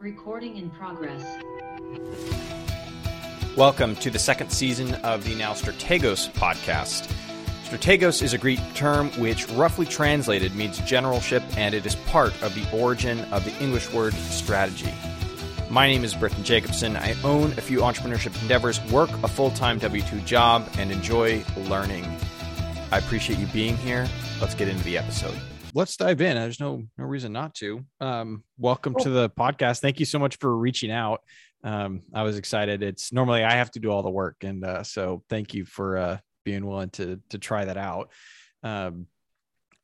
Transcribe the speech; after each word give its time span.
Recording 0.00 0.56
in 0.56 0.70
progress. 0.70 1.24
Welcome 3.56 3.96
to 3.96 4.10
the 4.10 4.18
second 4.20 4.50
season 4.50 4.94
of 4.96 5.24
the 5.24 5.34
now 5.34 5.54
Strategos 5.54 6.30
podcast. 6.34 7.12
Strategos 7.64 8.22
is 8.22 8.32
a 8.32 8.38
Greek 8.38 8.60
term 8.74 9.10
which, 9.18 9.48
roughly 9.48 9.86
translated, 9.86 10.54
means 10.54 10.78
generalship, 10.82 11.42
and 11.56 11.74
it 11.74 11.84
is 11.84 11.96
part 11.96 12.40
of 12.44 12.54
the 12.54 12.64
origin 12.72 13.18
of 13.32 13.44
the 13.44 13.52
English 13.60 13.92
word 13.92 14.14
strategy. 14.14 14.94
My 15.68 15.88
name 15.88 16.04
is 16.04 16.14
Britton 16.14 16.44
Jacobson. 16.44 16.96
I 16.96 17.16
own 17.24 17.50
a 17.52 17.60
few 17.60 17.80
entrepreneurship 17.80 18.40
endeavors, 18.40 18.80
work 18.92 19.10
a 19.24 19.28
full 19.28 19.50
time 19.50 19.80
W 19.80 20.02
2 20.02 20.20
job, 20.20 20.70
and 20.78 20.92
enjoy 20.92 21.44
learning. 21.56 22.06
I 22.92 22.98
appreciate 22.98 23.40
you 23.40 23.46
being 23.46 23.76
here. 23.78 24.08
Let's 24.40 24.54
get 24.54 24.68
into 24.68 24.84
the 24.84 24.96
episode. 24.96 25.36
Let's 25.74 25.96
dive 25.96 26.20
in. 26.20 26.36
There's 26.36 26.60
no 26.60 26.84
no 26.96 27.04
reason 27.04 27.32
not 27.32 27.54
to. 27.56 27.84
Um, 28.00 28.42
welcome 28.56 28.94
to 29.00 29.10
the 29.10 29.28
podcast. 29.30 29.80
Thank 29.80 30.00
you 30.00 30.06
so 30.06 30.18
much 30.18 30.36
for 30.38 30.56
reaching 30.56 30.90
out. 30.90 31.22
Um, 31.62 32.02
I 32.14 32.22
was 32.22 32.38
excited. 32.38 32.82
It's 32.82 33.12
normally 33.12 33.44
I 33.44 33.52
have 33.52 33.70
to 33.72 33.80
do 33.80 33.90
all 33.90 34.02
the 34.02 34.10
work, 34.10 34.36
and 34.42 34.64
uh, 34.64 34.82
so 34.82 35.22
thank 35.28 35.54
you 35.54 35.64
for 35.64 35.98
uh, 35.98 36.18
being 36.44 36.64
willing 36.64 36.90
to 36.90 37.20
to 37.30 37.38
try 37.38 37.64
that 37.66 37.76
out. 37.76 38.10
Um, 38.62 39.06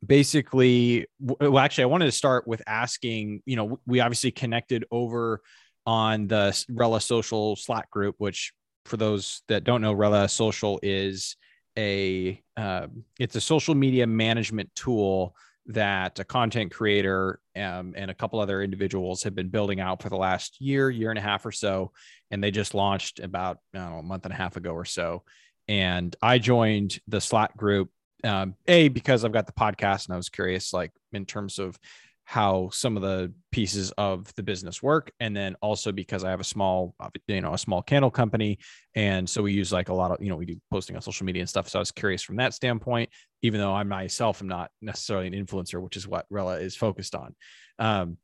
basically, 0.05 1.07
well, 1.21 1.59
actually, 1.59 1.85
I 1.85 1.89
wanted 1.89 2.07
to 2.07 2.13
start 2.13 2.47
with 2.47 2.63
asking. 2.67 3.43
You 3.45 3.57
know, 3.57 3.81
we 3.87 4.01
obviously 4.01 4.31
connected 4.31 4.85
over 4.91 5.43
on 5.87 6.29
the 6.29 6.65
Rella 6.71 7.01
Social 7.01 7.57
Slack 7.57 7.91
group, 7.91 8.15
which 8.19 8.53
for 8.87 8.97
those 8.97 9.43
that 9.49 9.65
don't 9.65 9.83
know, 9.83 9.93
Rella 9.93 10.29
Social 10.29 10.81
is 10.83 11.37
a 11.77 12.41
uh, 12.57 12.87
it's 13.19 13.37
a 13.37 13.41
social 13.41 13.75
media 13.75 14.07
management 14.07 14.71
tool 14.75 15.35
that 15.67 16.19
a 16.19 16.25
content 16.25 16.73
creator 16.73 17.41
um, 17.57 17.95
and 17.97 18.11
a 18.11 18.15
couple 18.15 18.41
other 18.41 18.63
individuals 18.63 19.23
have 19.23 19.35
been 19.35 19.49
building 19.49 19.81
out 19.81 20.03
for 20.03 20.11
the 20.11 20.17
last 20.17 20.61
year, 20.61 20.91
year 20.91 21.11
and 21.11 21.19
a 21.19 21.23
half 21.23 21.47
or 21.47 21.53
so, 21.53 21.93
and 22.31 22.43
they 22.43 22.51
just 22.51 22.75
launched 22.75 23.21
about 23.21 23.59
know 23.73 23.99
a 23.99 24.03
month 24.03 24.25
and 24.25 24.35
a 24.35 24.37
half 24.37 24.57
ago 24.57 24.73
or 24.73 24.85
so. 24.85 25.23
And 25.67 26.15
I 26.21 26.39
joined 26.39 26.99
the 27.09 27.21
Slack 27.21 27.57
group 27.57 27.91
um, 28.23 28.55
a 28.67 28.89
because 28.89 29.25
I've 29.25 29.33
got 29.33 29.47
the 29.47 29.53
podcast 29.53 30.07
and 30.07 30.15
I 30.15 30.17
was 30.17 30.29
curious, 30.29 30.73
like 30.73 30.93
in 31.13 31.25
terms 31.25 31.59
of 31.59 31.79
how 32.25 32.71
some 32.71 32.97
of 32.97 33.03
the 33.03 33.33
pieces 33.53 33.93
of 33.99 34.35
the 34.35 34.43
business 34.43 34.83
work 34.83 35.13
and 35.21 35.37
then 35.37 35.55
also 35.61 35.93
because 35.93 36.25
i 36.25 36.31
have 36.31 36.41
a 36.41 36.45
small 36.45 36.95
you 37.29 37.43
know 37.43 37.53
a 37.53 37.59
small 37.59 37.83
candle 37.83 38.11
company 38.11 38.59
and 38.95 39.29
so 39.29 39.43
we 39.43 39.53
use 39.53 39.73
like 39.73 39.91
a 39.91 39.95
lot 39.95 40.11
of 40.11 40.23
you 40.23 40.31
know 40.31 40.37
we 40.37 40.47
do 40.47 40.57
posting 40.71 40.97
on 40.97 41.03
social 41.03 41.27
media 41.27 41.41
and 41.41 41.49
stuff 41.49 41.69
so 41.69 41.79
i 41.79 41.81
was 41.81 41.93
curious 41.93 42.23
from 42.23 42.37
that 42.37 42.55
standpoint 42.55 43.11
even 43.45 43.61
though 43.61 43.75
i 43.75 43.83
myself 43.83 44.41
am 44.41 44.49
not 44.49 44.71
necessarily 44.81 45.27
an 45.27 45.35
influencer 45.35 45.81
which 45.81 45.97
is 45.97 46.09
what 46.09 46.27
rella 46.31 46.59
is 46.59 46.75
focused 46.75 47.15
on 47.15 47.35
um, 47.79 48.17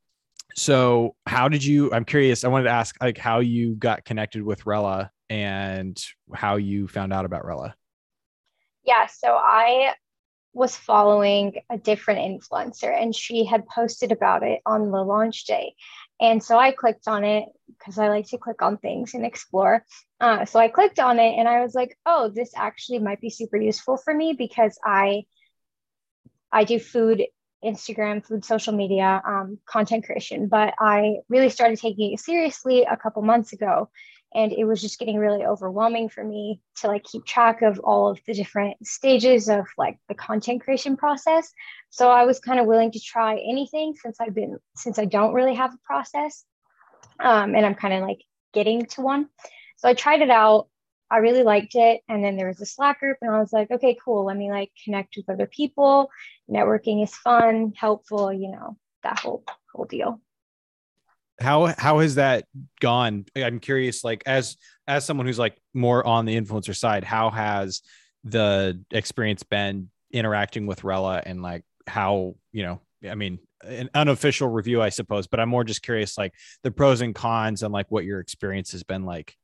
so 0.55 1.15
how 1.27 1.47
did 1.47 1.63
you 1.63 1.93
i'm 1.93 2.03
curious 2.03 2.43
i 2.43 2.47
wanted 2.47 2.65
to 2.65 2.71
ask 2.71 2.95
like 3.01 3.17
how 3.17 3.39
you 3.39 3.75
got 3.75 4.03
connected 4.03 4.41
with 4.41 4.65
rella 4.65 5.11
and 5.29 6.03
how 6.33 6.55
you 6.55 6.87
found 6.87 7.13
out 7.13 7.23
about 7.23 7.45
rella 7.45 7.75
yeah 8.83 9.05
so 9.05 9.35
i 9.35 9.93
was 10.53 10.75
following 10.75 11.53
a 11.69 11.77
different 11.77 12.19
influencer 12.19 12.91
and 12.93 13.15
she 13.15 13.45
had 13.45 13.65
posted 13.67 14.11
about 14.11 14.43
it 14.43 14.61
on 14.65 14.91
the 14.91 15.01
launch 15.01 15.45
day. 15.45 15.75
And 16.21 16.41
so 16.41 16.57
I 16.57 16.71
clicked 16.71 17.07
on 17.07 17.23
it 17.23 17.45
because 17.67 17.97
I 17.97 18.09
like 18.09 18.27
to 18.27 18.37
click 18.37 18.61
on 18.61 18.77
things 18.77 19.15
and 19.15 19.25
explore. 19.25 19.83
Uh, 20.19 20.45
so 20.45 20.59
I 20.59 20.67
clicked 20.67 20.99
on 20.99 21.19
it 21.19 21.33
and 21.37 21.47
I 21.47 21.61
was 21.61 21.73
like, 21.73 21.97
oh, 22.05 22.31
this 22.33 22.51
actually 22.55 22.99
might 22.99 23.19
be 23.19 23.31
super 23.31 23.57
useful 23.57 23.97
for 23.97 24.13
me 24.13 24.33
because 24.33 24.77
I 24.85 25.23
I 26.51 26.63
do 26.63 26.79
food 26.79 27.23
Instagram, 27.63 28.25
food 28.25 28.45
social 28.45 28.73
media, 28.73 29.21
um, 29.25 29.57
content 29.65 30.05
creation, 30.05 30.47
but 30.47 30.73
I 30.79 31.17
really 31.29 31.49
started 31.49 31.79
taking 31.79 32.13
it 32.13 32.19
seriously 32.19 32.83
a 32.83 32.97
couple 32.97 33.21
months 33.21 33.53
ago 33.53 33.89
and 34.33 34.51
it 34.53 34.63
was 34.63 34.81
just 34.81 34.99
getting 34.99 35.17
really 35.17 35.43
overwhelming 35.43 36.07
for 36.07 36.23
me 36.23 36.61
to 36.77 36.87
like 36.87 37.03
keep 37.03 37.25
track 37.25 37.61
of 37.61 37.79
all 37.79 38.09
of 38.09 38.19
the 38.25 38.33
different 38.33 38.85
stages 38.85 39.49
of 39.49 39.65
like 39.77 39.99
the 40.07 40.15
content 40.15 40.61
creation 40.61 40.95
process. 40.97 41.51
So 41.89 42.09
i 42.09 42.25
was 42.25 42.39
kind 42.39 42.59
of 42.59 42.65
willing 42.65 42.91
to 42.91 42.99
try 42.99 43.33
anything 43.37 43.93
since 44.01 44.19
i've 44.19 44.35
been 44.35 44.57
since 44.75 44.97
i 44.99 45.05
don't 45.05 45.33
really 45.33 45.55
have 45.55 45.73
a 45.73 45.85
process 45.85 46.45
um, 47.19 47.55
and 47.55 47.65
i'm 47.65 47.75
kind 47.75 47.93
of 47.93 48.01
like 48.01 48.21
getting 48.53 48.85
to 48.85 49.01
one. 49.01 49.27
So 49.77 49.89
i 49.89 49.93
tried 49.93 50.21
it 50.21 50.29
out. 50.29 50.67
I 51.09 51.17
really 51.17 51.43
liked 51.43 51.75
it. 51.75 52.01
And 52.07 52.23
then 52.23 52.37
there 52.37 52.47
was 52.47 52.61
a 52.61 52.65
slack 52.65 52.99
group 53.01 53.17
and 53.21 53.31
i 53.31 53.39
was 53.39 53.53
like 53.53 53.71
okay 53.71 53.97
cool. 54.03 54.25
Let 54.25 54.37
me 54.37 54.49
like 54.49 54.71
connect 54.83 55.17
with 55.17 55.29
other 55.29 55.47
people. 55.47 56.09
Networking 56.49 57.03
is 57.03 57.15
fun 57.15 57.73
helpful 57.75 58.31
you 58.31 58.51
know 58.51 58.77
that 59.03 59.19
whole 59.19 59.43
whole 59.73 59.85
deal 59.85 60.21
how 61.41 61.73
how 61.77 61.99
has 61.99 62.15
that 62.15 62.45
gone? 62.79 63.25
I'm 63.35 63.59
curious 63.59 64.03
like 64.03 64.23
as 64.25 64.57
as 64.87 65.05
someone 65.05 65.25
who's 65.25 65.39
like 65.39 65.57
more 65.73 66.05
on 66.05 66.25
the 66.25 66.39
influencer 66.39 66.75
side 66.75 67.03
how 67.03 67.29
has 67.29 67.81
the 68.23 68.79
experience 68.91 69.43
been 69.43 69.89
interacting 70.11 70.67
with 70.67 70.83
rella 70.83 71.21
and 71.25 71.41
like 71.41 71.63
how 71.87 72.35
you 72.51 72.63
know 72.63 72.81
i 73.09 73.15
mean 73.15 73.39
an 73.63 73.89
unofficial 73.93 74.47
review 74.47 74.81
i 74.81 74.89
suppose 74.89 75.27
but 75.27 75.39
i'm 75.39 75.49
more 75.49 75.63
just 75.63 75.81
curious 75.81 76.17
like 76.17 76.33
the 76.63 76.71
pros 76.71 77.01
and 77.01 77.15
cons 77.15 77.63
and 77.63 77.71
like 77.71 77.89
what 77.89 78.03
your 78.05 78.19
experience 78.19 78.71
has 78.71 78.83
been 78.83 79.05
like. 79.05 79.35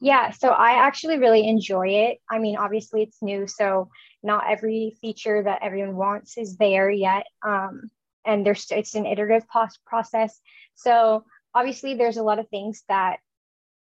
Yeah 0.00 0.30
so 0.30 0.48
i 0.48 0.72
actually 0.72 1.18
really 1.18 1.46
enjoy 1.48 1.88
it. 1.88 2.18
I 2.30 2.38
mean 2.38 2.56
obviously 2.56 3.02
it's 3.02 3.22
new 3.22 3.46
so 3.46 3.88
not 4.22 4.44
every 4.50 4.96
feature 5.00 5.42
that 5.42 5.60
everyone 5.62 5.96
wants 5.96 6.36
is 6.36 6.56
there 6.56 6.90
yet. 6.90 7.26
Um, 7.42 7.90
and 8.24 8.44
there's 8.44 8.66
it's 8.70 8.94
an 8.94 9.06
iterative 9.06 9.46
process. 9.86 10.40
So 10.74 11.24
obviously 11.54 11.94
there's 11.94 12.16
a 12.16 12.22
lot 12.22 12.38
of 12.38 12.48
things 12.48 12.82
that 12.88 13.18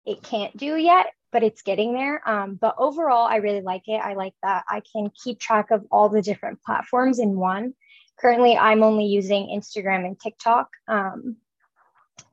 it 0.05 0.21
can't 0.23 0.55
do 0.57 0.75
yet 0.75 1.07
but 1.33 1.44
it's 1.44 1.63
getting 1.63 1.94
there. 1.94 2.21
Um, 2.29 2.55
but 2.55 2.75
overall 2.77 3.25
i 3.25 3.38
really 3.38 3.61
like 3.61 3.83
it. 3.88 3.97
I 3.97 4.13
like 4.13 4.35
that 4.44 4.63
i 4.69 4.81
can 4.94 5.11
keep 5.23 5.39
track 5.39 5.71
of 5.71 5.85
all 5.91 6.07
the 6.07 6.21
different 6.21 6.61
platforms 6.61 7.19
in 7.19 7.35
one. 7.35 7.73
Currently 8.19 8.55
i'm 8.55 8.83
only 8.83 9.05
using 9.05 9.47
instagram 9.47 10.05
and 10.05 10.19
tiktok 10.19 10.69
um, 10.88 11.38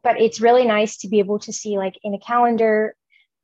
but 0.02 0.20
it's 0.20 0.40
really 0.40 0.66
nice 0.66 0.98
to 0.98 1.08
be 1.08 1.18
able 1.18 1.38
to 1.40 1.52
see 1.52 1.78
like 1.78 1.98
in 2.02 2.14
a 2.14 2.18
calendar 2.18 2.94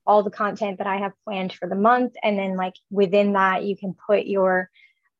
all 0.07 0.23
the 0.23 0.31
content 0.31 0.79
that 0.79 0.87
i 0.87 0.99
have 0.99 1.13
planned 1.25 1.53
for 1.53 1.69
the 1.69 1.75
month. 1.75 2.15
And 2.23 2.39
then 2.39 2.57
like 2.57 2.75
within 2.91 3.33
that 3.33 3.65
you 3.65 3.77
can 3.77 3.95
put 4.07 4.27
your 4.27 4.71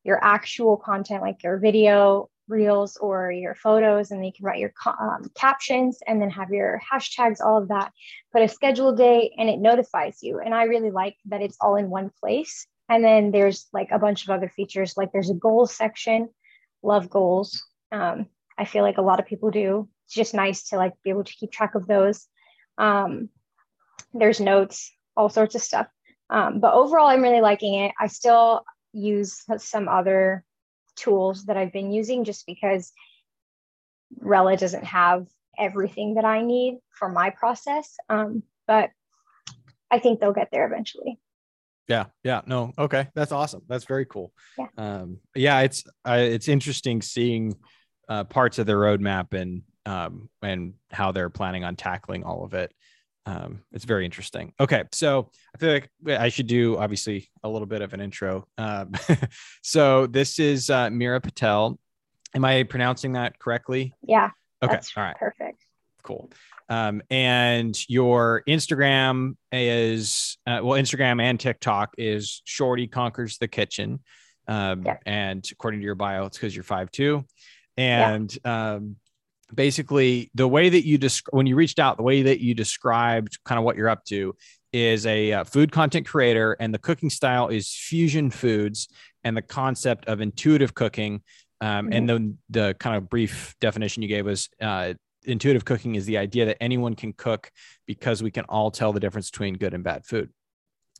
your 0.03 0.23
actual 0.23 0.77
content 0.77 1.21
like 1.21 1.43
your 1.43 1.57
video 1.57 2.29
reels 2.47 2.97
or 2.97 3.31
your 3.31 3.55
photos 3.55 4.11
and 4.11 4.19
then 4.19 4.25
you 4.25 4.33
can 4.33 4.45
write 4.45 4.59
your 4.59 4.73
um, 4.85 5.29
captions 5.35 5.99
and 6.07 6.21
then 6.21 6.29
have 6.29 6.49
your 6.49 6.81
hashtags 6.91 7.39
all 7.43 7.57
of 7.61 7.69
that. 7.69 7.91
Put 8.31 8.41
a 8.41 8.47
schedule 8.47 8.95
date 8.95 9.33
and 9.37 9.49
it 9.49 9.59
notifies 9.59 10.19
you. 10.21 10.39
And 10.39 10.53
i 10.53 10.63
really 10.63 10.91
like 10.91 11.15
that 11.25 11.41
it's 11.41 11.57
all 11.59 11.75
in 11.75 11.89
one 11.89 12.11
place. 12.19 12.67
And 12.89 13.03
then 13.03 13.31
there's 13.31 13.67
like 13.73 13.89
a 13.91 13.99
bunch 13.99 14.23
of 14.23 14.29
other 14.29 14.49
features 14.49 14.95
like 14.95 15.11
there's 15.11 15.29
a 15.29 15.35
goals 15.35 15.75
section. 15.75 16.29
Love 16.83 17.09
goals. 17.09 17.63
Um, 17.91 18.27
i 18.57 18.65
feel 18.65 18.83
like 18.83 18.97
a 18.97 19.03
lot 19.03 19.19
of 19.19 19.25
people 19.25 19.51
do. 19.51 19.89
It's 20.05 20.15
just 20.15 20.33
nice 20.33 20.69
to 20.69 20.77
like 20.77 20.93
be 21.03 21.09
able 21.09 21.23
to 21.23 21.33
keep 21.33 21.51
track 21.51 21.75
of 21.75 21.87
those. 21.87 22.27
Um, 22.77 23.29
there's 24.13 24.39
notes 24.39 24.93
all 25.15 25.29
sorts 25.29 25.55
of 25.55 25.61
stuff. 25.61 25.87
Um, 26.29 26.59
but 26.59 26.73
overall 26.73 27.07
i'm 27.07 27.21
really 27.21 27.41
liking 27.41 27.73
it. 27.75 27.91
I 27.99 28.07
still 28.07 28.63
use 28.93 29.43
some 29.57 29.87
other 29.87 30.43
tools 30.97 31.45
that 31.45 31.55
I've 31.55 31.71
been 31.71 31.91
using 31.91 32.25
just 32.25 32.45
because 32.45 32.91
Rella 34.19 34.57
doesn't 34.57 34.83
have 34.83 35.27
everything 35.57 36.15
that 36.15 36.25
I 36.25 36.41
need 36.41 36.79
for 36.89 37.07
my 37.09 37.29
process. 37.29 37.95
Um, 38.09 38.43
but 38.67 38.89
I 39.89 39.99
think 39.99 40.19
they'll 40.19 40.33
get 40.33 40.49
there 40.51 40.67
eventually. 40.67 41.19
Yeah. 41.87 42.07
Yeah. 42.23 42.41
No. 42.45 42.73
Okay. 42.77 43.07
That's 43.15 43.31
awesome. 43.31 43.61
That's 43.69 43.85
very 43.85 44.05
cool. 44.05 44.33
Yeah. 44.57 44.67
Um, 44.77 45.19
yeah. 45.33 45.61
It's, 45.61 45.85
uh, 46.05 46.17
it's 46.19 46.49
interesting 46.49 47.01
seeing, 47.01 47.55
uh, 48.09 48.25
parts 48.25 48.59
of 48.59 48.65
the 48.65 48.73
roadmap 48.73 49.33
and, 49.33 49.61
um, 49.85 50.29
and 50.41 50.73
how 50.91 51.13
they're 51.13 51.29
planning 51.29 51.63
on 51.63 51.77
tackling 51.77 52.25
all 52.25 52.43
of 52.43 52.53
it 52.53 52.73
um, 53.27 53.61
it's 53.73 53.83
very 53.83 54.05
interesting. 54.05 54.53
Okay, 54.57 54.85
so 54.93 55.29
I 55.53 55.57
feel 55.57 55.73
like 55.73 55.89
I 56.07 56.29
should 56.29 56.47
do 56.47 56.77
obviously 56.77 57.29
a 57.43 57.49
little 57.49 57.65
bit 57.65 57.81
of 57.81 57.93
an 57.93 57.99
intro. 57.99 58.47
Um, 58.57 58.93
so 59.61 60.07
this 60.07 60.39
is 60.39 60.69
uh, 60.69 60.89
Mira 60.89 61.19
Patel. 61.19 61.77
Am 62.33 62.45
I 62.45 62.63
pronouncing 62.63 63.13
that 63.13 63.37
correctly? 63.37 63.93
Yeah. 64.01 64.31
Okay. 64.63 64.79
All 64.95 65.03
right. 65.03 65.17
Perfect. 65.17 65.65
Cool. 66.03 66.31
Um, 66.69 67.01
and 67.09 67.77
your 67.89 68.43
Instagram 68.47 69.35
is 69.51 70.37
uh, 70.47 70.61
well, 70.63 70.81
Instagram 70.81 71.21
and 71.21 71.37
TikTok 71.37 71.95
is 71.97 72.41
Shorty 72.45 72.87
conquers 72.87 73.37
the 73.39 73.49
kitchen. 73.49 73.99
Um, 74.47 74.83
yeah. 74.83 74.97
And 75.05 75.45
according 75.51 75.81
to 75.81 75.85
your 75.85 75.95
bio, 75.95 76.25
it's 76.25 76.37
because 76.37 76.55
you're 76.55 76.63
five 76.63 76.91
two. 76.91 77.25
And 77.75 78.35
yeah. 78.45 78.75
um, 78.75 78.95
basically 79.53 80.29
the 80.35 80.47
way 80.47 80.69
that 80.69 80.85
you 80.85 80.97
describe 80.97 81.35
when 81.35 81.45
you 81.45 81.55
reached 81.55 81.79
out 81.79 81.97
the 81.97 82.03
way 82.03 82.21
that 82.21 82.39
you 82.39 82.53
described 82.53 83.39
kind 83.45 83.57
of 83.57 83.63
what 83.63 83.77
you're 83.77 83.89
up 83.89 84.03
to 84.05 84.35
is 84.73 85.05
a 85.05 85.31
uh, 85.31 85.43
food 85.43 85.71
content 85.71 86.05
creator 86.05 86.53
and 86.59 86.73
the 86.73 86.79
cooking 86.79 87.09
style 87.09 87.47
is 87.47 87.73
fusion 87.73 88.29
foods 88.29 88.89
and 89.23 89.37
the 89.37 89.41
concept 89.41 90.05
of 90.07 90.19
intuitive 90.19 90.73
cooking 90.73 91.21
um, 91.61 91.85
mm-hmm. 91.85 91.93
and 91.93 92.09
then 92.09 92.37
the 92.49 92.75
kind 92.79 92.95
of 92.97 93.09
brief 93.09 93.55
definition 93.61 94.03
you 94.03 94.09
gave 94.09 94.25
was 94.25 94.49
uh, 94.61 94.93
intuitive 95.27 95.65
cooking 95.65 95.95
is 95.95 96.05
the 96.05 96.17
idea 96.17 96.45
that 96.45 96.61
anyone 96.61 96.95
can 96.95 97.13
cook 97.13 97.51
because 97.85 98.23
we 98.23 98.31
can 98.31 98.45
all 98.45 98.71
tell 98.71 98.93
the 98.93 98.99
difference 98.99 99.29
between 99.29 99.55
good 99.55 99.73
and 99.73 99.83
bad 99.83 100.05
food. 100.05 100.29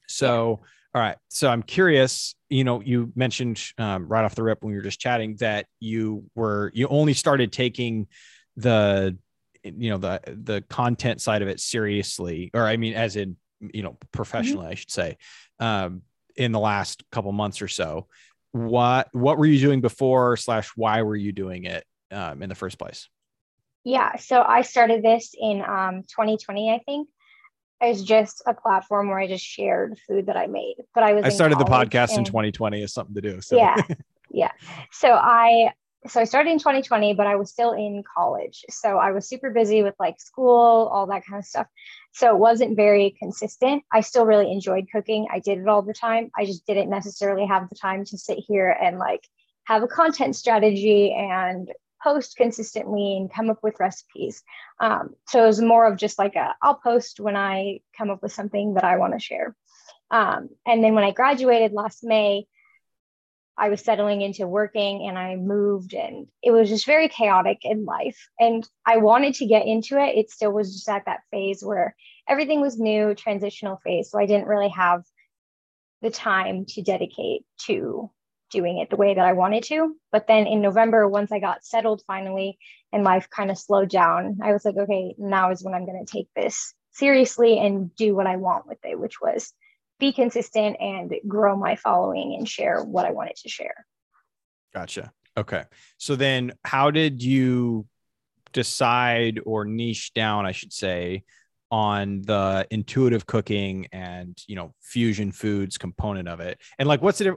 So, 0.08 0.62
all 0.94 1.02
right. 1.02 1.18
So 1.30 1.50
I'm 1.50 1.64
curious. 1.64 2.36
You 2.50 2.64
know, 2.64 2.82
you 2.82 3.12
mentioned 3.16 3.62
um, 3.78 4.08
right 4.08 4.24
off 4.24 4.36
the 4.36 4.44
rip 4.44 4.64
when 4.64 4.72
we 4.72 4.78
were 4.78 4.84
just 4.84 5.00
chatting 5.00 5.36
that 5.38 5.66
you 5.80 6.26
were 6.36 6.72
you 6.74 6.88
only 6.88 7.14
started 7.14 7.52
taking 7.52 8.08
the 8.58 9.18
you 9.64 9.90
know 9.90 9.98
the 9.98 10.20
the 10.26 10.62
content 10.70 11.22
side 11.22 11.42
of 11.42 11.48
it 11.48 11.60
seriously, 11.60 12.52
or 12.54 12.66
I 12.66 12.78
mean, 12.78 12.94
as 12.94 13.16
in 13.16 13.38
you 13.62 13.84
know 13.84 13.98
professionally, 14.12 14.66
mm-hmm. 14.66 14.72
I 14.72 14.76
should 14.76 14.92
say, 14.92 15.18
um, 15.60 16.02
in 16.36 16.52
the 16.52 16.60
last 16.60 17.04
couple 17.12 17.32
months 17.32 17.62
or 17.62 17.68
so. 17.68 18.08
What 18.52 19.10
what 19.12 19.38
were 19.38 19.46
you 19.46 19.60
doing 19.60 19.82
before? 19.82 20.38
Slash, 20.38 20.70
why 20.76 21.02
were 21.04 21.16
you 21.16 21.32
doing 21.32 21.66
it 21.66 21.86
um, 22.12 22.42
in 22.42 22.50
the 22.50 22.56
first 22.56 22.80
place? 22.80 23.08
Yeah, 23.84 24.18
so 24.18 24.42
I 24.42 24.64
started 24.64 25.04
this 25.04 25.34
in 25.40 25.62
um, 25.62 26.04
2020, 26.10 26.72
I 26.72 26.80
think. 26.86 27.08
It's 27.80 28.02
just 28.02 28.42
a 28.46 28.54
platform 28.54 29.08
where 29.08 29.20
I 29.20 29.28
just 29.28 29.46
shared 29.46 29.98
food 30.08 30.26
that 30.26 30.36
I 30.36 30.48
made. 30.48 30.76
But 30.96 31.04
I 31.04 31.14
was 31.14 31.26
I 31.26 31.30
started 31.30 31.60
the 31.60 31.66
podcast 31.66 32.18
in 32.18 32.26
2020 32.26 32.82
as 32.82 32.94
something 32.94 33.16
to 33.16 33.22
do. 33.22 33.40
So 33.42 33.56
yeah, 33.56 33.76
yeah. 34.32 34.52
So 34.92 35.12
I 35.12 35.72
so 36.08 36.20
I 36.20 36.24
started 36.24 36.52
in 36.52 36.60
2020, 36.60 37.14
but 37.14 37.28
I 37.28 37.36
was 37.36 37.52
still 37.52 37.72
in 37.72 38.04
college. 38.16 38.64
So 38.70 38.98
I 38.98 39.12
was 39.12 39.28
super 39.28 39.50
busy 39.50 39.84
with 39.84 39.96
like 40.00 40.20
school, 40.20 40.90
all 40.92 41.08
that 41.08 41.26
kind 41.26 41.40
of 41.40 41.46
stuff. 41.46 41.68
So 42.14 42.30
it 42.34 42.40
wasn't 42.40 42.76
very 42.76 43.16
consistent. 43.20 43.84
I 43.92 44.02
still 44.02 44.26
really 44.26 44.52
enjoyed 44.52 44.88
cooking. 44.92 45.28
I 45.32 45.40
did 45.40 45.60
it 45.60 45.68
all 45.68 45.82
the 45.82 45.94
time. 45.94 46.32
I 46.38 46.46
just 46.46 46.66
didn't 46.66 46.90
necessarily 46.90 47.46
have 47.46 47.70
the 47.70 47.76
time 47.76 48.06
to 48.06 48.18
sit 48.18 48.40
here 48.40 48.70
and 48.70 48.98
like 48.98 49.28
have 49.66 49.84
a 49.84 49.88
content 49.88 50.36
strategy 50.36 51.14
and 51.14 51.70
post 52.04 52.38
consistently 52.38 53.18
and 53.18 53.32
come 53.32 53.50
up 53.50 53.60
with 53.64 53.80
recipes. 53.80 54.44
Um, 54.80 55.16
so 55.28 55.44
it 55.44 55.48
was 55.48 55.62
more 55.62 55.86
of 55.86 55.98
just 55.98 56.18
like 56.18 56.36
a 56.36 56.56
I'll 56.62 56.76
post 56.76 57.20
when 57.20 57.36
I 57.36 57.82
come 57.98 58.10
up 58.10 58.22
with 58.22 58.32
something 58.32 58.76
that 58.76 58.84
I 58.84 58.98
want 58.98 59.14
to 59.14 59.20
share. 59.20 59.56
Um, 60.10 60.50
and 60.66 60.84
then 60.84 60.94
when 60.94 61.04
I 61.04 61.12
graduated 61.12 61.74
last 61.74 62.04
May, 62.04 62.48
I 63.58 63.70
was 63.70 63.82
settling 63.82 64.22
into 64.22 64.48
working 64.48 65.08
and 65.08 65.18
I 65.18 65.36
moved 65.36 65.94
and 65.94 66.28
it 66.44 66.52
was 66.52 66.70
just 66.70 66.86
very 66.86 67.10
chaotic 67.10 67.60
in 67.64 67.86
life. 67.86 68.30
And 68.40 68.68
I 68.86 68.98
wanted 68.98 69.34
to 69.36 69.48
get 69.48 69.66
into 69.66 70.00
it. 70.00 70.16
It 70.16 70.30
still 70.30 70.52
was 70.52 70.74
just 70.74 70.88
at 70.88 71.06
that 71.06 71.22
phase 71.32 71.64
where 71.64 71.96
everything 72.30 72.62
was 72.62 72.80
new, 72.80 73.16
transitional 73.16 73.78
phase. 73.84 74.12
So 74.12 74.20
I 74.20 74.28
didn't 74.28 74.48
really 74.48 74.70
have 74.70 75.04
the 76.02 76.12
time 76.12 76.66
to 76.70 76.84
dedicate 76.84 77.46
to 77.66 78.12
doing 78.52 78.78
it 78.78 78.90
the 78.90 78.96
way 78.96 79.14
that 79.16 79.26
I 79.26 79.34
wanted 79.34 79.64
to. 79.64 79.96
But 80.12 80.28
then 80.28 80.48
in 80.48 80.62
November, 80.62 81.08
once 81.08 81.32
I 81.32 81.40
got 81.40 81.66
settled 81.66 82.04
finally 82.06 82.58
and 82.94 83.04
life 83.04 83.28
kind 83.30 83.52
of 83.52 83.58
slowed 83.58 83.90
down, 83.90 84.38
I 84.42 84.54
was 84.54 84.66
like, 84.66 84.78
okay, 84.78 85.16
now 85.18 85.52
is 85.52 85.64
when 85.64 85.74
I'm 85.74 85.86
going 85.86 86.06
to 86.06 86.12
take 86.12 86.30
this 86.36 86.74
seriously 86.92 87.60
and 87.60 87.94
do 87.96 88.16
what 88.16 88.28
I 88.28 88.38
want 88.38 88.68
with 88.68 88.80
it, 88.84 89.00
which 89.00 89.20
was 89.20 89.54
be 90.00 90.12
consistent 90.12 90.78
and 90.80 91.14
grow 91.28 91.56
my 91.56 91.76
following 91.76 92.36
and 92.38 92.48
share 92.48 92.84
what 92.84 93.06
I 93.06 93.12
wanted 93.12 93.36
to 93.38 93.50
share. 93.50 93.86
Gotcha. 94.74 95.12
Okay. 95.36 95.64
So 95.98 96.16
then 96.16 96.54
how 96.64 96.92
did 96.92 97.24
you 97.24 97.86
decide 98.54 99.40
or 99.46 99.66
niche 99.66 100.14
down, 100.14 100.46
I 100.46 100.52
should 100.52 100.74
say, 100.74 101.24
on 101.70 102.22
the 102.22 102.66
intuitive 102.72 103.26
cooking 103.26 103.88
and 103.92 104.38
you 104.48 104.56
know 104.56 104.74
fusion 104.82 105.32
foods 105.34 105.78
component 105.78 106.28
of 106.28 106.40
it 106.40 106.58
and 106.80 106.88
like 106.88 107.02
what's 107.02 107.20
it 107.20 107.36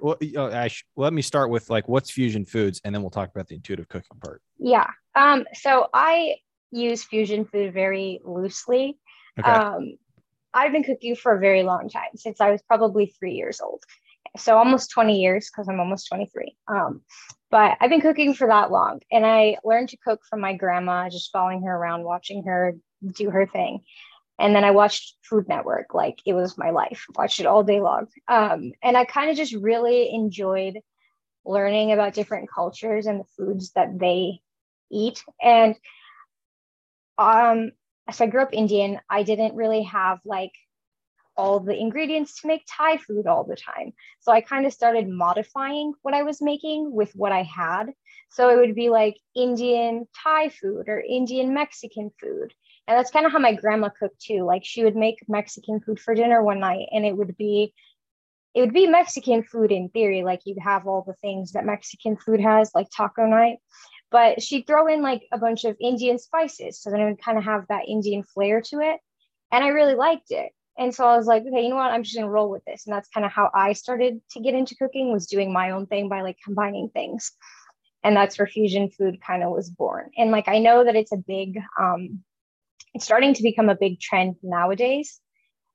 sh- 0.68 0.82
let 0.94 1.12
me 1.12 1.20
start 1.20 1.50
with 1.50 1.68
like 1.68 1.88
what's 1.88 2.10
fusion 2.10 2.44
foods 2.44 2.80
and 2.84 2.94
then 2.94 3.02
we'll 3.02 3.10
talk 3.10 3.28
about 3.34 3.48
the 3.48 3.56
intuitive 3.56 3.88
cooking 3.88 4.16
part 4.22 4.40
yeah 4.58 4.86
um 5.16 5.44
so 5.52 5.88
i 5.92 6.36
use 6.70 7.02
fusion 7.02 7.44
food 7.44 7.74
very 7.74 8.20
loosely 8.24 8.96
okay. 9.36 9.50
um 9.50 9.96
i've 10.54 10.72
been 10.72 10.84
cooking 10.84 11.16
for 11.16 11.34
a 11.34 11.40
very 11.40 11.62
long 11.62 11.88
time 11.88 12.10
since 12.16 12.40
i 12.40 12.50
was 12.50 12.62
probably 12.62 13.06
three 13.06 13.34
years 13.34 13.60
old 13.60 13.82
so 14.36 14.56
almost 14.56 14.90
20 14.90 15.20
years 15.20 15.50
because 15.50 15.68
i'm 15.68 15.80
almost 15.80 16.08
23 16.08 16.56
um 16.68 17.00
but 17.50 17.76
i've 17.80 17.90
been 17.90 18.00
cooking 18.00 18.34
for 18.34 18.48
that 18.48 18.70
long 18.70 19.00
and 19.10 19.26
i 19.26 19.56
learned 19.64 19.88
to 19.88 19.96
cook 19.96 20.20
from 20.28 20.40
my 20.40 20.54
grandma 20.54 21.08
just 21.08 21.32
following 21.32 21.62
her 21.62 21.74
around 21.74 22.04
watching 22.04 22.44
her 22.44 22.76
do 23.14 23.30
her 23.30 23.46
thing 23.46 23.80
and 24.40 24.56
then 24.56 24.64
I 24.64 24.70
watched 24.70 25.16
Food 25.22 25.48
Network 25.48 25.92
like 25.92 26.18
it 26.24 26.32
was 26.32 26.56
my 26.56 26.70
life. 26.70 27.04
Watched 27.14 27.40
it 27.40 27.46
all 27.46 27.62
day 27.62 27.80
long, 27.80 28.06
um, 28.26 28.72
and 28.82 28.96
I 28.96 29.04
kind 29.04 29.30
of 29.30 29.36
just 29.36 29.54
really 29.54 30.10
enjoyed 30.12 30.78
learning 31.44 31.92
about 31.92 32.14
different 32.14 32.48
cultures 32.52 33.06
and 33.06 33.20
the 33.20 33.24
foods 33.36 33.72
that 33.72 33.98
they 33.98 34.40
eat. 34.90 35.22
And 35.42 35.76
um, 37.18 37.72
so 38.10 38.24
I 38.24 38.28
grew 38.28 38.42
up 38.42 38.52
Indian. 38.52 38.98
I 39.08 39.22
didn't 39.22 39.54
really 39.54 39.82
have 39.84 40.20
like 40.24 40.52
all 41.36 41.60
the 41.60 41.76
ingredients 41.76 42.40
to 42.40 42.48
make 42.48 42.62
Thai 42.68 42.98
food 42.98 43.26
all 43.26 43.44
the 43.44 43.56
time. 43.56 43.92
So 44.20 44.30
I 44.32 44.40
kind 44.40 44.66
of 44.66 44.72
started 44.72 45.08
modifying 45.08 45.94
what 46.02 46.14
I 46.14 46.22
was 46.22 46.42
making 46.42 46.92
with 46.92 47.12
what 47.14 47.32
I 47.32 47.42
had. 47.42 47.92
So 48.30 48.50
it 48.50 48.56
would 48.56 48.74
be 48.74 48.90
like 48.90 49.16
Indian 49.34 50.06
Thai 50.22 50.50
food 50.50 50.88
or 50.88 51.00
Indian 51.00 51.54
Mexican 51.54 52.10
food. 52.20 52.52
And 52.86 52.98
that's 52.98 53.10
kind 53.10 53.24
of 53.26 53.32
how 53.32 53.38
my 53.38 53.54
grandma 53.54 53.88
cooked 53.88 54.20
too. 54.20 54.42
Like 54.44 54.64
she 54.64 54.84
would 54.84 54.96
make 54.96 55.18
Mexican 55.28 55.80
food 55.80 55.98
for 55.98 56.14
dinner 56.14 56.42
one 56.42 56.60
night 56.60 56.88
and 56.92 57.06
it 57.06 57.16
would 57.16 57.36
be 57.36 57.72
it 58.52 58.60
would 58.60 58.74
be 58.74 58.88
Mexican 58.88 59.44
food 59.44 59.70
in 59.70 59.90
theory, 59.90 60.24
like 60.24 60.40
you'd 60.44 60.58
have 60.58 60.86
all 60.86 61.04
the 61.06 61.14
things 61.14 61.52
that 61.52 61.64
Mexican 61.64 62.16
food 62.16 62.40
has, 62.40 62.72
like 62.74 62.88
taco 62.94 63.24
night. 63.24 63.58
But 64.10 64.42
she'd 64.42 64.66
throw 64.66 64.86
in 64.86 65.02
like 65.02 65.22
a 65.32 65.38
bunch 65.38 65.64
of 65.64 65.76
Indian 65.80 66.18
spices. 66.18 66.80
So 66.80 66.90
then 66.90 67.00
it 67.00 67.06
would 67.06 67.22
kind 67.22 67.38
of 67.38 67.44
have 67.44 67.66
that 67.68 67.88
Indian 67.88 68.24
flair 68.24 68.60
to 68.62 68.80
it. 68.80 69.00
And 69.52 69.64
I 69.64 69.68
really 69.68 69.94
liked 69.94 70.30
it. 70.30 70.52
And 70.78 70.94
so 70.94 71.04
I 71.04 71.16
was 71.16 71.26
like, 71.26 71.44
okay, 71.44 71.62
you 71.62 71.70
know 71.70 71.76
what? 71.76 71.90
I'm 71.90 72.02
just 72.02 72.16
gonna 72.16 72.30
roll 72.30 72.50
with 72.50 72.64
this. 72.64 72.86
And 72.86 72.94
that's 72.94 73.08
kind 73.08 73.26
of 73.26 73.32
how 73.32 73.50
I 73.54 73.72
started 73.74 74.20
to 74.32 74.40
get 74.40 74.54
into 74.54 74.76
cooking 74.76 75.12
was 75.12 75.26
doing 75.26 75.52
my 75.52 75.70
own 75.70 75.86
thing 75.86 76.08
by 76.08 76.22
like 76.22 76.38
combining 76.44 76.88
things. 76.88 77.32
And 78.02 78.16
that's 78.16 78.38
where 78.38 78.46
fusion 78.46 78.90
food 78.90 79.20
kind 79.20 79.42
of 79.42 79.50
was 79.50 79.68
born. 79.68 80.10
And 80.16 80.30
like 80.30 80.48
I 80.48 80.58
know 80.58 80.84
that 80.84 80.96
it's 80.96 81.12
a 81.12 81.18
big 81.18 81.58
um 81.78 82.20
it's 82.94 83.04
starting 83.04 83.34
to 83.34 83.42
become 83.42 83.68
a 83.68 83.76
big 83.76 84.00
trend 84.00 84.36
nowadays. 84.42 85.20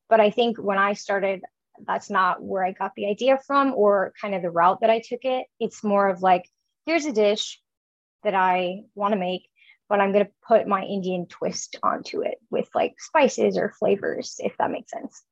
But 0.09 0.19
I 0.19 0.29
think 0.29 0.57
when 0.57 0.77
I 0.77 0.93
started, 0.93 1.41
that's 1.85 2.09
not 2.09 2.43
where 2.43 2.63
I 2.65 2.71
got 2.71 2.93
the 2.95 3.07
idea 3.07 3.39
from 3.45 3.73
or 3.73 4.13
kind 4.19 4.35
of 4.35 4.41
the 4.41 4.51
route 4.51 4.81
that 4.81 4.89
I 4.89 4.99
took 4.99 5.23
it. 5.23 5.47
It's 5.59 5.83
more 5.83 6.09
of 6.09 6.21
like, 6.21 6.45
here's 6.85 7.05
a 7.05 7.11
dish 7.11 7.59
that 8.25 8.35
I 8.35 8.81
want 8.93 9.13
to 9.13 9.19
make, 9.19 9.47
but 9.87 10.01
I'm 10.01 10.11
going 10.11 10.25
to 10.25 10.31
put 10.47 10.67
my 10.67 10.83
Indian 10.83 11.25
twist 11.27 11.77
onto 11.81 12.21
it 12.21 12.37
with 12.49 12.67
like 12.75 12.95
spices 12.99 13.57
or 13.57 13.73
flavors, 13.79 14.35
if 14.39 14.57
that 14.57 14.69
makes 14.69 14.91
sense. 14.91 15.23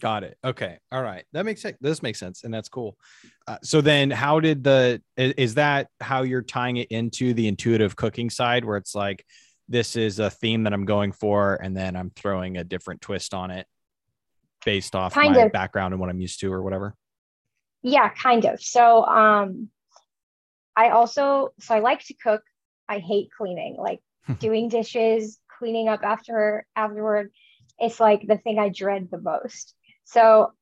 Got 0.00 0.24
it. 0.24 0.36
Okay. 0.42 0.78
All 0.90 1.02
right. 1.02 1.24
That 1.32 1.44
makes 1.44 1.62
sense. 1.62 1.76
This 1.80 2.02
makes 2.02 2.18
sense. 2.18 2.42
And 2.44 2.52
that's 2.52 2.68
cool. 2.68 2.98
Uh, 3.46 3.58
so 3.62 3.80
then 3.80 4.10
how 4.10 4.40
did 4.40 4.64
the, 4.64 5.00
is 5.16 5.54
that 5.54 5.88
how 6.00 6.22
you're 6.22 6.42
tying 6.42 6.78
it 6.78 6.88
into 6.88 7.34
the 7.34 7.46
intuitive 7.46 7.94
cooking 7.94 8.30
side 8.30 8.64
where 8.64 8.76
it's 8.76 8.94
like, 8.94 9.24
this 9.68 9.94
is 9.96 10.18
a 10.18 10.28
theme 10.28 10.64
that 10.64 10.74
I'm 10.74 10.84
going 10.84 11.12
for, 11.12 11.54
and 11.54 11.74
then 11.74 11.96
I'm 11.96 12.10
throwing 12.10 12.58
a 12.58 12.64
different 12.64 13.00
twist 13.00 13.32
on 13.32 13.50
it 13.50 13.66
based 14.64 14.94
off 14.94 15.14
kind 15.14 15.34
my 15.34 15.42
of. 15.42 15.52
background 15.52 15.94
and 15.94 16.00
what 16.00 16.10
I'm 16.10 16.20
used 16.20 16.40
to 16.40 16.52
or 16.52 16.62
whatever. 16.62 16.94
Yeah, 17.82 18.10
kind 18.10 18.44
of. 18.44 18.60
So 18.60 19.06
um 19.06 19.70
I 20.76 20.90
also 20.90 21.52
so 21.60 21.74
I 21.74 21.80
like 21.80 22.04
to 22.06 22.14
cook. 22.14 22.42
I 22.88 22.98
hate 22.98 23.28
cleaning, 23.36 23.76
like 23.78 24.00
doing 24.38 24.68
dishes, 24.68 25.38
cleaning 25.58 25.88
up 25.88 26.02
after 26.02 26.66
afterward. 26.76 27.30
It's 27.78 28.00
like 28.00 28.26
the 28.26 28.38
thing 28.38 28.58
I 28.58 28.68
dread 28.68 29.08
the 29.10 29.20
most. 29.20 29.74
So 30.04 30.52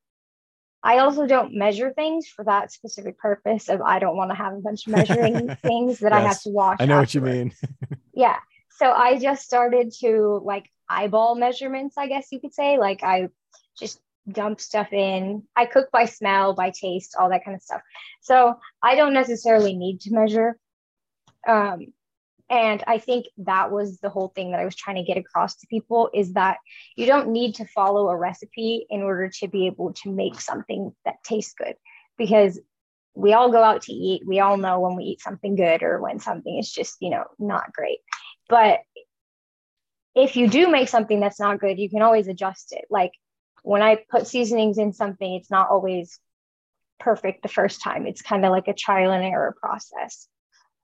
I 0.82 0.98
also 0.98 1.26
don't 1.26 1.54
measure 1.54 1.92
things 1.92 2.26
for 2.28 2.44
that 2.44 2.72
specific 2.72 3.18
purpose 3.18 3.68
of 3.68 3.82
I 3.82 3.98
don't 3.98 4.16
want 4.16 4.30
to 4.30 4.36
have 4.36 4.54
a 4.54 4.60
bunch 4.60 4.86
of 4.86 4.92
measuring 4.92 5.54
things 5.62 5.98
that 5.98 6.12
yes, 6.12 6.18
I 6.18 6.20
have 6.20 6.42
to 6.42 6.50
wash. 6.50 6.76
I 6.80 6.86
know 6.86 7.00
afterward. 7.00 7.28
what 7.28 7.32
you 7.32 7.44
mean. 7.44 7.52
yeah 8.14 8.36
so 8.80 8.90
I 8.90 9.18
just 9.18 9.42
started 9.42 9.92
to 10.00 10.40
like 10.42 10.64
eyeball 10.88 11.34
measurements, 11.34 11.98
I 11.98 12.08
guess 12.08 12.28
you 12.32 12.40
could 12.40 12.54
say. 12.54 12.78
Like 12.78 13.02
I 13.02 13.28
just 13.78 14.00
dump 14.32 14.60
stuff 14.60 14.92
in. 14.92 15.42
I 15.56 15.66
cook 15.66 15.90
by 15.92 16.04
smell, 16.04 16.54
by 16.54 16.70
taste, 16.70 17.16
all 17.18 17.30
that 17.30 17.44
kind 17.44 17.54
of 17.54 17.62
stuff. 17.62 17.82
So 18.20 18.58
I 18.82 18.94
don't 18.94 19.14
necessarily 19.14 19.76
need 19.76 20.00
to 20.02 20.12
measure. 20.12 20.58
Um, 21.46 21.92
and 22.50 22.82
I 22.86 22.98
think 22.98 23.26
that 23.38 23.70
was 23.70 24.00
the 24.00 24.10
whole 24.10 24.32
thing 24.34 24.50
that 24.50 24.60
I 24.60 24.64
was 24.64 24.74
trying 24.74 24.96
to 24.96 25.04
get 25.04 25.16
across 25.16 25.54
to 25.56 25.68
people 25.68 26.10
is 26.12 26.32
that 26.32 26.58
you 26.96 27.06
don't 27.06 27.28
need 27.28 27.54
to 27.56 27.64
follow 27.64 28.08
a 28.08 28.16
recipe 28.16 28.86
in 28.90 29.02
order 29.02 29.30
to 29.38 29.48
be 29.48 29.66
able 29.66 29.92
to 30.02 30.10
make 30.10 30.40
something 30.40 30.92
that 31.04 31.22
tastes 31.22 31.54
good 31.56 31.76
because 32.18 32.58
we 33.14 33.34
all 33.34 33.52
go 33.52 33.62
out 33.62 33.82
to 33.82 33.92
eat. 33.92 34.26
We 34.26 34.40
all 34.40 34.56
know 34.56 34.80
when 34.80 34.96
we 34.96 35.04
eat 35.04 35.20
something 35.20 35.54
good 35.54 35.84
or 35.84 36.00
when 36.00 36.18
something 36.18 36.58
is 36.58 36.70
just, 36.70 36.96
you 37.00 37.10
know, 37.10 37.24
not 37.38 37.72
great. 37.72 37.98
But 38.48 38.80
if 40.16 40.36
you 40.36 40.48
do 40.48 40.68
make 40.68 40.88
something 40.88 41.20
that's 41.20 41.40
not 41.40 41.60
good, 41.60 41.78
you 41.78 41.88
can 41.88 42.02
always 42.02 42.26
adjust 42.26 42.72
it. 42.72 42.86
Like 42.90 43.12
when 43.62 43.82
I 43.82 43.98
put 44.10 44.26
seasonings 44.26 44.78
in 44.78 44.92
something, 44.92 45.34
it's 45.34 45.50
not 45.50 45.70
always 45.70 46.18
perfect 46.98 47.42
the 47.42 47.48
first 47.48 47.82
time. 47.82 48.06
It's 48.06 48.22
kind 48.22 48.44
of 48.44 48.50
like 48.50 48.68
a 48.68 48.74
trial 48.74 49.12
and 49.12 49.24
error 49.24 49.54
process. 49.58 50.28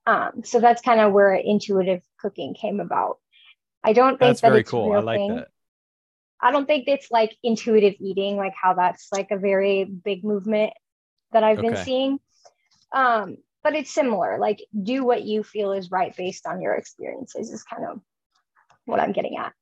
Um, 0.07 0.43
so 0.45 0.61
that's 0.61 0.83
kind 0.83 1.01
of 1.01 1.13
where 1.13 1.35
intuitive 1.35 2.03
cooking 2.21 2.55
came 2.55 2.81
about. 2.81 3.19
I 3.83 3.93
don't 3.93 4.13
think 4.13 4.21
that's 4.21 4.41
that 4.41 4.49
very 4.49 4.61
it's 4.61 4.71
cool. 4.71 4.93
I 4.93 4.99
like 4.99 5.19
thing. 5.19 5.37
that. 5.37 5.49
I 6.41 6.53
don't 6.53 6.67
think 6.67 6.85
it's 6.87 7.11
like 7.11 7.37
intuitive 7.43 7.95
eating, 7.99 8.37
like 8.37 8.55
how 8.61 8.75
that's 8.75 9.09
like 9.13 9.31
a 9.31 9.39
very 9.39 9.85
big 9.85 10.23
movement 10.23 10.73
that 11.33 11.43
I've 11.43 11.61
been 11.61 11.77
seeing. 11.77 12.21
Um, 12.93 13.39
but 13.65 13.75
it's 13.75 13.91
similar. 13.91 14.39
Like 14.39 14.65
do 14.81 15.05
what 15.05 15.23
you 15.23 15.43
feel 15.43 15.73
is 15.73 15.91
right 15.91 16.15
based 16.17 16.47
on 16.47 16.61
your 16.61 16.75
experiences 16.75 17.51
is 17.51 17.65
kind 17.65 17.85
of 17.85 18.01
what 18.85 19.01
I'm 19.01 19.13
getting 19.13 19.39
at. 19.39 19.53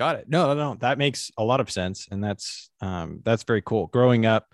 Got 0.00 0.16
it. 0.16 0.30
No, 0.30 0.46
no, 0.46 0.54
no. 0.54 0.76
That 0.76 0.96
makes 0.96 1.30
a 1.36 1.44
lot 1.44 1.60
of 1.60 1.70
sense, 1.70 2.08
and 2.10 2.24
that's 2.24 2.70
um, 2.80 3.20
that's 3.22 3.42
very 3.42 3.60
cool. 3.60 3.88
Growing 3.88 4.24
up, 4.24 4.46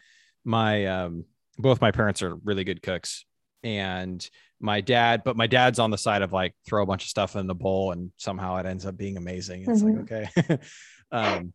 my 0.45 0.87
um, 0.87 1.25
both 1.57 1.81
my 1.81 1.93
parents 1.93 2.21
are 2.21 2.35
really 2.35 2.65
good 2.65 2.83
cooks, 2.83 3.25
and 3.63 4.29
my 4.59 4.81
dad, 4.81 5.23
but 5.25 5.37
my 5.37 5.47
dad's 5.47 5.79
on 5.79 5.93
the 5.93 5.99
side 5.99 6.23
of 6.23 6.33
like 6.33 6.53
throw 6.67 6.83
a 6.83 6.87
bunch 6.87 7.05
of 7.05 7.11
stuff 7.11 7.37
in 7.37 7.47
the 7.47 7.55
bowl, 7.55 7.93
and 7.93 8.11
somehow 8.17 8.57
it 8.57 8.67
ends 8.67 8.87
up 8.87 8.97
being 8.97 9.19
amazing. 9.19 9.67
It's 9.69 9.83
like 9.83 9.99
okay, 9.99 10.59
um, 11.13 11.55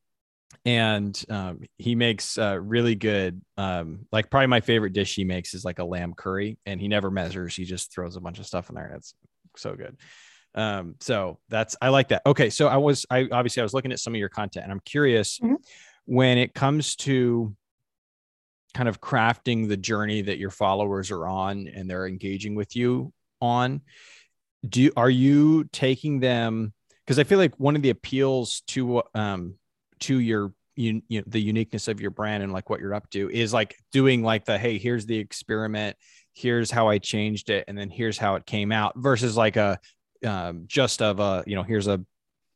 and 0.64 1.22
um, 1.30 1.60
he 1.78 1.94
makes 1.96 2.38
uh, 2.38 2.62
really 2.62 2.96
good. 2.96 3.42
Um, 3.58 4.08
like 4.10 4.32
probably 4.32 4.48
my 4.48 4.62
favorite 4.62 4.94
dish 4.94 5.16
he 5.16 5.26
makes 5.26 5.54
is 5.54 5.66
like 5.66 5.80
a 5.80 5.84
lamb 5.84 6.14
curry, 6.14 6.58
and 6.66 6.80
he 6.80 6.88
never 6.88 7.12
measures. 7.12 7.58
He 7.58 7.66
just 7.66 7.94
throws 7.94 8.16
a 8.16 8.22
bunch 8.22 8.40
of 8.40 8.46
stuff 8.46 8.70
in 8.70 8.76
there, 8.76 8.86
and 8.86 8.96
it's 8.96 9.14
so 9.58 9.76
good 9.76 9.98
um 10.56 10.96
so 11.00 11.40
that's 11.50 11.76
i 11.82 11.90
like 11.90 12.10
that 12.10 12.22
okay 12.26 12.50
so 12.50 12.68
i 12.68 12.76
was 12.78 13.06
i 13.10 13.28
obviously 13.32 13.62
i 13.62 13.64
was 13.64 13.74
looking 13.74 13.92
at 13.92 14.00
some 14.00 14.14
of 14.14 14.20
your 14.20 14.30
content 14.30 14.64
and 14.64 14.72
i'm 14.72 14.82
curious 14.82 15.40
Mhm. 15.40 15.56
when 16.06 16.38
it 16.38 16.54
comes 16.54 16.96
to 16.98 17.56
kind 18.74 18.88
of 18.90 19.02
crafting 19.02 19.68
the 19.68 19.78
journey 19.78 20.22
that 20.22 20.38
your 20.38 20.50
followers 20.50 21.12
are 21.12 21.28
on 21.28 21.68
and 21.68 21.90
they're 21.90 22.08
engaging 22.08 22.56
with 22.56 22.76
you 22.76 23.12
on 23.42 23.82
do 24.68 24.92
are 24.96 25.10
you 25.10 25.64
taking 25.72 26.20
them 26.20 26.74
because 27.06 27.18
i 27.20 27.24
feel 27.24 27.38
like 27.38 27.56
one 27.60 27.76
of 27.76 27.82
the 27.82 27.90
appeals 27.90 28.62
to 28.68 29.02
um 29.16 29.56
to 30.00 30.20
your 30.20 30.54
you, 30.78 31.02
you 31.10 31.20
know, 31.20 31.26
the 31.28 31.42
uniqueness 31.42 31.88
of 31.90 32.00
your 32.00 32.12
brand 32.12 32.44
and 32.44 32.54
like 32.54 32.70
what 32.70 32.80
you're 32.80 32.94
up 32.94 33.10
to 33.10 33.30
is 33.30 33.52
like 33.54 33.76
doing 33.92 34.24
like 34.24 34.46
the 34.46 34.58
hey 34.58 34.78
here's 34.78 35.06
the 35.06 35.18
experiment 35.18 35.98
here's 36.34 36.72
how 36.72 36.88
i 36.88 36.98
changed 36.98 37.50
it 37.50 37.66
and 37.68 37.78
then 37.78 37.90
here's 37.90 38.18
how 38.18 38.36
it 38.36 38.46
came 38.46 38.72
out 38.72 38.94
versus 38.96 39.36
like 39.36 39.58
a 39.58 39.78
um, 40.26 40.64
just 40.68 41.02
of 41.02 41.20
a 41.20 41.44
you 41.48 41.56
know 41.56 41.64
here's 41.64 41.88
a 41.88 42.04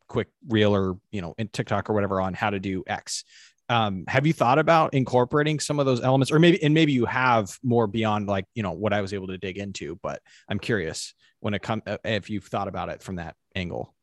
quick 0.08 0.28
reel 0.48 0.76
or 0.76 0.98
you 1.12 1.22
know 1.22 1.34
in 1.38 1.48
tiktok 1.48 1.90
or 1.90 1.94
whatever 1.94 2.22
on 2.22 2.34
how 2.34 2.50
to 2.50 2.60
do 2.60 2.84
x 2.88 3.24
um, 3.68 4.04
have 4.08 4.28
you 4.28 4.34
thought 4.34 4.60
about 4.60 4.94
incorporating 4.94 5.60
some 5.60 5.80
of 5.80 5.88
those 5.88 6.00
elements 6.02 6.32
or 6.32 6.38
maybe 6.38 6.62
and 6.62 6.74
maybe 6.76 6.94
you 6.94 7.06
have 7.06 7.58
more 7.64 7.88
beyond 7.88 8.28
like 8.28 8.46
you 8.54 8.62
know 8.62 8.72
what 8.72 8.94
i 8.94 9.02
was 9.02 9.14
able 9.14 9.28
to 9.28 9.38
dig 9.40 9.58
into 9.58 9.98
but 10.04 10.22
i'm 10.48 10.60
curious 10.60 11.16
when 11.40 11.56
it 11.56 11.64
comes 11.64 11.82
if 12.04 12.30
you've 12.30 12.46
thought 12.46 12.68
about 12.68 12.90
it 12.90 13.02
from 13.02 13.16
that 13.16 13.36
angle 13.56 13.96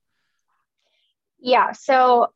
Yeah. 1.43 1.73
So 1.73 2.29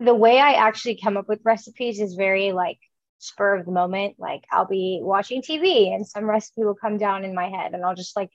the 0.00 0.14
way 0.14 0.38
I 0.38 0.54
actually 0.54 0.96
come 0.96 1.16
up 1.16 1.28
with 1.28 1.40
recipes 1.44 2.00
is 2.00 2.14
very 2.14 2.52
like 2.52 2.78
spur 3.18 3.56
of 3.56 3.66
the 3.66 3.72
moment. 3.72 4.16
Like 4.18 4.44
I'll 4.50 4.66
be 4.66 5.00
watching 5.02 5.42
TV 5.42 5.94
and 5.94 6.06
some 6.06 6.24
recipe 6.24 6.64
will 6.64 6.74
come 6.74 6.96
down 6.96 7.24
in 7.24 7.34
my 7.34 7.48
head 7.48 7.74
and 7.74 7.84
I'll 7.84 7.94
just 7.94 8.16
like 8.16 8.30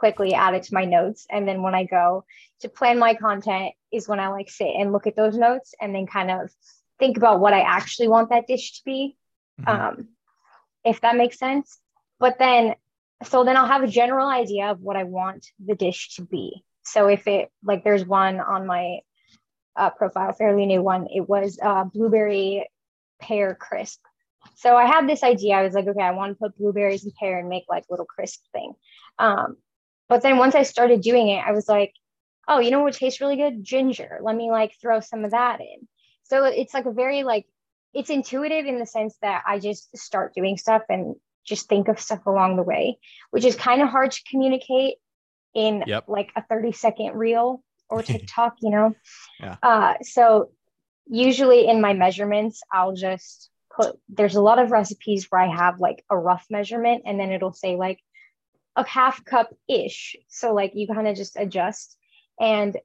quickly 0.00 0.32
add 0.32 0.54
it 0.54 0.62
to 0.64 0.74
my 0.74 0.86
notes. 0.86 1.26
And 1.30 1.46
then 1.46 1.62
when 1.62 1.74
I 1.74 1.84
go 1.84 2.24
to 2.60 2.68
plan 2.70 2.98
my 2.98 3.14
content 3.14 3.74
is 3.92 4.08
when 4.08 4.18
I 4.18 4.28
like 4.28 4.48
sit 4.50 4.74
and 4.78 4.92
look 4.92 5.06
at 5.06 5.14
those 5.14 5.36
notes 5.36 5.74
and 5.80 5.94
then 5.94 6.06
kind 6.06 6.30
of 6.30 6.50
think 6.98 7.18
about 7.18 7.38
what 7.38 7.52
I 7.52 7.60
actually 7.60 8.08
want 8.08 8.30
that 8.30 8.46
dish 8.46 8.78
to 8.78 8.80
be. 8.84 9.16
Mhm. 9.60 9.68
Um, 9.68 10.08
if 10.84 11.02
that 11.02 11.16
makes 11.16 11.38
sense. 11.38 11.78
But 12.18 12.38
then, 12.38 12.74
so 13.24 13.44
then 13.44 13.58
I'll 13.58 13.66
have 13.66 13.82
a 13.82 13.96
general 14.00 14.28
idea 14.28 14.70
of 14.70 14.80
what 14.80 14.96
I 14.96 15.04
want 15.04 15.46
the 15.64 15.74
dish 15.74 16.14
to 16.16 16.22
be. 16.22 16.64
So 16.82 17.08
if 17.08 17.26
it 17.26 17.50
like 17.62 17.84
there's 17.84 18.06
one 18.06 18.40
on 18.40 18.66
my 18.66 19.00
uh, 19.76 19.90
profile, 19.90 20.32
fairly 20.32 20.64
new 20.64 20.82
one, 20.82 21.08
it 21.14 21.28
was 21.28 21.58
uh, 21.62 21.84
blueberry 21.84 22.68
pear 23.20 23.54
crisp. 23.54 24.00
So 24.56 24.74
I 24.76 24.86
had 24.86 25.06
this 25.06 25.22
idea. 25.22 25.56
I 25.56 25.62
was 25.62 25.74
like, 25.74 25.86
okay, 25.86 26.02
I 26.02 26.12
want 26.12 26.32
to 26.32 26.38
put 26.38 26.56
blueberries 26.56 27.04
and 27.04 27.14
pear 27.14 27.38
and 27.38 27.50
make 27.50 27.64
like 27.68 27.84
little 27.90 28.06
crisp 28.06 28.40
thing. 28.52 28.72
Um, 29.18 29.58
but 30.10 30.22
then 30.22 30.38
once 30.38 30.56
I 30.56 30.64
started 30.64 31.00
doing 31.02 31.28
it, 31.28 31.38
I 31.46 31.52
was 31.52 31.68
like, 31.68 31.94
oh, 32.48 32.58
you 32.58 32.72
know 32.72 32.80
what 32.80 32.94
tastes 32.94 33.20
really 33.20 33.36
good? 33.36 33.62
Ginger. 33.62 34.18
Let 34.20 34.34
me 34.34 34.50
like 34.50 34.74
throw 34.82 34.98
some 34.98 35.24
of 35.24 35.30
that 35.30 35.60
in. 35.60 35.86
So 36.24 36.44
it's 36.44 36.74
like 36.74 36.86
a 36.86 36.90
very 36.92 37.22
like 37.22 37.46
it's 37.94 38.10
intuitive 38.10 38.66
in 38.66 38.80
the 38.80 38.86
sense 38.86 39.16
that 39.22 39.44
I 39.46 39.60
just 39.60 39.96
start 39.96 40.34
doing 40.34 40.56
stuff 40.56 40.82
and 40.88 41.14
just 41.44 41.68
think 41.68 41.86
of 41.86 42.00
stuff 42.00 42.26
along 42.26 42.56
the 42.56 42.64
way, 42.64 42.98
which 43.30 43.44
is 43.44 43.54
kind 43.54 43.82
of 43.82 43.88
hard 43.88 44.10
to 44.10 44.20
communicate 44.28 44.96
in 45.54 45.84
Yep. 45.86 46.04
like 46.08 46.32
a 46.34 46.42
30 46.42 46.72
second 46.72 47.14
reel 47.14 47.62
or 47.88 48.02
TikTok, 48.02 48.56
you 48.62 48.70
know? 48.70 48.94
Yeah. 49.38 49.56
Uh, 49.62 49.94
so 50.02 50.50
usually 51.06 51.68
in 51.68 51.80
my 51.80 51.92
measurements, 51.92 52.62
I'll 52.72 52.94
just 52.94 53.48
put, 53.74 53.96
there's 54.08 54.34
a 54.34 54.42
lot 54.42 54.58
of 54.58 54.72
recipes 54.72 55.26
where 55.30 55.40
I 55.40 55.54
have 55.54 55.78
like 55.78 56.04
a 56.10 56.18
rough 56.18 56.46
measurement 56.50 57.02
and 57.06 57.18
then 57.18 57.30
it'll 57.30 57.52
say 57.52 57.76
like 57.76 58.00
a 58.76 58.86
half 58.86 59.24
cup 59.24 59.54
ish. 59.68 60.16
So 60.28 60.54
like 60.54 60.72
you 60.74 60.86
kind 60.86 61.08
of 61.08 61.16
just 61.16 61.36
adjust. 61.36 61.96
And 62.38 62.76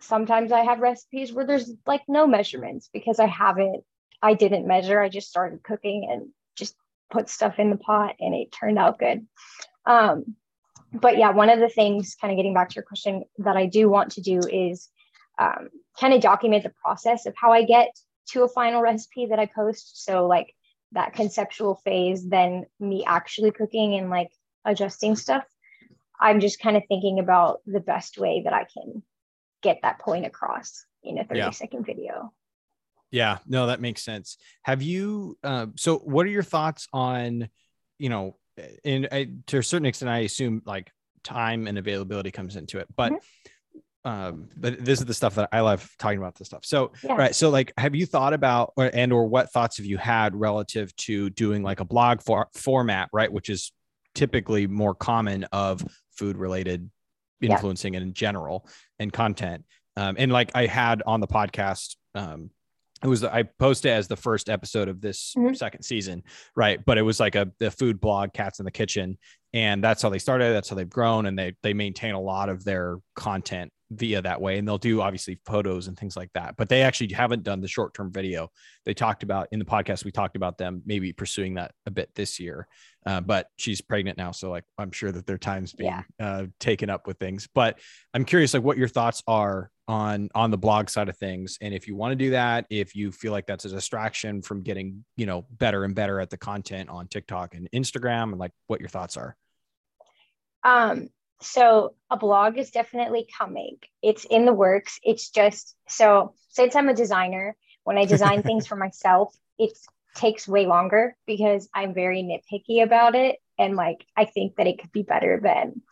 sometimes 0.00 0.52
I 0.52 0.60
have 0.60 0.80
recipes 0.80 1.32
where 1.32 1.46
there's 1.46 1.70
like 1.86 2.02
no 2.08 2.26
measurements 2.26 2.88
because 2.92 3.18
I 3.18 3.26
haven't, 3.26 3.84
I 4.22 4.34
didn't 4.34 4.66
measure. 4.66 5.00
I 5.00 5.08
just 5.08 5.28
started 5.28 5.62
cooking 5.62 6.08
and 6.10 6.28
just 6.56 6.74
put 7.10 7.28
stuff 7.28 7.58
in 7.58 7.70
the 7.70 7.76
pot 7.76 8.16
and 8.20 8.34
it 8.34 8.52
turned 8.52 8.78
out 8.78 8.98
good. 8.98 9.26
Um, 9.86 10.36
but 10.92 11.18
yeah, 11.18 11.30
one 11.30 11.50
of 11.50 11.58
the 11.58 11.68
things, 11.68 12.16
kind 12.20 12.32
of 12.32 12.36
getting 12.36 12.54
back 12.54 12.70
to 12.70 12.74
your 12.76 12.84
question, 12.84 13.24
that 13.38 13.56
I 13.56 13.66
do 13.66 13.88
want 13.88 14.12
to 14.12 14.20
do 14.20 14.40
is 14.40 14.88
um, 15.38 15.68
kind 15.98 16.14
of 16.14 16.20
document 16.20 16.62
the 16.62 16.72
process 16.82 17.26
of 17.26 17.34
how 17.36 17.52
I 17.52 17.64
get 17.64 17.88
to 18.28 18.44
a 18.44 18.48
final 18.48 18.80
recipe 18.80 19.26
that 19.26 19.38
I 19.38 19.46
post. 19.46 20.04
So, 20.04 20.26
like 20.26 20.54
that 20.92 21.12
conceptual 21.12 21.74
phase, 21.84 22.28
then 22.28 22.66
me 22.78 23.04
actually 23.04 23.50
cooking 23.50 23.94
and 23.96 24.08
like 24.08 24.30
adjusting 24.64 25.16
stuff. 25.16 25.44
I'm 26.20 26.40
just 26.40 26.60
kind 26.60 26.76
of 26.76 26.84
thinking 26.88 27.18
about 27.18 27.60
the 27.66 27.80
best 27.80 28.18
way 28.18 28.42
that 28.44 28.52
I 28.52 28.64
can 28.72 29.02
get 29.62 29.80
that 29.82 29.98
point 29.98 30.26
across 30.26 30.84
in 31.02 31.18
a 31.18 31.24
30 31.24 31.38
Yeah. 31.38 31.50
second 31.50 31.84
video. 31.84 32.32
Yeah, 33.10 33.38
no, 33.46 33.66
that 33.66 33.80
makes 33.80 34.02
sense. 34.02 34.38
Have 34.62 34.82
you? 34.82 35.38
Uh, 35.44 35.66
so, 35.76 35.98
what 35.98 36.26
are 36.26 36.30
your 36.30 36.42
thoughts 36.42 36.88
on, 36.92 37.48
you 37.98 38.08
know, 38.08 38.36
in 38.82 39.08
I, 39.12 39.30
to 39.48 39.58
a 39.58 39.62
certain 39.62 39.86
extent, 39.86 40.10
I 40.10 40.20
assume 40.20 40.62
like 40.64 40.90
time 41.22 41.66
and 41.66 41.78
availability 41.78 42.30
comes 42.30 42.56
into 42.56 42.78
it, 42.78 42.88
but. 42.94 43.12
Um, 44.06 44.50
but 44.54 44.84
this 44.84 45.00
is 45.00 45.06
the 45.06 45.14
stuff 45.14 45.36
that 45.36 45.48
I 45.50 45.60
love 45.60 45.90
talking 45.98 46.18
about 46.18 46.34
this 46.34 46.48
stuff. 46.48 46.66
So, 46.66 46.92
Yeah. 47.02 47.14
right. 47.16 47.34
So, 47.34 47.48
like, 47.48 47.72
have 47.78 47.94
you 47.94 48.04
thought 48.04 48.34
about, 48.34 48.74
or, 48.76 48.90
and 48.92 49.10
or 49.14 49.26
what 49.26 49.50
thoughts 49.50 49.78
have 49.78 49.86
you 49.86 49.96
had 49.96 50.36
relative 50.36 50.94
to 50.96 51.30
doing 51.30 51.62
like 51.62 51.80
a 51.80 51.86
blog 51.86 52.20
for, 52.20 52.48
format, 52.52 53.08
right? 53.14 53.32
Which 53.32 53.48
is 53.48 53.72
typically 54.14 54.66
more 54.66 54.94
common 54.94 55.44
of 55.52 55.82
food 56.16 56.36
related 56.36 56.90
Yeah. 57.40 57.52
influencing 57.52 57.94
in 57.94 58.14
general 58.14 58.66
and 58.98 59.12
content. 59.12 59.64
Um, 59.96 60.16
and 60.18 60.32
like 60.32 60.50
I 60.54 60.66
had 60.66 61.02
on 61.06 61.20
the 61.20 61.26
podcast, 61.26 61.96
um, 62.14 62.50
it 63.02 63.06
was 63.08 63.22
I 63.22 63.42
posted 63.42 63.90
as 63.92 64.08
the 64.08 64.16
first 64.16 64.48
episode 64.48 64.88
of 64.88 65.00
this 65.00 65.34
Mhm. 65.36 65.56
second 65.56 65.82
season, 65.82 66.22
right? 66.56 66.82
But 66.84 66.96
it 66.96 67.02
was 67.02 67.20
like 67.20 67.34
a 67.34 67.50
the 67.58 67.70
food 67.70 68.00
blog, 68.00 68.32
Cats 68.32 68.60
in 68.60 68.64
the 68.64 68.70
Kitchen, 68.70 69.18
and 69.52 69.84
that's 69.84 70.00
how 70.00 70.08
they 70.08 70.18
started. 70.18 70.54
That's 70.54 70.70
how 70.70 70.76
they've 70.76 70.88
grown, 70.88 71.26
and 71.26 71.38
they 71.38 71.54
they 71.62 71.74
maintain 71.74 72.14
a 72.14 72.20
lot 72.20 72.48
of 72.48 72.64
their 72.64 72.96
content 73.14 73.72
via 73.90 74.22
that 74.22 74.40
way. 74.40 74.58
And 74.58 74.66
they'll 74.66 74.78
do 74.78 75.00
obviously 75.00 75.38
photos 75.44 75.88
and 75.88 75.98
things 75.98 76.16
like 76.16 76.30
that, 76.34 76.56
but 76.56 76.68
they 76.68 76.82
actually 76.82 77.12
haven't 77.12 77.42
done 77.42 77.60
the 77.60 77.68
short 77.68 77.94
term 77.94 78.10
video. 78.10 78.50
They 78.84 78.94
talked 78.94 79.22
about 79.22 79.48
in 79.52 79.58
the 79.58 79.64
podcast. 79.64 80.04
We 80.04 80.12
talked 80.12 80.36
about 80.36 80.58
them 80.58 80.82
maybe 80.84 81.12
pursuing 81.12 81.54
that 81.54 81.72
a 81.86 81.90
bit 81.90 82.10
this 82.14 82.40
year, 82.40 82.66
uh, 83.06 83.20
but 83.20 83.48
she's 83.56 83.80
pregnant 83.80 84.18
now, 84.18 84.30
so 84.30 84.50
like 84.50 84.64
I'm 84.78 84.90
sure 84.90 85.12
that 85.12 85.26
their 85.26 85.38
time's 85.38 85.72
being 85.72 86.04
uh, 86.18 86.46
taken 86.58 86.90
up 86.90 87.06
with 87.06 87.18
things. 87.18 87.48
But 87.54 87.78
I'm 88.12 88.24
curious, 88.24 88.54
like 88.54 88.62
what 88.62 88.78
your 88.78 88.88
thoughts 88.88 89.22
are 89.26 89.70
on 89.86 90.30
on 90.34 90.50
the 90.50 90.58
blog 90.58 90.88
side 90.88 91.08
of 91.08 91.16
things, 91.16 91.58
and 91.60 91.74
if 91.74 91.86
you 91.86 91.96
want 91.96 92.12
to 92.12 92.16
do 92.16 92.30
that, 92.30 92.66
if 92.70 92.94
you 92.94 93.12
feel 93.12 93.32
like 93.32 93.46
that's 93.46 93.66
a 93.66 93.68
distraction 93.68 94.42
from 94.42 94.62
getting 94.62 95.04
you 95.16 95.26
know 95.26 95.46
better 95.50 95.84
and 95.84 95.94
better 95.94 96.20
at 96.20 96.30
the 96.30 96.38
content 96.38 96.88
on 96.88 97.08
TikTok 97.08 97.54
and 97.54 97.68
Instagram, 97.72 98.30
and 98.30 98.38
like 98.38 98.52
what 98.66 98.80
your 98.80 98.88
thoughts 98.88 99.16
are. 99.16 99.36
Um, 100.62 101.10
so 101.40 101.94
a 102.10 102.16
blog 102.16 102.58
is 102.58 102.70
definitely 102.70 103.26
coming. 103.38 103.78
It's 104.02 104.24
in 104.24 104.44
the 104.46 104.52
works. 104.52 104.98
It's 105.02 105.30
just 105.30 105.76
so 105.88 106.34
since 106.48 106.74
I'm 106.76 106.88
a 106.88 106.94
designer, 106.94 107.56
when 107.84 107.98
I 107.98 108.04
design 108.06 108.42
things 108.44 108.66
for 108.66 108.76
myself, 108.76 109.34
it 109.58 109.72
takes 110.14 110.48
way 110.48 110.66
longer 110.66 111.16
because 111.26 111.68
I'm 111.74 111.94
very 111.94 112.22
nitpicky 112.22 112.82
about 112.82 113.14
it. 113.14 113.36
And 113.58 113.76
like 113.76 114.04
I 114.16 114.24
think 114.24 114.56
that 114.56 114.66
it 114.66 114.78
could 114.80 114.92
be 114.92 115.02
better 115.02 115.40
than 115.42 115.82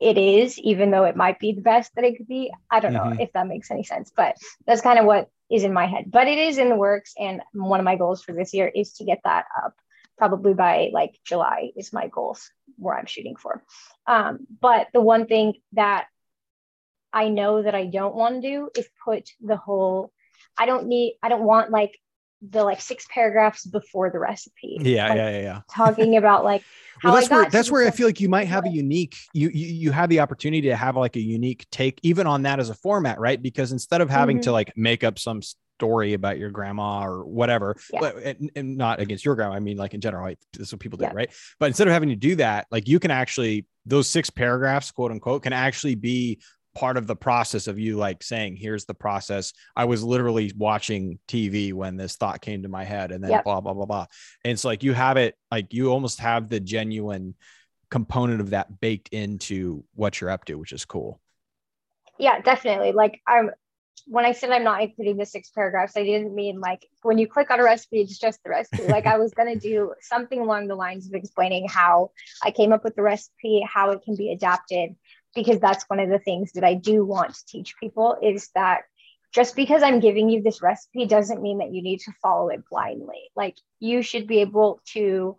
it 0.00 0.18
is, 0.18 0.58
even 0.58 0.90
though 0.90 1.04
it 1.04 1.16
might 1.16 1.38
be 1.38 1.52
the 1.52 1.62
best 1.62 1.94
that 1.94 2.04
it 2.04 2.16
could 2.16 2.28
be. 2.28 2.52
I 2.70 2.80
don't 2.80 2.92
know 2.92 3.12
Mhm. 3.12 3.18
if 3.18 3.32
that 3.32 3.46
makes 3.46 3.70
any 3.70 3.82
sense, 3.84 4.12
but 4.14 4.36
that's 4.66 4.82
kind 4.82 4.98
of 4.98 5.06
what 5.06 5.30
is 5.50 5.64
in 5.64 5.72
my 5.72 5.86
head. 5.86 6.10
But 6.10 6.28
it 6.28 6.38
is 6.38 6.58
in 6.58 6.68
the 6.68 6.76
works. 6.76 7.14
And 7.18 7.40
one 7.52 7.80
of 7.80 7.84
my 7.84 7.96
goals 7.96 8.22
for 8.22 8.32
this 8.32 8.52
year 8.52 8.68
is 8.68 8.94
to 8.94 9.04
get 9.04 9.20
that 9.24 9.46
up 9.64 9.74
probably 10.18 10.54
by 10.54 10.90
like 10.92 11.18
July 11.24 11.70
is 11.76 11.92
my 11.92 12.08
goals 12.08 12.50
where 12.76 12.96
I'm 12.96 13.06
shooting 13.06 13.36
for. 13.36 13.62
Um, 14.06 14.46
but 14.60 14.88
the 14.92 15.00
one 15.00 15.26
thing 15.26 15.54
that 15.72 16.06
I 17.12 17.28
know 17.28 17.62
that 17.62 17.74
I 17.74 17.86
don't 17.86 18.14
want 18.14 18.42
to 18.42 18.48
do 18.48 18.70
is 18.76 18.88
put 19.04 19.30
the 19.40 19.56
whole 19.56 20.12
I 20.58 20.66
don't 20.66 20.86
need 20.86 21.16
I 21.22 21.28
don't 21.28 21.42
want 21.42 21.70
like 21.70 21.98
the 22.42 22.62
like 22.62 22.80
six 22.80 23.06
paragraphs 23.10 23.64
before 23.64 24.10
the 24.10 24.18
recipe. 24.18 24.78
Yeah, 24.80 25.08
like, 25.08 25.16
yeah, 25.16 25.30
yeah, 25.30 25.40
yeah. 25.40 25.60
Talking 25.70 26.16
about 26.16 26.44
like 26.44 26.62
well, 27.04 27.14
that's 27.14 27.30
where 27.30 27.50
that's 27.50 27.70
where 27.70 27.86
I 27.86 27.90
feel 27.90 28.06
like 28.06 28.20
you 28.20 28.28
might 28.28 28.48
have 28.48 28.66
a 28.66 28.70
unique 28.70 29.16
you, 29.32 29.48
you 29.48 29.66
you 29.66 29.92
have 29.92 30.08
the 30.08 30.20
opportunity 30.20 30.68
to 30.68 30.76
have 30.76 30.96
like 30.96 31.16
a 31.16 31.20
unique 31.20 31.66
take 31.70 31.98
even 32.02 32.26
on 32.26 32.42
that 32.42 32.60
as 32.60 32.70
a 32.70 32.74
format, 32.74 33.18
right? 33.18 33.40
Because 33.40 33.72
instead 33.72 34.00
of 34.00 34.10
having 34.10 34.36
mm-hmm. 34.36 34.44
to 34.44 34.52
like 34.52 34.76
make 34.76 35.04
up 35.04 35.18
some 35.18 35.40
story 35.78 36.14
about 36.14 36.38
your 36.38 36.50
grandma 36.50 37.04
or 37.04 37.24
whatever, 37.24 37.76
yeah. 37.92 38.00
but 38.00 38.16
and, 38.16 38.50
and, 38.56 38.76
not 38.76 39.00
against 39.00 39.24
your 39.24 39.34
grandma, 39.34 39.54
I 39.54 39.60
mean 39.60 39.76
like 39.76 39.94
in 39.94 40.00
general, 40.00 40.24
like, 40.24 40.38
this 40.52 40.68
is 40.68 40.72
what 40.72 40.80
people 40.80 40.96
do, 40.98 41.04
yeah. 41.04 41.12
right? 41.14 41.30
But 41.58 41.66
instead 41.66 41.86
of 41.86 41.92
having 41.92 42.08
to 42.08 42.16
do 42.16 42.36
that, 42.36 42.66
like 42.70 42.88
you 42.88 42.98
can 42.98 43.10
actually 43.10 43.66
those 43.84 44.08
six 44.08 44.30
paragraphs, 44.30 44.90
quote 44.90 45.12
unquote, 45.12 45.42
can 45.42 45.52
actually 45.52 45.94
be 45.94 46.40
part 46.74 46.98
of 46.98 47.06
the 47.06 47.16
process 47.16 47.68
of 47.68 47.78
you 47.78 47.96
like 47.96 48.22
saying 48.22 48.54
here's 48.54 48.84
the 48.84 48.92
process 48.92 49.54
i 49.76 49.86
was 49.86 50.04
literally 50.04 50.52
watching 50.58 51.18
tv 51.26 51.72
when 51.72 51.96
this 51.96 52.16
thought 52.16 52.42
came 52.42 52.62
to 52.62 52.68
my 52.68 52.84
head 52.84 53.12
and 53.12 53.24
then 53.24 53.30
yep. 53.30 53.44
blah 53.44 53.62
blah 53.62 53.72
blah 53.72 53.86
blah 53.86 54.04
and 54.44 54.52
it's 54.52 54.62
like 54.62 54.82
you 54.82 54.92
have 54.92 55.16
it 55.16 55.34
like 55.50 55.72
you 55.72 55.90
almost 55.90 56.20
have 56.20 56.50
the 56.50 56.60
genuine 56.60 57.34
component 57.90 58.42
of 58.42 58.50
that 58.50 58.78
baked 58.78 59.08
into 59.08 59.84
what 59.94 60.20
you're 60.20 60.28
up 60.28 60.44
to 60.44 60.56
which 60.56 60.72
is 60.72 60.84
cool 60.84 61.18
yeah 62.18 62.42
definitely 62.42 62.92
like 62.92 63.22
i'm 63.26 63.50
when 64.06 64.24
i 64.24 64.32
said 64.32 64.50
i'm 64.50 64.64
not 64.64 64.82
including 64.82 65.16
the 65.16 65.26
six 65.26 65.50
paragraphs 65.50 65.96
i 65.96 66.04
didn't 66.04 66.34
mean 66.34 66.60
like 66.60 66.86
when 67.02 67.18
you 67.18 67.26
click 67.26 67.50
on 67.50 67.60
a 67.60 67.64
recipe 67.64 68.00
it's 68.00 68.18
just 68.18 68.42
the 68.44 68.50
recipe 68.50 68.82
like 68.88 69.06
i 69.06 69.18
was 69.18 69.32
going 69.34 69.52
to 69.52 69.58
do 69.58 69.92
something 70.00 70.40
along 70.40 70.66
the 70.66 70.74
lines 70.74 71.06
of 71.06 71.14
explaining 71.14 71.66
how 71.68 72.10
i 72.42 72.50
came 72.50 72.72
up 72.72 72.84
with 72.84 72.94
the 72.94 73.02
recipe 73.02 73.66
how 73.68 73.90
it 73.90 74.02
can 74.02 74.16
be 74.16 74.30
adapted 74.30 74.94
because 75.36 75.60
that's 75.60 75.84
one 75.88 76.00
of 76.00 76.08
the 76.08 76.18
things 76.18 76.52
that 76.52 76.64
I 76.64 76.74
do 76.74 77.04
want 77.04 77.34
to 77.34 77.46
teach 77.46 77.76
people 77.78 78.16
is 78.20 78.48
that 78.56 78.80
just 79.32 79.54
because 79.54 79.82
I'm 79.82 80.00
giving 80.00 80.30
you 80.30 80.42
this 80.42 80.62
recipe 80.62 81.06
doesn't 81.06 81.42
mean 81.42 81.58
that 81.58 81.72
you 81.72 81.82
need 81.82 82.00
to 82.00 82.12
follow 82.22 82.48
it 82.48 82.62
blindly. 82.68 83.30
Like 83.36 83.56
you 83.78 84.02
should 84.02 84.26
be 84.26 84.40
able 84.40 84.80
to 84.94 85.36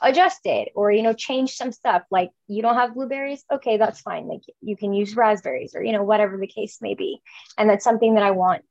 adjust 0.00 0.40
it 0.44 0.70
or 0.74 0.92
you 0.92 1.02
know 1.02 1.12
change 1.12 1.54
some 1.54 1.72
stuff 1.72 2.02
like 2.10 2.30
you 2.46 2.62
don't 2.62 2.76
have 2.76 2.94
blueberries? 2.94 3.44
Okay 3.52 3.76
that's 3.76 4.00
fine. 4.00 4.28
Like 4.28 4.42
you 4.60 4.76
can 4.76 4.92
use 4.92 5.16
raspberries 5.16 5.74
or 5.74 5.82
you 5.82 5.92
know 5.92 6.02
whatever 6.02 6.36
the 6.36 6.46
case 6.46 6.78
may 6.80 6.94
be. 6.94 7.20
And 7.56 7.68
that's 7.68 7.84
something 7.84 8.14
that 8.14 8.22
i 8.22 8.30
want 8.30 8.62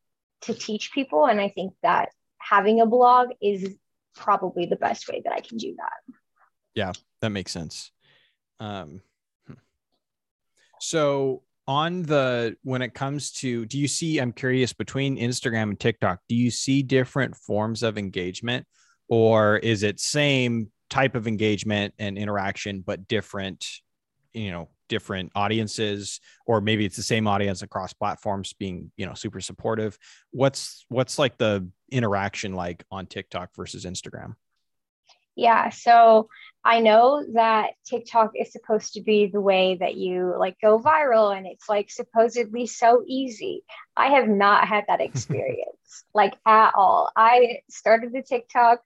to 0.42 0.54
teach 0.54 0.92
people. 0.92 1.26
And 1.26 1.40
i 1.42 1.50
think 1.50 1.74
that 1.84 2.10
having 2.38 2.82
a 2.82 2.86
blog 2.86 3.30
is 3.42 3.76
probably 4.16 4.66
the 4.66 4.76
best 4.76 5.08
way 5.08 5.22
that 5.24 5.34
i 5.34 5.42
can 5.42 5.58
do 5.58 5.76
that. 5.78 6.16
Yeah 6.74 6.92
that 7.22 7.30
makes 7.30 7.52
sense. 7.52 7.92
Um 8.60 9.02
so 10.80 11.44
on 11.68 12.04
the 12.04 12.56
when 12.64 12.82
it 12.82 12.94
comes 12.94 13.32
to 13.32 13.66
do 13.66 13.78
you 13.78 13.90
see 13.90 14.20
i'm 14.20 14.32
curious 14.32 14.72
between 14.72 15.18
instagram 15.18 15.64
and 15.64 15.80
tiktok 15.80 16.20
do 16.30 16.36
you 16.36 16.50
see 16.50 16.82
different 16.82 17.36
forms 17.36 17.84
of 17.84 17.98
engagement? 17.98 18.66
Or 19.10 19.58
is 19.58 19.84
it 19.84 20.00
same 20.00 20.72
type 20.90 21.16
of 21.16 21.28
engagement 21.28 21.94
and 22.00 22.18
interaction 22.18 22.82
but 22.82 23.08
different 23.08 23.66
you 24.34 24.52
know 24.52 24.70
different 24.90 25.32
audiences 25.36 26.22
or 26.46 26.62
maybe 26.62 26.86
it's 26.86 26.96
the 26.96 27.04
same 27.04 27.28
audience 27.28 27.62
across 27.62 27.92
platforms 27.92 28.54
being 28.54 28.92
you 28.96 29.06
know 29.06 29.14
super 29.14 29.42
supportive 29.42 29.98
what's 30.32 30.86
what's 30.88 31.20
like 31.20 31.38
the 31.38 31.68
interaction 31.92 32.54
like 32.54 32.84
on 32.90 33.06
tiktok 33.06 33.50
versus 33.56 33.86
instagram 33.86 34.36
yeah 35.36 35.70
so 35.70 36.30
I 36.68 36.82
know 36.82 37.24
that 37.34 37.70
TikTok 37.86 38.32
is 38.36 38.52
supposed 38.52 38.96
to 38.96 39.02
be 39.02 39.28
the 39.28 39.40
way 39.40 39.78
that 39.80 39.96
you 39.96 40.36
like 40.38 40.58
go 40.62 40.80
viral 40.80 41.36
and 41.36 41.48
it's 41.48 41.70
like 41.70 41.90
supposedly 41.90 42.68
so 42.68 43.06
easy. 43.08 43.64
I 43.96 44.08
have 44.08 44.28
not 44.28 44.68
had 44.68 44.84
that 44.90 45.00
experience 45.10 46.04
like 46.14 46.34
at 46.46 46.74
all. 46.76 47.10
I 47.16 47.60
started 47.70 48.12
the 48.12 48.22
TikTok, 48.22 48.82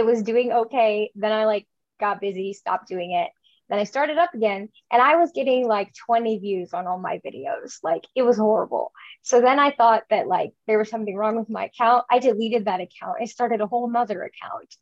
it 0.00 0.06
was 0.06 0.22
doing 0.22 0.50
okay. 0.50 1.10
Then 1.14 1.30
I 1.30 1.44
like 1.44 1.66
got 2.00 2.22
busy, 2.22 2.54
stopped 2.54 2.88
doing 2.88 3.12
it. 3.12 3.30
Then 3.68 3.78
I 3.78 3.84
started 3.84 4.16
up 4.16 4.32
again 4.34 4.70
and 4.90 5.02
I 5.02 5.16
was 5.16 5.30
getting 5.32 5.68
like 5.68 5.92
20 6.06 6.38
views 6.38 6.72
on 6.72 6.86
all 6.86 6.98
my 6.98 7.20
videos. 7.24 7.74
Like 7.82 8.04
it 8.16 8.22
was 8.22 8.38
horrible. 8.38 8.92
So 9.22 9.42
then 9.42 9.58
I 9.60 9.70
thought 9.70 10.04
that 10.08 10.26
like 10.26 10.52
there 10.66 10.78
was 10.78 10.88
something 10.88 11.14
wrong 11.14 11.38
with 11.38 11.50
my 11.50 11.66
account. 11.66 12.06
I 12.10 12.18
deleted 12.18 12.64
that 12.64 12.80
account. 12.80 13.18
I 13.20 13.26
started 13.26 13.60
a 13.60 13.66
whole 13.66 13.90
nother 13.90 14.22
account. 14.22 14.74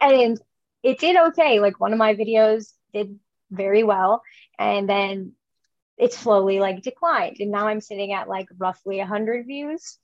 And 0.00 0.38
it 0.82 1.00
did 1.00 1.16
okay. 1.16 1.58
Like 1.58 1.80
one 1.80 1.94
of 1.94 1.98
my 1.98 2.14
videos 2.14 2.72
did 2.92 3.18
very 3.50 3.82
well. 3.82 4.22
And 4.58 4.86
then 4.88 5.32
it 5.96 6.12
slowly 6.12 6.60
like 6.60 6.82
declined. 6.82 7.38
And 7.40 7.50
now 7.50 7.66
I'm 7.68 7.80
sitting 7.80 8.12
at 8.12 8.28
like 8.28 8.46
roughly 8.58 8.98
100 8.98 9.46
views. 9.46 9.98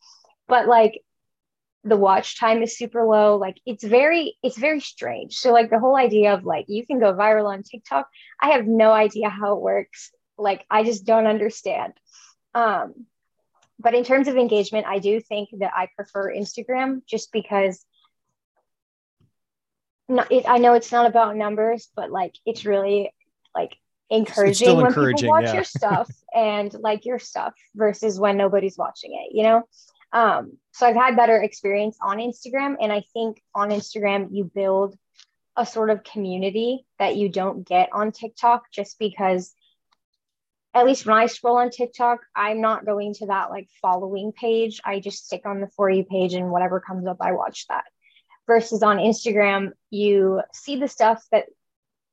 But 0.48 0.66
like 0.66 1.02
the 1.84 1.96
watch 1.96 2.38
time 2.38 2.62
is 2.62 2.76
super 2.76 3.04
low. 3.04 3.36
Like 3.36 3.56
it's 3.64 3.84
very, 3.84 4.36
it's 4.42 4.58
very 4.58 4.80
strange. 4.80 5.36
So 5.36 5.52
like 5.52 5.70
the 5.70 5.78
whole 5.78 5.96
idea 5.96 6.34
of 6.34 6.44
like 6.44 6.66
you 6.68 6.86
can 6.86 7.00
go 7.00 7.14
viral 7.14 7.52
on 7.52 7.62
TikTok, 7.62 8.08
I 8.40 8.50
have 8.50 8.66
no 8.66 8.92
idea 8.92 9.28
how 9.30 9.54
it 9.54 9.60
works. 9.60 10.10
Like 10.36 10.64
I 10.70 10.84
just 10.84 11.06
don't 11.06 11.26
understand. 11.26 11.94
Um, 12.54 13.06
but 13.78 13.94
in 13.94 14.04
terms 14.04 14.28
of 14.28 14.36
engagement, 14.36 14.86
I 14.86 14.98
do 14.98 15.20
think 15.20 15.48
that 15.58 15.72
I 15.74 15.88
prefer 15.96 16.34
Instagram 16.34 17.00
just 17.06 17.32
because 17.32 17.84
not, 20.08 20.30
it, 20.30 20.44
I 20.46 20.58
know 20.58 20.74
it's 20.74 20.92
not 20.92 21.06
about 21.06 21.36
numbers, 21.36 21.88
but 21.96 22.10
like 22.10 22.34
it's 22.44 22.66
really 22.66 23.14
like 23.54 23.74
encouraging 24.10 24.76
when 24.76 24.86
encouraging, 24.86 25.28
people 25.28 25.30
watch 25.30 25.44
yeah. 25.44 25.54
your 25.54 25.64
stuff 25.64 26.10
and 26.34 26.74
like 26.74 27.06
your 27.06 27.18
stuff 27.18 27.54
versus 27.74 28.18
when 28.18 28.36
nobody's 28.36 28.76
watching 28.76 29.12
it, 29.14 29.34
you 29.34 29.44
know? 29.44 29.62
Um, 30.12 30.58
so 30.72 30.86
I've 30.86 30.96
had 30.96 31.16
better 31.16 31.40
experience 31.40 31.98
on 32.02 32.18
Instagram. 32.18 32.76
And 32.80 32.92
I 32.92 33.04
think 33.12 33.42
on 33.54 33.70
Instagram, 33.70 34.28
you 34.30 34.50
build 34.52 34.96
a 35.56 35.66
sort 35.66 35.90
of 35.90 36.04
community 36.04 36.86
that 36.98 37.16
you 37.16 37.28
don't 37.28 37.66
get 37.66 37.90
on 37.92 38.12
TikTok 38.12 38.70
just 38.72 38.98
because 38.98 39.52
at 40.72 40.86
least 40.86 41.04
when 41.04 41.16
I 41.16 41.26
scroll 41.26 41.58
on 41.58 41.70
TikTok, 41.70 42.20
I'm 42.34 42.60
not 42.60 42.86
going 42.86 43.14
to 43.14 43.26
that 43.26 43.50
like 43.50 43.68
following 43.82 44.32
page. 44.32 44.80
I 44.84 45.00
just 45.00 45.26
stick 45.26 45.42
on 45.44 45.60
the 45.60 45.68
For 45.76 45.90
You 45.90 46.04
page 46.04 46.34
and 46.34 46.50
whatever 46.50 46.80
comes 46.80 47.06
up, 47.06 47.18
I 47.20 47.32
watch 47.32 47.66
that 47.68 47.84
versus 48.50 48.82
on 48.82 48.96
Instagram, 48.96 49.70
you 49.90 50.42
see 50.52 50.74
the 50.74 50.88
stuff 50.88 51.24
that 51.30 51.46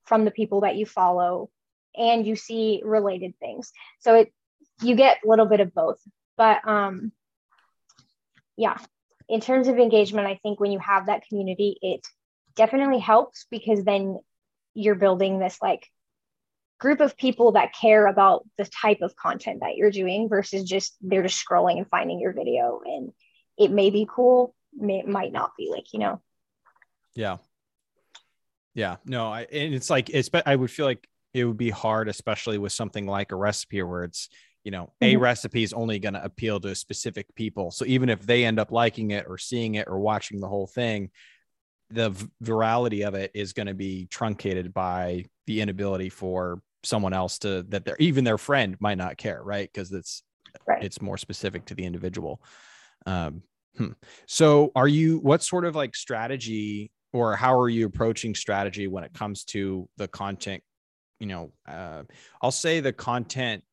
from 0.06 0.24
the 0.24 0.30
people 0.30 0.62
that 0.62 0.76
you 0.76 0.86
follow 0.86 1.50
and 1.96 2.28
you 2.28 2.36
see 2.36 2.80
related 2.86 3.34
things. 3.40 3.72
So 4.00 4.14
it 4.14 4.34
you 4.84 4.96
get 4.96 5.18
a 5.26 5.28
little 5.28 5.48
bit 5.48 5.62
of 5.62 5.74
both. 5.74 6.00
But 6.38 6.68
um 6.68 7.12
yeah, 8.58 8.78
in 9.30 9.40
terms 9.40 9.68
of 9.68 9.78
engagement, 9.78 10.28
I 10.28 10.40
think 10.44 10.60
when 10.60 10.72
you 10.72 10.80
have 10.80 11.08
that 11.08 11.24
community, 11.28 11.78
it 11.82 12.02
definitely 12.56 13.00
helps 13.00 13.46
because 13.52 13.84
then 13.84 14.20
you're 14.74 14.96
building 14.96 15.40
this 15.40 15.58
like 15.62 15.88
group 16.80 17.00
of 17.00 17.18
people 17.18 17.54
that 17.54 17.74
care 17.74 18.08
about 18.08 18.46
the 18.58 18.66
type 18.66 19.02
of 19.02 19.16
content 19.16 19.62
that 19.62 19.76
you're 19.76 19.92
doing 19.92 20.30
versus 20.30 20.64
just 20.64 20.96
they're 21.02 21.24
just 21.24 21.44
scrolling 21.44 21.78
and 21.78 21.88
finding 21.90 22.20
your 22.20 22.34
video 22.34 22.82
and 22.86 23.12
it 23.58 23.72
may 23.72 23.90
be 23.90 24.08
cool 24.08 24.54
may, 24.76 25.02
might 25.02 25.32
not 25.32 25.52
be 25.58 25.72
like 25.72 25.92
you 25.92 25.98
know 25.98 26.22
yeah. 27.18 27.38
Yeah. 28.76 28.98
No, 29.06 29.28
I, 29.28 29.48
and 29.52 29.74
it's 29.74 29.90
like, 29.90 30.12
it's, 30.12 30.30
but 30.30 30.48
I 30.48 30.56
would 30.56 30.70
feel 30.70 30.86
like 30.86 31.10
it 31.34 31.46
would 31.46 31.58
be 31.58 31.72
hard, 31.72 32.08
especially 32.08 32.60
with 32.60 32.72
something 32.72 33.08
like 33.08 33.32
a 33.32 33.36
recipe 33.36 33.82
where 33.82 34.04
it's, 34.04 34.30
you 34.68 34.72
know, 34.72 34.92
mm-hmm. 35.02 35.16
a 35.16 35.16
recipe 35.16 35.64
is 35.64 35.72
only 35.72 35.98
going 35.98 36.16
to 36.16 36.24
appeal 36.26 36.60
to 36.60 36.76
specific 36.76 37.34
people. 37.36 37.72
So 37.72 37.86
even 37.86 38.10
if 38.10 38.20
they 38.26 38.44
end 38.44 38.60
up 38.60 38.70
liking 38.70 39.12
it 39.12 39.26
or 39.26 39.38
seeing 39.38 39.76
it 39.76 39.88
or 39.88 39.98
watching 39.98 40.42
the 40.42 40.50
whole 40.50 40.68
thing, 40.68 41.10
the 41.90 42.12
virality 42.44 43.08
of 43.08 43.16
it 43.16 43.32
is 43.34 43.54
going 43.54 43.68
to 43.68 43.74
be 43.74 44.08
truncated 44.08 44.74
by 44.74 45.24
the 45.46 45.62
inability 45.62 46.10
for 46.10 46.62
someone 46.84 47.14
else 47.14 47.40
to 47.40 47.64
that 47.70 47.86
they're 47.86 47.96
even 47.98 48.26
their 48.26 48.38
friend 48.38 48.76
might 48.82 48.98
not 48.98 49.16
care, 49.16 49.42
right? 49.42 49.70
Because 49.74 49.94
it's 49.94 50.22
right. 50.68 50.84
it's 50.84 51.02
more 51.02 51.18
specific 51.18 51.64
to 51.68 51.74
the 51.74 51.86
individual. 51.86 52.42
Um, 53.06 53.44
hmm. 53.78 53.92
So, 54.26 54.74
are 54.76 54.88
you 54.90 55.20
what 55.20 55.44
sort 55.44 55.64
of 55.64 55.78
like 55.78 55.96
strategy 55.96 56.92
or 57.14 57.38
how 57.38 57.58
are 57.58 57.70
you 57.70 57.86
approaching 57.86 58.36
strategy 58.36 58.90
when 58.90 59.06
it 59.06 59.14
comes 59.14 59.46
to 59.46 59.88
the 59.96 60.10
content 60.10 60.62
you 61.22 61.26
know 61.26 61.52
uh, 61.68 62.04
i'll 62.42 62.52
say 62.52 62.80
the 62.80 62.94
content 62.94 63.64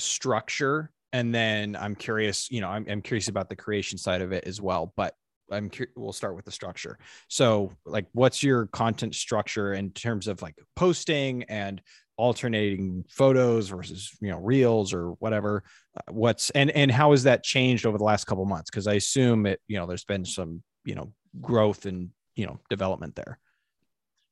structure. 0.00 0.90
And 1.12 1.34
then 1.34 1.74
i'm 1.74 1.96
curious 1.96 2.48
you 2.52 2.60
know 2.60 2.68
I'm, 2.68 2.86
I'm 2.88 3.02
curious 3.02 3.26
about 3.26 3.48
the 3.48 3.56
creation 3.56 3.98
side 3.98 4.22
of 4.22 4.30
it 4.30 4.44
as 4.44 4.60
well 4.60 4.92
but 4.96 5.14
i'm 5.50 5.68
curious 5.68 5.92
we'll 5.96 6.12
start 6.12 6.36
with 6.36 6.44
the 6.44 6.50
structure. 6.50 6.98
So 7.28 7.72
like 7.84 8.06
what's 8.12 8.42
your 8.42 8.66
content 8.66 9.14
structure 9.14 9.74
in 9.74 9.90
terms 9.90 10.28
of 10.28 10.42
like 10.42 10.54
posting 10.76 11.44
and 11.44 11.82
alternating 12.16 13.04
photos 13.08 13.68
versus 13.68 14.10
you 14.20 14.30
know 14.30 14.38
reels 14.38 14.92
or 14.92 15.12
whatever? 15.12 15.64
Uh, 15.96 16.12
what's 16.12 16.50
and 16.50 16.70
and 16.70 16.90
how 16.90 17.10
has 17.10 17.24
that 17.24 17.42
changed 17.42 17.86
over 17.86 17.98
the 17.98 18.04
last 18.04 18.26
couple 18.26 18.44
months? 18.44 18.70
Because 18.70 18.86
i 18.86 18.94
assume 18.94 19.46
it 19.46 19.60
you 19.68 19.78
know 19.78 19.86
there's 19.86 20.04
been 20.04 20.24
some 20.24 20.62
you 20.84 20.94
know 20.94 21.12
growth 21.40 21.86
and 21.86 22.10
you 22.36 22.46
know 22.46 22.60
development 22.68 23.16
there. 23.16 23.38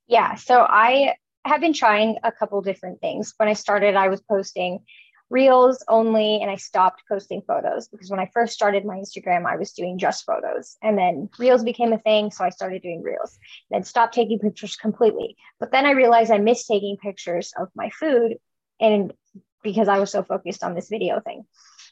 Yeah. 0.07 0.37
So 0.37 0.61
i 0.61 1.15
have 1.45 1.61
been 1.61 1.73
trying 1.73 2.17
a 2.25 2.33
couple 2.33 2.61
different 2.61 3.01
things. 3.01 3.33
When 3.39 3.49
I 3.49 3.55
started, 3.55 3.97
I 3.97 4.09
was 4.09 4.21
posting 4.21 4.81
reels 5.31 5.85
only 5.89 6.41
and 6.41 6.51
I 6.51 6.57
stopped 6.57 7.03
posting 7.09 7.43
photos 7.43 7.89
because 7.89 8.11
when 8.11 8.21
I 8.21 8.31
first 8.33 8.55
started 8.55 8.85
my 8.85 8.97
Instagram, 8.97 9.47
I 9.47 9.57
was 9.57 9.73
doing 9.73 9.99
just 9.99 10.25
photos. 10.25 10.77
And 10.83 10.97
then 10.97 11.29
reels 11.39 11.65
became 11.65 11.93
a 11.93 11.99
thing. 11.99 12.31
So 12.31 12.45
I 12.45 12.51
started 12.51 12.83
doing 12.83 13.03
reels, 13.03 13.39
then 13.71 13.85
stopped 13.85 14.15
taking 14.15 14.39
pictures 14.39 14.77
completely. 14.77 15.37
But 15.61 15.71
then 15.71 15.87
I 15.87 15.91
realized 15.93 16.31
I 16.31 16.39
missed 16.39 16.67
taking 16.67 16.97
pictures 16.97 17.53
of 17.59 17.69
my 17.75 17.91
food 17.91 18.37
and 18.81 19.13
because 19.63 19.89
I 19.89 19.99
was 19.99 20.11
so 20.11 20.23
focused 20.23 20.63
on 20.63 20.75
this 20.75 20.89
video 20.89 21.21
thing. 21.21 21.45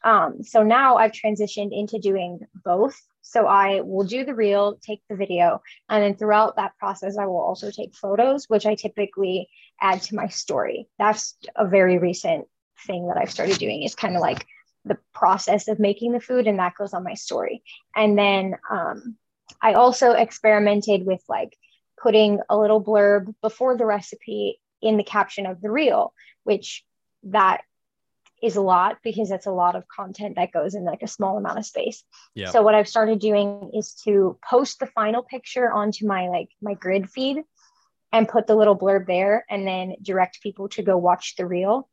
Um, 0.05 0.43
so 0.43 0.63
now 0.63 0.97
I've 0.97 1.13
transitioned 1.13 1.77
into 1.77 1.99
doing 1.99 2.41
both. 2.65 2.97
So 3.23 3.47
I 3.47 3.81
will 3.81 4.07
do 4.07 4.25
the 4.25 4.37
reel, 4.37 4.79
take 4.81 5.03
the 5.11 5.17
video, 5.17 5.61
and 5.89 6.01
then 6.01 6.15
throughout 6.15 6.57
that 6.57 6.79
process, 6.79 7.19
I 7.19 7.27
will 7.27 7.41
also 7.41 7.73
take 7.73 7.93
photos, 7.93 8.45
which 8.47 8.67
I 8.67 8.77
typically 8.77 9.49
add 9.81 10.03
to 10.03 10.15
my 10.15 10.29
story. 10.29 10.89
That's 10.97 11.37
a 11.57 11.67
very 11.67 11.99
recent 11.99 12.47
thing 12.87 13.09
that 13.09 13.17
I've 13.17 13.31
started 13.31 13.59
doing 13.59 13.83
is 13.83 13.95
kind 13.95 14.17
of 14.17 14.21
like 14.21 14.47
the 14.85 14.99
process 15.15 15.69
of 15.69 15.79
making 15.79 16.13
the 16.13 16.21
food, 16.21 16.47
and 16.47 16.59
that 16.59 16.75
goes 16.77 16.95
on 16.95 17.05
my 17.05 17.15
story. 17.15 17.63
And 17.95 18.17
then 18.19 18.57
um, 18.71 19.17
I 19.61 19.75
also 19.75 20.13
experimented 20.13 21.05
with 21.05 21.23
like 21.29 21.57
putting 22.01 22.41
a 22.49 22.57
little 22.57 22.83
blurb 22.83 23.35
before 23.43 23.77
the 23.77 23.87
recipe 23.87 24.61
in 24.81 24.97
the 24.97 25.05
caption 25.05 25.47
of 25.47 25.61
the 25.61 25.71
reel, 25.71 26.13
which 26.45 26.85
that 27.25 27.63
is 28.43 28.57
a 28.57 28.61
lot 28.61 28.99
because 29.03 29.31
that's 29.31 29.47
a 29.47 29.53
lot 29.53 29.77
of 29.77 29.89
content 29.89 30.37
that 30.37 30.53
goes 30.53 30.75
in 30.75 30.85
like 30.85 31.03
a 31.03 31.09
small 31.09 31.39
amount 31.39 31.59
of 31.59 31.67
space. 31.67 32.05
Yep. 32.35 32.51
So 32.51 32.63
what 32.63 32.75
I've 32.75 32.89
started 32.89 33.19
doing 33.19 33.71
is 33.75 33.95
to 34.05 34.39
post 34.49 34.79
the 34.79 34.87
final 34.87 35.23
picture 35.23 35.73
onto 35.73 36.07
my 36.07 36.29
like 36.29 36.51
my 36.61 36.75
grid 36.75 37.11
feed 37.11 37.39
and 38.13 38.29
put 38.29 38.47
the 38.47 38.55
little 38.55 38.79
blurb 38.79 39.07
there 39.07 39.45
and 39.49 39.67
then 39.67 39.97
direct 40.03 40.43
people 40.43 40.69
to 40.71 40.83
go 40.83 40.97
watch 40.97 41.35
the 41.37 41.47
reel 41.47 41.89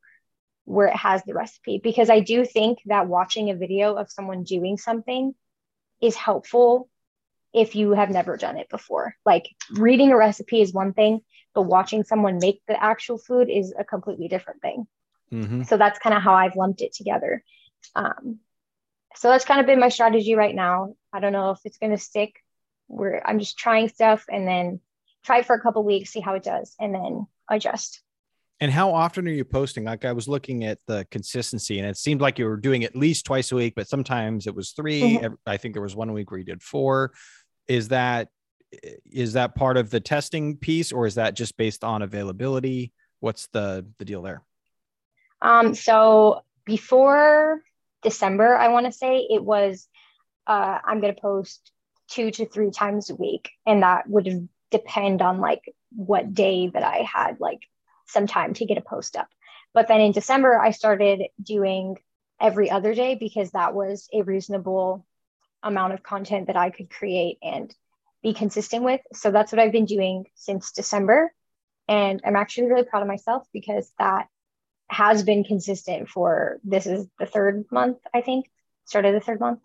where 0.65 0.87
it 0.87 0.95
has 0.95 1.23
the 1.23 1.33
recipe 1.33 1.79
because 1.83 2.09
I 2.09 2.21
do 2.21 2.45
think 2.45 2.79
that 2.85 3.07
watching 3.07 3.49
a 3.49 3.55
video 3.55 3.95
of 3.95 4.11
someone 4.11 4.43
doing 4.43 4.77
something 4.77 5.35
is 6.01 6.15
helpful 6.15 6.89
if 7.53 7.75
you 7.75 7.91
have 7.91 8.09
never 8.09 8.37
done 8.37 8.57
it 8.57 8.69
before. 8.69 9.15
Like 9.25 9.49
reading 9.71 10.11
a 10.11 10.17
recipe 10.17 10.61
is 10.61 10.73
one 10.73 10.93
thing, 10.93 11.21
but 11.53 11.63
watching 11.63 12.03
someone 12.03 12.39
make 12.39 12.61
the 12.67 12.81
actual 12.81 13.17
food 13.17 13.49
is 13.49 13.73
a 13.77 13.83
completely 13.83 14.27
different 14.27 14.61
thing. 14.61 14.87
Mm-hmm. 15.31 15.63
So 15.63 15.77
that's 15.77 15.99
kind 15.99 16.15
of 16.15 16.21
how 16.21 16.33
I've 16.33 16.55
lumped 16.55 16.81
it 16.81 16.93
together. 16.93 17.43
Um, 17.95 18.39
so 19.15 19.29
that's 19.29 19.45
kind 19.45 19.59
of 19.59 19.65
been 19.65 19.79
my 19.79 19.89
strategy 19.89 20.35
right 20.35 20.55
now. 20.55 20.95
I 21.11 21.19
don't 21.19 21.33
know 21.33 21.51
if 21.51 21.59
it's 21.65 21.77
going 21.77 21.91
to 21.91 21.97
stick. 21.97 22.35
Where 22.87 23.25
I'm 23.25 23.39
just 23.39 23.57
trying 23.57 23.87
stuff 23.87 24.25
and 24.29 24.47
then 24.47 24.81
try 25.23 25.41
for 25.41 25.55
a 25.55 25.61
couple 25.61 25.83
weeks, 25.83 26.11
see 26.11 26.19
how 26.19 26.35
it 26.35 26.43
does, 26.43 26.75
and 26.79 26.93
then 26.93 27.27
adjust. 27.49 28.01
And 28.63 28.71
how 28.71 28.93
often 28.93 29.27
are 29.27 29.31
you 29.31 29.43
posting? 29.43 29.83
Like 29.83 30.05
I 30.05 30.13
was 30.13 30.29
looking 30.29 30.63
at 30.63 30.79
the 30.87 31.05
consistency, 31.11 31.79
and 31.79 31.87
it 31.89 31.97
seemed 31.97 32.21
like 32.21 32.39
you 32.39 32.45
were 32.45 32.55
doing 32.55 32.85
at 32.85 32.95
least 32.95 33.25
twice 33.25 33.51
a 33.51 33.55
week, 33.57 33.73
but 33.75 33.89
sometimes 33.89 34.47
it 34.47 34.55
was 34.55 34.71
3 34.71 35.01
mm-hmm. 35.01 35.33
I 35.45 35.57
think 35.57 35.73
there 35.73 35.83
was 35.83 35.97
one 35.97 36.13
week 36.13 36.31
where 36.31 36.37
you 36.37 36.45
did 36.45 36.63
four. 36.63 37.11
Is 37.67 37.89
that 37.89 38.29
is 39.11 39.33
that 39.33 39.55
part 39.55 39.75
of 39.75 39.89
the 39.89 39.99
testing 39.99 40.55
piece, 40.55 40.93
or 40.93 41.05
is 41.05 41.15
that 41.15 41.33
just 41.33 41.57
based 41.57 41.83
on 41.83 42.03
availability? 42.03 42.93
What's 43.19 43.47
the 43.47 43.85
the 43.97 44.05
deal 44.05 44.21
there? 44.21 44.43
Um, 45.41 45.75
so 45.75 46.43
before 46.63 47.63
December, 48.01 48.55
I 48.55 48.69
want 48.69 48.85
to 48.85 48.93
say 48.93 49.27
it 49.29 49.43
was 49.43 49.89
uh, 50.47 50.79
I'm 50.85 51.01
going 51.01 51.13
to 51.13 51.21
post 51.21 51.69
two 52.07 52.31
to 52.31 52.45
three 52.47 52.71
times 52.71 53.09
a 53.09 53.15
week, 53.15 53.49
and 53.65 53.83
that 53.83 54.07
would 54.07 54.47
depend 54.71 55.21
on 55.21 55.41
like 55.41 55.63
what 55.93 56.33
day 56.33 56.69
that 56.73 56.83
I 56.83 56.99
had 56.99 57.41
like 57.41 57.59
some 58.13 58.27
time 58.27 58.53
to 58.53 58.65
get 58.65 58.77
a 58.77 58.81
post 58.81 59.17
up. 59.17 59.27
But 59.73 59.87
then 59.87 60.01
in 60.01 60.11
December, 60.11 60.59
I 60.59 60.71
started 60.71 61.23
doing 61.41 61.97
every 62.39 62.69
other 62.69 62.93
day 62.93 63.15
because 63.15 63.51
that 63.51 63.73
was 63.73 64.07
a 64.13 64.21
reasonable 64.21 65.05
amount 65.63 65.93
of 65.93 66.03
content 66.03 66.47
that 66.47 66.57
I 66.57 66.69
could 66.69 66.89
create 66.89 67.37
and 67.41 67.73
be 68.21 68.33
consistent 68.33 68.83
with. 68.83 69.01
So 69.13 69.31
that's 69.31 69.51
what 69.51 69.59
I've 69.59 69.71
been 69.71 69.85
doing 69.85 70.25
since 70.35 70.71
December. 70.71 71.33
And 71.87 72.21
I'm 72.25 72.35
actually 72.35 72.67
really 72.67 72.83
proud 72.83 73.01
of 73.01 73.07
myself 73.07 73.45
because 73.51 73.91
that 73.99 74.27
has 74.89 75.23
been 75.23 75.43
consistent 75.43 76.09
for 76.09 76.59
this 76.63 76.85
is 76.85 77.07
the 77.19 77.25
third 77.25 77.65
month, 77.71 77.97
I 78.13 78.21
think, 78.21 78.49
started 78.85 79.15
the 79.15 79.19
third 79.19 79.39
month 79.39 79.59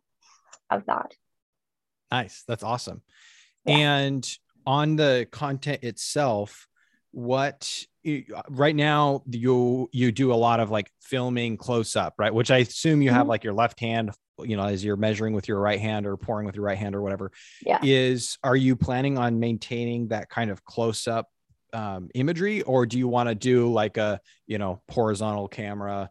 of 0.70 0.86
that. 0.86 1.14
Nice. 2.10 2.44
That's 2.46 2.62
awesome. 2.62 3.02
Yeah. 3.64 3.76
And 3.76 4.38
on 4.66 4.96
the 4.96 5.28
content 5.30 5.84
itself, 5.84 6.68
what 7.10 7.84
right 8.48 8.74
now 8.74 9.22
you 9.28 9.88
you 9.92 10.12
do 10.12 10.32
a 10.32 10.36
lot 10.36 10.60
of 10.60 10.70
like 10.70 10.90
filming 11.02 11.56
close 11.56 11.96
up, 11.96 12.14
right? 12.18 12.32
Which 12.32 12.50
I 12.50 12.58
assume 12.58 13.02
you 13.02 13.10
mm-hmm. 13.10 13.16
have 13.18 13.26
like 13.26 13.44
your 13.44 13.54
left 13.54 13.80
hand, 13.80 14.12
you 14.40 14.56
know, 14.56 14.64
as 14.64 14.84
you're 14.84 14.96
measuring 14.96 15.34
with 15.34 15.48
your 15.48 15.60
right 15.60 15.80
hand 15.80 16.06
or 16.06 16.16
pouring 16.16 16.46
with 16.46 16.56
your 16.56 16.64
right 16.64 16.78
hand 16.78 16.94
or 16.94 17.02
whatever. 17.02 17.30
Yeah. 17.64 17.78
Is 17.82 18.38
are 18.42 18.56
you 18.56 18.76
planning 18.76 19.18
on 19.18 19.40
maintaining 19.40 20.08
that 20.08 20.28
kind 20.28 20.50
of 20.50 20.64
close 20.64 21.06
up 21.06 21.28
um, 21.72 22.08
imagery, 22.14 22.62
or 22.62 22.86
do 22.86 22.98
you 22.98 23.08
want 23.08 23.28
to 23.28 23.34
do 23.34 23.72
like 23.72 23.96
a 23.96 24.20
you 24.46 24.58
know 24.58 24.82
horizontal 24.90 25.48
camera 25.48 26.10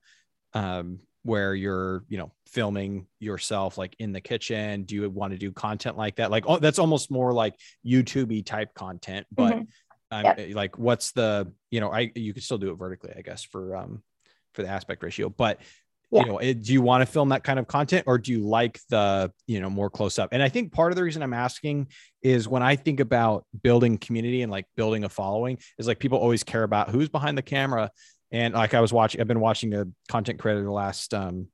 um, 0.53 0.99
where 1.23 1.55
you're 1.55 2.03
you 2.07 2.17
know 2.17 2.31
filming 2.47 3.07
yourself 3.19 3.77
like 3.77 3.95
in 3.99 4.11
the 4.13 4.21
kitchen? 4.21 4.83
Do 4.83 4.95
you 4.95 5.09
want 5.09 5.33
to 5.33 5.39
do 5.39 5.51
content 5.51 5.97
like 5.97 6.17
that? 6.17 6.31
Like 6.31 6.45
oh, 6.47 6.57
that's 6.57 6.79
almost 6.79 7.11
more 7.11 7.33
like 7.33 7.55
YouTubey 7.85 8.45
type 8.45 8.73
content, 8.73 9.27
but. 9.31 9.53
Mm-hmm. 9.53 9.63
Yep. 10.11 10.55
like 10.55 10.77
what's 10.77 11.11
the 11.11 11.51
you 11.69 11.81
know 11.81 11.91
i 11.91 12.11
you 12.15 12.33
could 12.33 12.43
still 12.43 12.57
do 12.57 12.71
it 12.71 12.75
vertically 12.75 13.11
i 13.17 13.21
guess 13.21 13.43
for 13.43 13.75
um 13.75 14.01
for 14.53 14.63
the 14.63 14.69
aspect 14.69 15.03
ratio 15.03 15.27
but 15.27 15.59
yeah. 16.11 16.21
you 16.21 16.27
know 16.27 16.37
eh, 16.37 16.53
do 16.53 16.71
you 16.71 16.81
want 16.81 17.01
to 17.01 17.05
film 17.05 17.29
that 17.29 17.43
kind 17.43 17.59
of 17.59 17.67
content 17.67 18.05
or 18.07 18.17
do 18.17 18.31
you 18.31 18.39
like 18.39 18.79
the 18.89 19.31
you 19.47 19.59
know 19.59 19.69
more 19.69 19.89
close 19.89 20.17
up 20.17 20.29
and 20.31 20.41
i 20.41 20.47
think 20.47 20.71
part 20.71 20.91
of 20.91 20.95
the 20.95 21.03
reason 21.03 21.21
i'm 21.21 21.33
asking 21.33 21.87
is 22.21 22.47
when 22.47 22.63
i 22.63 22.75
think 22.75 23.01
about 23.01 23.45
building 23.63 23.97
community 23.97 24.43
and 24.43 24.51
like 24.51 24.65
building 24.77 25.03
a 25.03 25.09
following 25.09 25.57
is 25.77 25.87
like 25.87 25.99
people 25.99 26.17
always 26.17 26.43
care 26.43 26.63
about 26.63 26.89
who's 26.89 27.09
behind 27.09 27.37
the 27.37 27.41
camera 27.41 27.91
and 28.31 28.53
like 28.53 28.73
i 28.73 28.79
was 28.79 28.93
watching 28.93 29.19
i've 29.19 29.27
been 29.27 29.41
watching 29.41 29.73
a 29.73 29.85
content 30.07 30.39
creator 30.39 30.63
the 30.63 30.71
last 30.71 31.13
um 31.13 31.47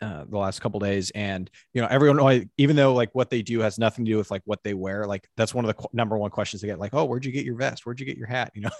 uh, 0.00 0.24
the 0.28 0.38
last 0.38 0.60
couple 0.60 0.80
days 0.80 1.10
and 1.10 1.50
you 1.72 1.82
know 1.82 1.88
everyone 1.90 2.50
even 2.56 2.76
though 2.76 2.94
like 2.94 3.14
what 3.14 3.30
they 3.30 3.42
do 3.42 3.60
has 3.60 3.78
nothing 3.78 4.04
to 4.04 4.10
do 4.10 4.16
with 4.16 4.30
like 4.30 4.42
what 4.44 4.62
they 4.62 4.74
wear 4.74 5.06
like 5.06 5.28
that's 5.36 5.54
one 5.54 5.64
of 5.64 5.68
the 5.68 5.74
qu- 5.74 5.88
number 5.92 6.16
one 6.16 6.30
questions 6.30 6.62
they 6.62 6.68
get 6.68 6.78
like 6.78 6.94
oh 6.94 7.04
where'd 7.04 7.24
you 7.24 7.32
get 7.32 7.44
your 7.44 7.56
vest 7.56 7.84
where'd 7.84 8.00
you 8.00 8.06
get 8.06 8.16
your 8.16 8.26
hat 8.26 8.50
you 8.54 8.62
know 8.62 8.70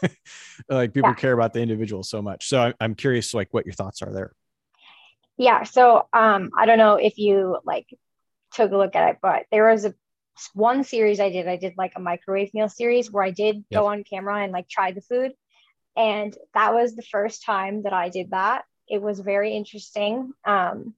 like 0.69 0.93
people 0.93 1.11
yeah. 1.11 1.15
care 1.15 1.33
about 1.33 1.53
the 1.53 1.61
individual 1.61 2.03
so 2.03 2.23
much 2.23 2.49
so 2.49 2.61
I, 2.61 2.75
i'm 2.81 2.95
curious 2.95 3.35
like 3.35 3.49
what 3.53 3.67
your 3.67 3.75
thoughts 3.75 4.03
are 4.03 4.13
there 4.13 4.33
yeah. 5.39 5.63
So 5.63 6.09
um, 6.13 6.51
I 6.59 6.67
don't 6.67 6.79
know 6.79 6.97
if 6.97 7.17
you 7.17 7.59
like 7.65 7.87
took 8.53 8.73
a 8.73 8.77
look 8.77 8.97
at 8.97 9.11
it, 9.11 9.19
but 9.23 9.45
there 9.51 9.71
was 9.71 9.85
a 9.85 9.95
one 10.53 10.85
series 10.85 11.21
I 11.21 11.31
did. 11.31 11.49
I 11.49 11.57
did 11.57 11.75
like 11.79 11.93
a 11.97 12.01
microwave 12.01 12.53
meal 12.53 12.69
series 12.69 13.11
where 13.11 13.23
I 13.23 13.31
did 13.31 13.65
yep. 13.71 13.81
go 13.81 13.87
on 13.87 14.05
camera 14.05 14.43
and 14.43 14.53
like 14.53 14.69
try 14.69 14.91
the 14.91 15.01
food, 15.01 15.33
and 15.97 16.37
that 16.55 16.75
was 16.75 16.95
the 16.95 17.03
first 17.03 17.45
time 17.45 17.85
that 17.85 17.93
I 17.93 18.09
did 18.09 18.33
that. 18.33 18.65
It 18.89 19.03
was 19.03 19.21
very 19.21 19.55
interesting. 19.55 20.33
Um, 20.45 20.95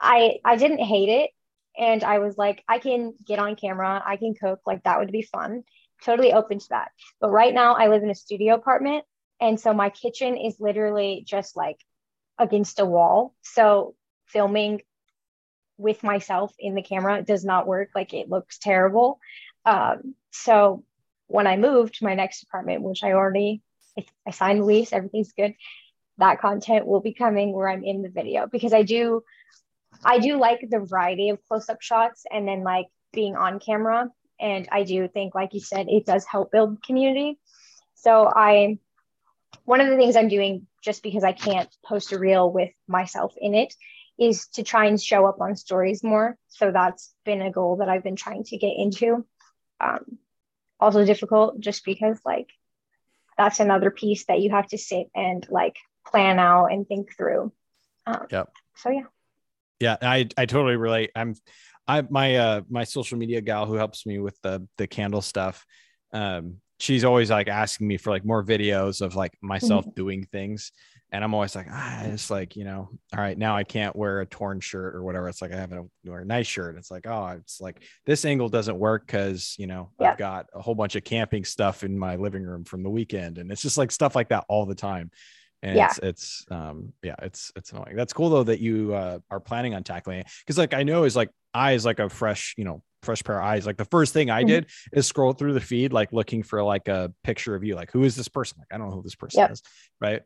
I 0.00 0.38
I 0.44 0.56
didn't 0.56 0.84
hate 0.84 1.08
it, 1.08 1.30
and 1.78 2.02
I 2.04 2.18
was 2.18 2.36
like, 2.36 2.62
I 2.68 2.78
can 2.78 3.14
get 3.24 3.38
on 3.38 3.56
camera, 3.56 4.02
I 4.04 4.16
can 4.16 4.34
cook, 4.34 4.60
like 4.66 4.84
that 4.84 4.98
would 4.98 5.12
be 5.12 5.22
fun. 5.22 5.64
Totally 6.04 6.32
open 6.32 6.58
to 6.58 6.68
that. 6.70 6.90
But 7.20 7.30
right 7.30 7.54
now, 7.54 7.74
I 7.74 7.88
live 7.88 8.02
in 8.02 8.10
a 8.10 8.14
studio 8.14 8.54
apartment, 8.54 9.04
and 9.40 9.58
so 9.58 9.72
my 9.72 9.90
kitchen 9.90 10.36
is 10.36 10.60
literally 10.60 11.24
just 11.26 11.56
like 11.56 11.78
against 12.38 12.80
a 12.80 12.84
wall. 12.84 13.34
So 13.42 13.94
filming 14.26 14.82
with 15.78 16.02
myself 16.02 16.54
in 16.58 16.74
the 16.74 16.82
camera 16.82 17.22
does 17.22 17.44
not 17.44 17.66
work. 17.66 17.90
Like 17.94 18.14
it 18.14 18.28
looks 18.28 18.58
terrible. 18.58 19.18
Um, 19.64 20.14
so 20.30 20.84
when 21.26 21.46
I 21.46 21.56
moved 21.56 21.96
to 21.96 22.04
my 22.04 22.14
next 22.14 22.42
apartment, 22.44 22.82
which 22.82 23.02
I 23.02 23.12
already 23.12 23.62
I 24.26 24.30
signed 24.30 24.60
the 24.60 24.64
lease, 24.64 24.92
everything's 24.92 25.32
good. 25.32 25.54
That 26.18 26.40
content 26.40 26.86
will 26.86 27.00
be 27.00 27.14
coming 27.14 27.52
where 27.52 27.68
I'm 27.68 27.84
in 27.84 28.02
the 28.02 28.08
video 28.08 28.46
because 28.46 28.72
I 28.72 28.82
do 28.82 29.22
I 30.04 30.18
do 30.18 30.38
like 30.38 30.60
the 30.68 30.80
variety 30.80 31.30
of 31.30 31.42
close-up 31.48 31.80
shots 31.80 32.24
and 32.30 32.46
then 32.46 32.62
like 32.62 32.86
being 33.12 33.36
on 33.36 33.60
camera. 33.60 34.08
And 34.38 34.68
I 34.70 34.82
do 34.82 35.08
think, 35.08 35.34
like 35.34 35.54
you 35.54 35.60
said, 35.60 35.86
it 35.88 36.04
does 36.04 36.26
help 36.26 36.52
build 36.52 36.82
community. 36.82 37.38
So 37.94 38.30
I 38.34 38.78
one 39.64 39.80
of 39.80 39.88
the 39.88 39.96
things 39.96 40.16
I'm 40.16 40.28
doing 40.28 40.66
just 40.82 41.02
because 41.02 41.24
I 41.24 41.32
can't 41.32 41.68
post 41.84 42.12
a 42.12 42.18
reel 42.18 42.52
with 42.52 42.70
myself 42.86 43.34
in 43.36 43.54
it 43.54 43.74
is 44.18 44.48
to 44.54 44.62
try 44.62 44.86
and 44.86 45.00
show 45.00 45.26
up 45.26 45.40
on 45.40 45.56
stories 45.56 46.02
more. 46.02 46.38
So 46.48 46.70
that's 46.70 47.12
been 47.24 47.42
a 47.42 47.50
goal 47.50 47.76
that 47.76 47.88
I've 47.88 48.04
been 48.04 48.16
trying 48.16 48.44
to 48.44 48.56
get 48.56 48.72
into. 48.76 49.26
Um, 49.80 50.18
also 50.78 51.04
difficult 51.04 51.58
just 51.60 51.84
because 51.84 52.20
like 52.24 52.48
that's 53.36 53.60
another 53.60 53.90
piece 53.90 54.26
that 54.26 54.40
you 54.40 54.50
have 54.50 54.66
to 54.68 54.78
sit 54.78 55.08
and 55.14 55.46
like 55.50 55.76
plan 56.06 56.38
out 56.38 56.66
and 56.66 56.86
think 56.86 57.14
through. 57.16 57.52
Um, 58.06 58.26
yeah. 58.30 58.44
So 58.76 58.90
yeah. 58.90 59.02
Yeah, 59.80 59.96
I 60.00 60.28
I 60.38 60.46
totally 60.46 60.76
relate. 60.76 61.10
I'm 61.14 61.34
I 61.86 62.02
my 62.08 62.36
uh 62.36 62.60
my 62.70 62.84
social 62.84 63.18
media 63.18 63.40
gal 63.40 63.66
who 63.66 63.74
helps 63.74 64.06
me 64.06 64.18
with 64.18 64.40
the 64.42 64.66
the 64.78 64.86
candle 64.86 65.20
stuff 65.22 65.64
um 66.12 66.56
she's 66.78 67.04
always 67.04 67.30
like 67.30 67.48
asking 67.48 67.86
me 67.88 67.96
for 67.96 68.10
like 68.10 68.24
more 68.24 68.44
videos 68.44 69.00
of 69.00 69.16
like 69.16 69.32
myself 69.42 69.84
Mm-hmm. 69.84 69.94
doing 69.94 70.24
things. 70.30 70.72
And 71.12 71.22
I'm 71.24 71.32
always 71.34 71.54
like, 71.54 71.68
ah, 71.70 72.02
it's 72.04 72.30
like, 72.30 72.56
you 72.56 72.64
know, 72.64 72.90
all 73.14 73.20
right, 73.20 73.38
now 73.38 73.56
I 73.56 73.62
can't 73.64 73.94
wear 73.96 74.20
a 74.20 74.26
torn 74.26 74.60
shirt 74.60 74.94
or 74.94 75.02
whatever. 75.04 75.28
It's 75.28 75.40
like 75.40 75.52
I 75.52 75.56
have 75.56 75.70
to 75.70 75.88
wear 76.04 76.20
a 76.20 76.24
nice 76.24 76.46
shirt. 76.48 76.76
It's 76.76 76.90
like, 76.90 77.06
oh, 77.06 77.28
it's 77.38 77.60
like 77.60 77.82
this 78.04 78.24
angle 78.24 78.48
doesn't 78.48 78.76
work 78.78 79.06
because, 79.06 79.54
you 79.56 79.66
know, 79.68 79.90
Yeah. 80.00 80.12
I've 80.12 80.18
got 80.18 80.46
a 80.52 80.60
whole 80.60 80.74
bunch 80.74 80.96
of 80.96 81.04
camping 81.04 81.44
stuff 81.44 81.84
in 81.84 81.96
my 81.98 82.16
living 82.16 82.42
room 82.42 82.64
from 82.64 82.82
the 82.82 82.90
weekend. 82.90 83.38
And 83.38 83.50
it's 83.52 83.62
just 83.62 83.78
like 83.78 83.90
stuff 83.92 84.14
like 84.16 84.28
that 84.30 84.44
all 84.48 84.66
the 84.66 84.74
time. 84.74 85.10
And 85.62 85.76
Yeah. 85.76 85.86
it's, 85.86 85.98
it's, 85.98 86.46
um, 86.50 86.92
yeah, 87.02 87.14
it's, 87.22 87.52
it's 87.56 87.72
annoying. 87.72 87.96
That's 87.96 88.12
cool 88.12 88.30
though 88.30 88.44
that 88.44 88.60
you 88.60 88.94
uh, 88.94 89.18
are 89.30 89.40
planning 89.40 89.74
on 89.74 89.82
tackling 89.82 90.20
it. 90.20 90.26
Cause 90.46 90.58
like 90.58 90.74
I 90.74 90.82
know 90.82 91.04
is 91.04 91.16
like 91.16 91.30
eyes, 91.54 91.84
like 91.84 91.98
a 91.98 92.08
fresh, 92.08 92.54
you 92.56 92.64
know, 92.64 92.82
fresh 93.02 93.22
pair 93.24 93.38
of 93.38 93.44
eyes. 93.44 93.66
Like 93.66 93.76
the 93.76 93.84
first 93.86 94.12
thing 94.12 94.30
I 94.30 94.44
Mhm. 94.44 94.46
did 94.48 94.66
is 94.92 95.06
scroll 95.06 95.32
through 95.32 95.54
the 95.54 95.60
feed, 95.60 95.92
like 95.92 96.12
looking 96.12 96.42
for 96.42 96.62
like 96.62 96.88
a 96.88 97.12
picture 97.24 97.54
of 97.54 97.64
you, 97.64 97.74
like 97.74 97.90
who 97.90 98.04
is 98.04 98.16
this 98.16 98.28
person? 98.28 98.58
Like 98.58 98.68
I 98.72 98.78
don't 98.78 98.90
know 98.90 98.96
who 98.96 99.02
this 99.02 99.14
person 99.14 99.40
Yep. 99.40 99.50
is, 99.52 99.62
right? 100.00 100.22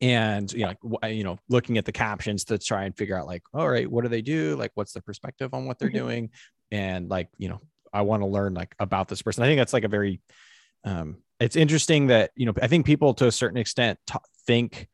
And 0.00 0.52
you 0.52 0.66
know, 0.66 0.74
like 1.02 1.14
you 1.14 1.24
know, 1.24 1.38
looking 1.48 1.78
at 1.78 1.84
the 1.84 1.92
captions 1.92 2.44
to 2.44 2.58
try 2.58 2.84
and 2.84 2.96
figure 2.96 3.16
out 3.18 3.26
like, 3.26 3.42
all 3.54 3.68
right, 3.68 3.90
what 3.90 4.02
do 4.02 4.08
they 4.08 4.22
do? 4.22 4.54
Like, 4.56 4.72
what's 4.74 4.92
the 4.92 5.00
perspective 5.00 5.54
on 5.54 5.66
what 5.66 5.78
they're 5.78 5.88
Mhm. 5.88 5.94
doing? 5.94 6.30
And 6.70 7.08
like, 7.08 7.28
you 7.38 7.48
know, 7.48 7.60
I 7.92 8.02
want 8.02 8.22
to 8.22 8.26
learn 8.26 8.54
like 8.54 8.74
about 8.78 9.08
this 9.08 9.22
person. 9.22 9.42
I 9.44 9.46
think 9.46 9.58
that's 9.58 9.72
like 9.72 9.84
a 9.84 9.88
very, 9.88 10.20
um, 10.84 11.22
it's 11.40 11.56
interesting 11.56 12.08
that 12.08 12.30
you 12.36 12.46
know, 12.46 12.52
I 12.60 12.66
think 12.66 12.86
people 12.86 13.14
to 13.14 13.26
a 13.26 13.32
certain 13.32 13.58
extent 13.58 13.98
t- 14.06 14.18
think 14.46 14.88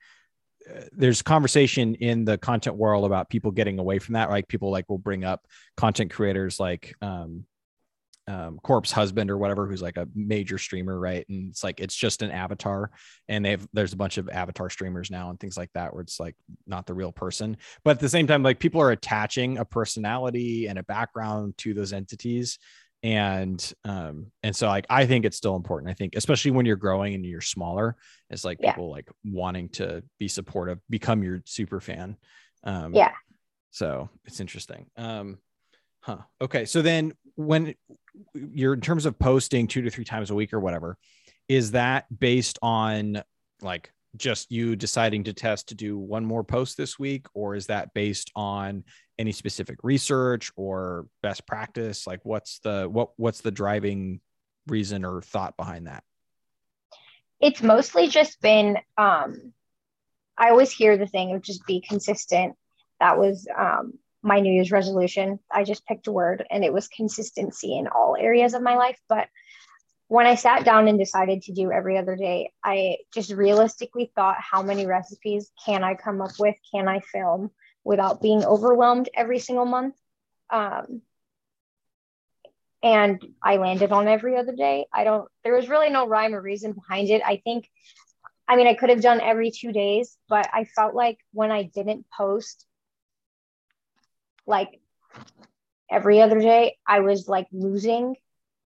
uh, 0.69 0.83
there's 0.93 1.23
conversation 1.23 1.95
in 1.97 2.25
the 2.25 2.39
content 2.39 2.77
world 2.77 3.05
about 3.05 3.31
people 3.31 3.51
getting 3.51 3.79
away 3.79 3.99
from 3.99 4.15
that. 4.15 4.31
Like 4.31 4.49
people 4.49 4.71
like 4.71 4.89
will 4.89 4.99
bring 4.99 5.25
up 5.25 5.47
content 5.77 6.11
creators 6.11 6.59
like 6.61 6.95
um, 7.03 7.45
um, 8.27 8.59
Corpse 8.63 8.91
Husband 8.91 9.31
or 9.31 9.37
whatever, 9.37 9.67
who's 9.67 9.83
like 9.83 9.97
a 9.97 10.09
major 10.15 10.57
streamer, 10.57 10.99
right? 10.99 11.27
And 11.29 11.51
it's 11.51 11.63
like 11.63 11.81
it's 11.81 11.95
just 11.95 12.23
an 12.23 12.31
avatar, 12.31 12.91
and 13.29 13.45
they've 13.45 13.67
there's 13.73 13.93
a 13.93 13.99
bunch 13.99 14.19
of 14.19 14.29
avatar 14.31 14.71
streamers 14.71 15.11
now 15.11 15.31
and 15.31 15.39
things 15.39 15.57
like 15.57 15.71
that 15.75 15.93
where 15.93 16.03
it's 16.03 16.19
like 16.19 16.35
not 16.67 16.87
the 16.87 16.95
real 16.95 17.13
person. 17.13 17.57
But 17.85 17.93
at 17.93 18.01
the 18.01 18.09
same 18.09 18.27
time, 18.27 18.43
like 18.43 18.59
people 18.59 18.81
are 18.81 18.91
attaching 18.91 19.59
a 19.59 19.65
personality 19.65 20.67
and 20.67 20.79
a 20.79 20.83
background 20.83 21.59
to 21.59 21.75
those 21.75 21.93
entities. 21.93 22.59
And 23.05 23.75
um, 23.85 24.33
and 24.43 24.57
so 24.57 24.67
like 24.67 24.87
I 24.89 25.05
think 25.05 25.27
it's 25.27 25.37
still 25.37 25.57
important. 25.57 25.91
I 25.91 25.95
think 25.95 26.17
especially 26.17 26.53
when 26.53 26.65
you're 26.65 26.77
growing 26.77 27.13
and 27.15 27.25
you're 27.25 27.43
smaller, 27.43 27.97
it's 28.31 28.47
like 28.47 28.59
Yeah. 28.61 28.73
people 28.73 28.91
like 28.91 29.11
wanting 29.25 29.69
to 29.71 30.03
be 30.19 30.27
supportive, 30.27 30.81
become 30.89 31.23
your 31.23 31.43
super 31.45 31.81
fan. 31.81 32.17
Um, 32.65 32.95
Yeah. 32.95 33.13
So 33.73 34.09
it's 34.25 34.41
interesting. 34.41 34.87
Um, 34.97 35.39
huh. 36.01 36.19
Okay. 36.41 36.65
So 36.65 36.81
then 36.81 37.13
when 37.35 37.75
you're 38.33 38.73
in 38.73 38.81
terms 38.81 39.05
of 39.05 39.19
posting 39.19 39.67
two 39.67 39.83
to 39.83 39.91
three 39.91 40.05
times 40.05 40.31
a 40.31 40.35
week 40.35 40.55
or 40.55 40.61
whatever, 40.61 40.97
is 41.47 41.73
that 41.73 42.07
based 42.19 42.59
on 42.63 43.23
like 43.61 43.93
just 44.17 44.51
you 44.51 44.77
deciding 44.77 45.25
to 45.25 45.35
test 45.35 45.69
to 45.69 45.75
do 45.75 45.99
one 45.99 46.25
more 46.25 46.45
post 46.45 46.79
this 46.79 46.99
week, 46.99 47.27
or 47.35 47.55
is 47.55 47.67
that 47.67 47.93
based 47.93 48.31
on 48.35 48.85
any 49.19 49.33
specific 49.33 49.79
research 49.83 50.51
or 50.57 51.07
best 51.23 51.47
practice? 51.47 52.07
Like 52.07 52.21
what's 52.25 52.59
the 52.61 52.89
what 52.91 53.11
what's 53.17 53.41
the 53.41 53.51
driving 53.51 54.21
reason 54.67 55.05
or 55.05 55.23
thought 55.23 55.57
behind 55.57 55.87
that? 55.87 56.05
it's 57.45 57.63
mostly 57.63 58.09
just 58.09 58.41
been 58.41 58.79
um 58.97 59.53
i 60.39 60.49
always 60.49 60.73
hear 60.73 60.97
the 60.97 61.07
thing 61.07 61.35
of 61.35 61.43
just 61.43 61.67
be 61.67 61.81
consistent. 61.81 62.57
That 63.01 63.19
was 63.19 63.47
um 63.57 63.95
my 64.23 64.41
new 64.41 64.51
year's 64.51 64.73
resolution. 64.73 65.39
I 65.53 65.65
just 65.65 65.87
picked 65.87 66.07
a 66.07 66.13
word 66.13 66.47
and 66.51 66.65
it 66.65 66.73
was 66.73 66.89
consistency 66.89 67.77
in 67.77 67.89
all 67.89 68.17
areas 68.19 68.55
of 68.55 68.63
my 68.63 68.77
life. 68.77 68.99
But 69.09 69.29
when 70.09 70.27
i 70.27 70.35
sat 70.35 70.65
down 70.65 70.89
and 70.89 70.99
decided 70.99 71.43
to 71.43 71.53
do 71.53 71.73
every 71.73 71.97
other 71.97 72.15
day 72.15 72.51
i 72.63 72.97
just 73.13 73.33
realistically 73.33 74.13
thought 74.15 74.37
how 74.39 74.63
many 74.63 74.87
recipes 74.87 75.51
can 75.65 75.83
i 75.83 75.95
come 75.95 76.21
up 76.21 76.33
with? 76.39 76.55
Can 76.73 76.89
i 76.89 77.01
film 77.01 77.51
without 77.85 78.21
being 78.23 78.45
overwhelmed 78.45 79.09
every 79.15 79.39
single 79.39 79.67
month 79.67 79.95
um 80.51 81.03
and 82.83 83.21
I 83.43 83.57
landed 83.57 83.93
on 83.93 84.09
every 84.09 84.37
other 84.37 84.55
day. 84.55 84.87
I 84.93 85.05
don't, 85.05 85.29
there 85.43 85.55
was 85.55 85.69
really 85.69 85.91
no 85.91 86.07
rhyme 86.07 86.35
or 86.35 86.41
reason 86.41 86.73
behind 86.73 87.11
it. 87.11 87.23
I 87.25 87.37
think, 87.43 87.71
I 88.49 88.57
mean, 88.57 88.67
I 88.67 88.75
could 88.75 88.91
have 88.91 89.01
done 89.01 89.21
every 89.21 89.51
two 89.51 89.73
days, 89.73 90.17
but 90.29 90.49
I 90.53 90.65
felt 90.65 90.95
like 90.95 91.19
when 91.33 91.51
I 91.51 91.65
didn't 91.65 92.07
post 92.17 92.67
like 94.47 94.81
every 95.91 96.21
other 96.21 96.41
day, 96.41 96.77
I 96.87 97.01
was 97.01 97.29
like 97.29 97.47
losing 97.53 98.17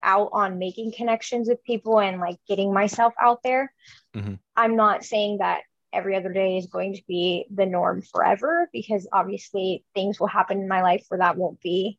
out 0.03 0.31
on 0.33 0.59
making 0.59 0.93
connections 0.97 1.49
with 1.49 1.63
people 1.65 2.01
and 2.01 2.21
like 2.21 2.37
getting 2.49 2.73
myself 2.73 3.15
out 3.21 3.43
there. 3.43 3.73
Mhm. 4.15 4.39
I'm 4.57 4.77
not 4.77 5.05
saying 5.05 5.39
that 5.39 5.63
every 5.93 6.17
other 6.17 6.33
day 6.33 6.57
is 6.59 6.67
going 6.67 6.95
to 6.95 7.03
be 7.09 7.47
the 7.55 7.67
norm 7.67 8.03
forever 8.03 8.69
because 8.73 9.07
obviously 9.13 9.85
things 9.95 10.19
will 10.21 10.27
happen 10.27 10.61
in 10.61 10.69
my 10.69 10.83
life 10.83 11.05
where 11.09 11.19
that 11.19 11.37
won't 11.37 11.61
be 11.61 11.99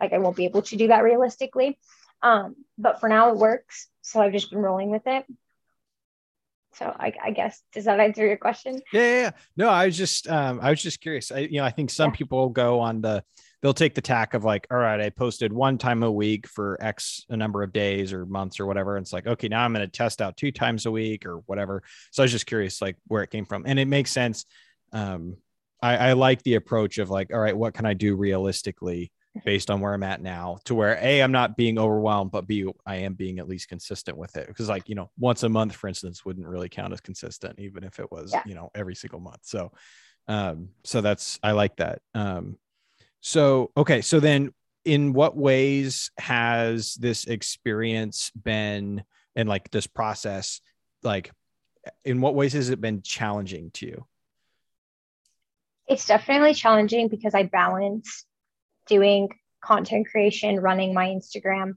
like 0.00 0.12
I 0.12 0.18
won't 0.18 0.36
be 0.36 0.44
able 0.44 0.62
to 0.62 0.76
do 0.76 0.88
that 0.88 1.02
realistically. 1.02 1.78
Um, 2.22 2.56
but 2.78 3.00
for 3.00 3.08
now 3.08 3.30
it 3.30 3.36
works. 3.36 3.88
So 4.02 4.20
I've 4.20 4.32
just 4.32 4.50
been 4.50 4.60
rolling 4.60 4.90
with 4.90 5.06
it. 5.06 5.24
So 6.74 6.94
I, 6.98 7.12
I 7.24 7.30
guess 7.30 7.62
does 7.72 7.84
that 7.86 8.00
answer 8.00 8.26
your 8.26 8.36
question? 8.36 8.80
Yeah, 8.92 9.00
yeah, 9.00 9.20
yeah. 9.20 9.30
No, 9.56 9.68
I 9.68 9.86
was 9.86 9.96
just 9.96 10.28
um 10.28 10.60
I 10.62 10.70
was 10.70 10.82
just 10.82 11.00
curious. 11.00 11.32
I 11.32 11.40
you 11.40 11.58
know, 11.58 11.64
I 11.64 11.70
think 11.70 11.90
some 11.90 12.10
Yeah. 12.10 12.16
people 12.16 12.48
go 12.50 12.80
on 12.80 13.00
the 13.00 13.24
they'll 13.62 13.74
take 13.74 13.94
the 13.94 14.00
tack 14.00 14.34
of 14.34 14.44
like, 14.44 14.66
all 14.70 14.76
right, 14.78 15.00
I 15.00 15.10
posted 15.10 15.52
one 15.52 15.78
time 15.78 16.02
a 16.02 16.10
week 16.12 16.46
for 16.46 16.76
X 16.80 17.24
a 17.30 17.36
number 17.36 17.62
of 17.62 17.72
days 17.72 18.12
or 18.12 18.26
months 18.26 18.60
or 18.60 18.66
whatever. 18.66 18.96
And 18.96 19.04
it's 19.04 19.12
like, 19.12 19.26
okay, 19.26 19.48
now 19.48 19.64
I'm 19.64 19.72
gonna 19.72 19.88
test 19.88 20.20
out 20.20 20.36
two 20.36 20.52
times 20.52 20.86
a 20.86 20.90
week 20.90 21.26
or 21.26 21.38
whatever. 21.46 21.82
So 22.12 22.22
I 22.22 22.24
was 22.24 22.32
just 22.32 22.46
curious 22.46 22.82
like 22.82 22.96
where 23.06 23.22
it 23.22 23.30
came 23.30 23.46
from. 23.46 23.64
And 23.66 23.78
it 23.78 23.86
makes 23.86 24.10
sense. 24.10 24.44
Um 24.92 25.36
I, 25.82 25.96
I 25.96 26.12
like 26.14 26.42
the 26.42 26.54
approach 26.54 26.98
of 26.98 27.10
like, 27.10 27.32
all 27.32 27.38
right, 27.40 27.56
what 27.56 27.74
can 27.74 27.84
I 27.84 27.94
do 27.94 28.16
realistically 28.16 29.12
based 29.44 29.70
on 29.70 29.80
where 29.80 29.92
I'm 29.92 30.02
at 30.02 30.22
now 30.22 30.56
to 30.64 30.74
where 30.74 30.98
A, 31.00 31.22
I'm 31.22 31.32
not 31.32 31.58
being 31.58 31.78
overwhelmed, 31.78 32.30
but 32.30 32.46
B, 32.46 32.66
I 32.86 32.96
am 32.96 33.12
being 33.12 33.38
at 33.38 33.46
least 33.48 33.68
consistent 33.68 34.16
with 34.16 34.36
it. 34.36 34.46
Because 34.48 34.70
like, 34.70 34.88
you 34.88 34.94
know, 34.94 35.10
once 35.18 35.42
a 35.42 35.48
month, 35.50 35.74
for 35.74 35.88
instance, 35.88 36.24
wouldn't 36.24 36.46
really 36.46 36.70
count 36.70 36.94
as 36.94 37.02
consistent, 37.02 37.58
even 37.58 37.84
if 37.84 37.98
it 38.00 38.10
was, 38.10 38.32
Yeah. 38.32 38.42
you 38.46 38.54
know, 38.54 38.70
every 38.74 38.94
single 38.94 39.20
month. 39.20 39.40
So 39.42 39.72
um, 40.28 40.70
so 40.84 41.02
that's 41.02 41.38
I 41.42 41.52
like 41.52 41.76
that. 41.76 42.00
Um, 42.14 42.56
so 43.26 43.72
okay, 43.76 44.02
so 44.02 44.20
then 44.20 44.54
in 44.84 45.12
what 45.12 45.36
ways 45.36 46.12
has 46.16 46.94
this 46.94 47.24
experience 47.24 48.30
been 48.30 49.02
and 49.34 49.48
like 49.48 49.68
this 49.72 49.88
process, 49.88 50.60
like 51.02 51.32
in 52.04 52.20
what 52.20 52.36
ways 52.36 52.52
has 52.52 52.70
it 52.70 52.80
been 52.80 53.02
challenging 53.02 53.72
to 53.72 53.86
you? 53.86 54.06
It's 55.88 56.06
definitely 56.06 56.54
challenging 56.54 57.08
because 57.08 57.34
I 57.34 57.42
balance 57.42 58.24
doing 58.86 59.30
content 59.60 60.06
creation, 60.08 60.60
running 60.60 60.94
my 60.94 61.08
Instagram, 61.08 61.72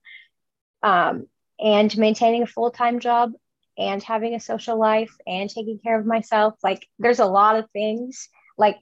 um, 0.83 1.25
and 1.59 1.97
maintaining 1.97 2.43
a 2.43 2.47
full 2.47 2.69
time 2.69 2.99
job 2.99 3.31
and 3.75 4.03
having 4.03 4.35
a 4.35 4.39
social 4.39 4.77
life 4.77 5.15
and 5.25 5.49
taking 5.49 5.79
care 5.79 5.99
of 5.99 6.05
myself. 6.05 6.53
Like, 6.61 6.87
there's 6.99 7.17
a 7.17 7.25
lot 7.25 7.55
of 7.55 7.65
things. 7.71 8.29
Like, 8.55 8.77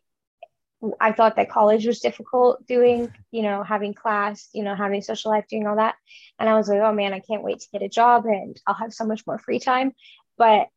I 0.99 1.11
thought 1.11 1.35
that 1.37 1.49
college 1.49 1.87
was 1.87 1.99
difficult 1.99 2.65
doing, 2.67 3.11
you 3.31 3.41
know, 3.41 3.63
having 3.63 3.93
class, 3.93 4.49
you 4.53 4.63
know, 4.63 4.75
having 4.75 5.01
social 5.01 5.31
life, 5.31 5.45
doing 5.49 5.65
all 5.65 5.77
that. 5.77 5.95
And 6.39 6.47
I 6.47 6.55
was 6.55 6.69
like, 6.69 6.79
oh 6.79 6.93
man, 6.93 7.13
I 7.13 7.19
can't 7.19 7.43
wait 7.43 7.59
to 7.61 7.69
get 7.71 7.81
a 7.81 7.89
job 7.89 8.25
and 8.25 8.59
I'll 8.67 8.75
have 8.75 8.93
so 8.93 9.05
much 9.05 9.25
more 9.25 9.39
free 9.39 9.59
time. 9.59 9.93
But 10.37 10.67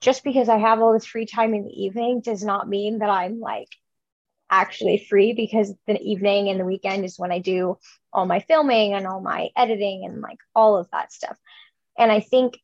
just 0.00 0.24
because 0.24 0.48
I 0.48 0.58
have 0.58 0.80
all 0.80 0.92
this 0.92 1.06
free 1.06 1.26
time 1.26 1.54
in 1.54 1.64
the 1.64 1.84
evening 1.84 2.20
does 2.20 2.42
not 2.42 2.68
mean 2.68 2.98
that 2.98 3.10
I'm 3.10 3.38
like 3.38 3.68
actually 4.50 4.98
free 5.08 5.32
because 5.32 5.72
the 5.86 6.00
evening 6.00 6.48
and 6.48 6.58
the 6.58 6.64
weekend 6.64 7.04
is 7.04 7.18
when 7.18 7.32
I 7.32 7.38
do 7.38 7.78
all 8.12 8.26
my 8.26 8.40
filming 8.40 8.94
and 8.94 9.06
all 9.06 9.20
my 9.20 9.50
editing 9.56 10.04
and 10.04 10.20
like 10.20 10.38
all 10.54 10.76
of 10.76 10.90
that 10.90 11.12
stuff. 11.12 11.38
And 11.96 12.10
I 12.10 12.18
think 12.18 12.58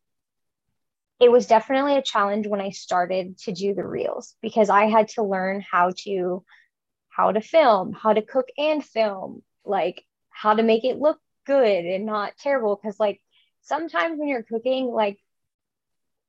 it 1.21 1.31
was 1.31 1.47
definitely 1.47 1.97
a 1.97 2.03
challenge 2.03 2.47
when 2.47 2.61
I 2.61 2.71
started 2.71 3.39
to 3.39 3.53
do 3.53 3.75
the 3.75 3.87
reels 3.87 4.37
because 4.41 4.71
I 4.71 4.85
had 4.85 5.09
to 5.11 5.23
learn 5.23 5.65
how 5.69 5.93
to 6.05 6.45
how 7.09 7.33
to 7.33 7.41
film, 7.41 7.93
how 7.93 8.13
to 8.13 8.23
cook 8.23 8.47
and 8.57 8.85
film, 8.85 9.43
like 9.65 10.05
how 10.31 10.55
to 10.55 10.63
make 10.63 10.85
it 10.85 10.99
look 10.99 11.19
good 11.47 11.85
and 11.85 12.07
not 12.07 12.37
terrible 12.39 12.77
cuz 12.77 13.01
like 13.01 13.21
sometimes 13.63 14.19
when 14.19 14.29
you're 14.29 14.43
cooking 14.43 14.87
like 14.87 15.19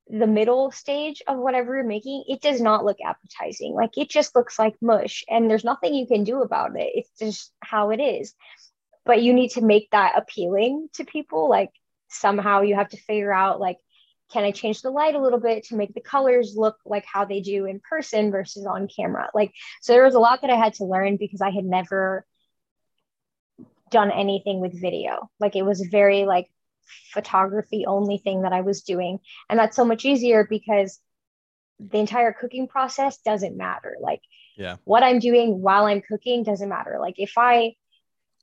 the 0.10 0.25
middle 0.25 0.71
stage 0.71 1.21
of 1.28 1.38
whatever 1.38 1.75
you're 1.75 1.84
making, 1.84 2.23
it 2.28 2.41
does 2.41 2.60
not 2.60 2.84
look 2.84 2.97
appetizing. 3.06 3.73
Like 3.73 3.95
it 3.95 4.10
just 4.10 4.36
looks 4.36 4.58
like 4.58 4.75
mush 4.82 5.23
and 5.30 5.49
there's 5.49 5.63
nothing 5.63 5.93
you 5.93 6.08
can 6.08 6.23
do 6.23 6.41
about 6.41 6.75
it. 6.75 6.89
It's 6.95 7.12
just 7.19 7.54
how 7.60 7.91
it 7.91 7.99
is. 7.99 8.34
But 9.06 9.21
you 9.21 9.34
need 9.34 9.49
to 9.49 9.62
make 9.62 9.91
that 9.91 10.17
appealing 10.17 10.89
to 10.93 11.06
people. 11.06 11.47
Like 11.47 11.69
somehow 12.08 12.62
you 12.62 12.75
have 12.75 12.89
to 12.89 12.97
figure 12.97 13.32
out 13.32 13.60
like 13.60 13.78
can 14.32 14.44
I 14.44 14.52
change 14.52 14.82
the 14.82 14.92
light 14.92 15.15
a 15.15 15.22
little 15.22 15.39
bit 15.39 15.65
to 15.65 15.76
make 15.76 15.94
the 15.94 16.02
colors 16.02 16.54
look 16.56 16.78
like 16.86 17.06
how 17.06 17.26
they 17.26 17.42
do 17.42 17.65
in 17.65 17.80
person 17.80 18.32
versus 18.32 18.65
on 18.65 18.88
camera? 18.88 19.30
Like, 19.34 19.54
so 19.82 19.94
there 19.94 20.04
was 20.04 20.15
a 20.15 20.20
lot 20.20 20.42
that 20.42 20.52
I 20.52 20.56
had 20.56 20.76
to 20.76 20.86
learn 20.86 21.18
because 21.18 21.42
I 21.42 21.50
had 21.50 21.65
never 21.65 22.26
done 23.89 24.12
anything 24.12 24.60
with 24.60 24.80
video. 24.80 25.30
Like, 25.39 25.56
it 25.56 25.63
was 25.63 25.82
very 25.82 26.26
like 26.26 26.48
photography 27.12 27.86
only 27.88 28.20
thing 28.20 28.44
that 28.44 28.54
I 28.54 28.62
was 28.62 28.84
doing. 28.84 29.20
And 29.50 29.60
that's 29.60 29.76
so 29.76 29.86
much 29.86 30.06
easier 30.06 30.46
because 30.48 31.00
the 31.80 31.98
entire 31.98 32.34
cooking 32.34 32.68
process 32.68 33.18
doesn't 33.18 33.58
matter. 33.58 33.98
Like, 34.00 34.22
yeah, 34.58 34.76
what 34.84 35.04
I'm 35.04 35.20
doing 35.20 35.62
while 35.62 35.86
I'm 35.86 36.02
cooking 36.02 36.44
doesn't 36.44 36.70
matter. 36.70 36.98
Like, 37.00 37.15
if 37.18 37.34
I 37.38 37.76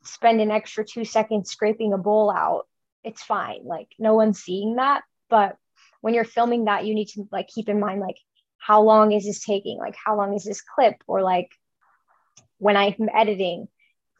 spend 0.02 0.40
an 0.40 0.50
extra 0.50 0.84
two 0.84 1.04
seconds 1.04 1.50
scraping 1.50 1.92
a 1.92 1.98
bowl 1.98 2.30
out, 2.30 2.66
it's 3.04 3.22
fine. 3.22 3.64
Like, 3.64 3.88
no 3.98 4.14
one's 4.14 4.40
seeing 4.40 4.76
that. 4.76 5.02
But 5.28 5.56
when 6.06 6.14
you're 6.14 6.22
filming 6.22 6.66
that, 6.66 6.86
you 6.86 6.94
need 6.94 7.08
to 7.08 7.26
like 7.32 7.48
keep 7.48 7.68
in 7.68 7.80
mind, 7.80 8.00
like, 8.00 8.18
how 8.58 8.82
long 8.82 9.10
is 9.10 9.24
this 9.24 9.44
taking? 9.44 9.76
Like, 9.76 9.96
how 9.96 10.16
long 10.16 10.34
is 10.34 10.44
this 10.44 10.60
clip? 10.60 11.02
Or 11.08 11.20
like, 11.20 11.50
when 12.58 12.76
I'm 12.76 13.08
editing, 13.12 13.66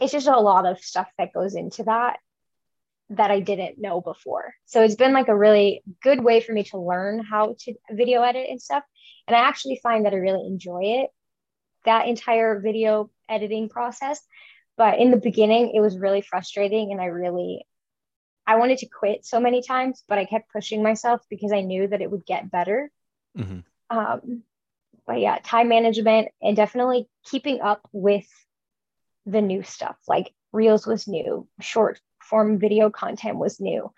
it's 0.01 0.11
just 0.11 0.27
a 0.27 0.37
lot 0.37 0.66
of 0.66 0.81
stuff 0.81 1.07
that 1.16 1.33
goes 1.33 1.55
into 1.55 1.85
that 1.85 2.18
that 3.11 3.31
I 3.31 3.38
didn't 3.38 3.79
know 3.79 4.01
before. 4.01 4.53
So 4.64 4.83
it's 4.83 4.96
been 4.96 5.12
like 5.12 5.29
a 5.29 5.37
really 5.37 5.85
good 6.03 6.25
way 6.25 6.40
for 6.40 6.53
me 6.53 6.64
to 6.64 6.79
learn 6.81 7.20
how 7.20 7.55
to 7.61 7.75
video 7.88 8.20
edit 8.22 8.49
and 8.51 8.61
stuff. 8.61 8.83
And 9.29 9.37
I 9.37 9.46
actually 9.46 9.79
find 9.81 10.07
that 10.07 10.12
I 10.12 10.16
really 10.16 10.44
enjoy 10.44 10.81
it, 11.05 11.11
that 11.85 12.09
entire 12.09 12.59
video 12.59 13.11
editing 13.29 13.68
process. 13.68 14.20
But 14.77 14.99
in 14.99 15.12
the 15.12 15.18
beginning, 15.18 15.70
it 15.72 15.81
was 15.81 15.96
really 15.96 16.22
frustrating. 16.22 16.90
And 16.90 17.01
I 17.01 17.05
really, 17.05 17.64
I 18.47 18.57
wanted 18.57 18.79
to 18.79 18.87
quit 18.87 19.25
so 19.25 19.41
many 19.41 19.63
times, 19.63 20.05
but 20.09 20.19
I 20.19 20.25
kept 20.25 20.53
pushing 20.53 20.83
myself 20.83 21.23
because 21.29 21.53
I 21.53 21.63
knew 21.63 21.89
that 21.89 22.01
it 22.01 22.11
would 22.11 22.25
get 22.25 22.51
better. 22.51 22.91
Mm-hmm. 23.37 23.61
Um, 23.97 24.43
but 25.07 25.21
yeah, 25.21 25.39
time 25.43 25.69
management 25.69 26.29
and 26.43 26.57
definitely 26.57 27.09
keeping 27.25 27.61
up 27.61 27.89
with 27.93 28.27
the 29.25 29.41
new 29.41 29.63
stuff. 29.63 29.97
Like 30.07 30.33
Reels 30.53 30.87
was 30.87 31.09
new, 31.09 31.49
short 31.61 32.01
form 32.23 32.59
video 32.59 32.91
content 32.91 33.37
was 33.37 33.61
new. 33.61 33.93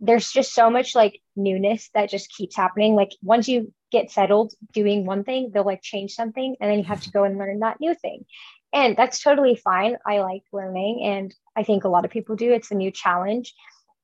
There's 0.00 0.30
just 0.30 0.54
so 0.54 0.70
much 0.70 0.94
like 0.94 1.20
newness 1.34 1.90
that 1.94 2.10
just 2.10 2.30
keeps 2.30 2.56
happening. 2.56 2.94
Like 2.94 3.10
once 3.22 3.48
you 3.48 3.72
get 3.90 4.10
settled 4.10 4.54
doing 4.72 5.06
one 5.06 5.24
thing, 5.24 5.50
they'll 5.52 5.64
like 5.64 5.82
change 5.82 6.12
something 6.14 6.56
and 6.60 6.70
then 6.70 6.78
you 6.78 6.84
have 6.84 7.02
to 7.02 7.10
go 7.10 7.24
and 7.24 7.38
learn 7.38 7.60
that 7.60 7.80
new 7.80 7.94
thing. 7.94 8.24
And 8.72 8.96
that's 8.96 9.20
totally 9.20 9.56
fine. 9.56 9.96
I 10.06 10.20
like 10.20 10.42
learning 10.52 11.02
and 11.04 11.34
I 11.58 11.64
think 11.64 11.82
a 11.82 11.88
lot 11.88 12.04
of 12.04 12.12
people 12.12 12.36
do. 12.36 12.52
It's 12.52 12.70
a 12.70 12.76
new 12.76 12.92
challenge. 12.92 13.52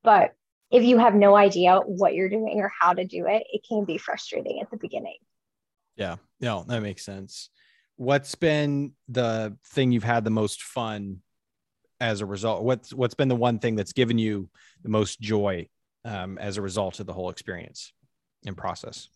But 0.02 0.34
if 0.72 0.82
you 0.82 0.98
have 0.98 1.14
no 1.14 1.36
idea 1.36 1.78
what 1.78 2.14
you're 2.14 2.28
doing 2.28 2.60
or 2.60 2.72
how 2.80 2.92
to 2.92 3.04
do 3.04 3.26
it, 3.28 3.44
it 3.52 3.64
can 3.66 3.84
be 3.84 3.96
frustrating 3.96 4.60
at 4.60 4.70
the 4.72 4.76
beginning. 4.76 5.18
Yeah, 5.94 6.16
no, 6.40 6.64
that 6.66 6.82
makes 6.82 7.04
sense. 7.04 7.50
What's 7.94 8.34
been 8.34 8.94
the 9.08 9.56
thing 9.68 9.92
you've 9.92 10.02
had 10.02 10.24
the 10.24 10.30
most 10.30 10.64
fun 10.64 11.20
as 12.00 12.20
a 12.20 12.26
result? 12.26 12.64
What's 12.64 12.92
what's 12.92 13.14
been 13.14 13.28
the 13.28 13.36
one 13.36 13.60
thing 13.60 13.76
that's 13.76 13.92
given 13.92 14.18
you 14.18 14.50
the 14.82 14.88
most 14.88 15.20
joy 15.20 15.68
um, 16.04 16.36
as 16.38 16.56
a 16.56 16.62
result 16.62 16.98
of 16.98 17.06
the 17.06 17.12
whole 17.12 17.30
experience 17.30 17.92
and 18.44 18.56
process? 18.56 19.08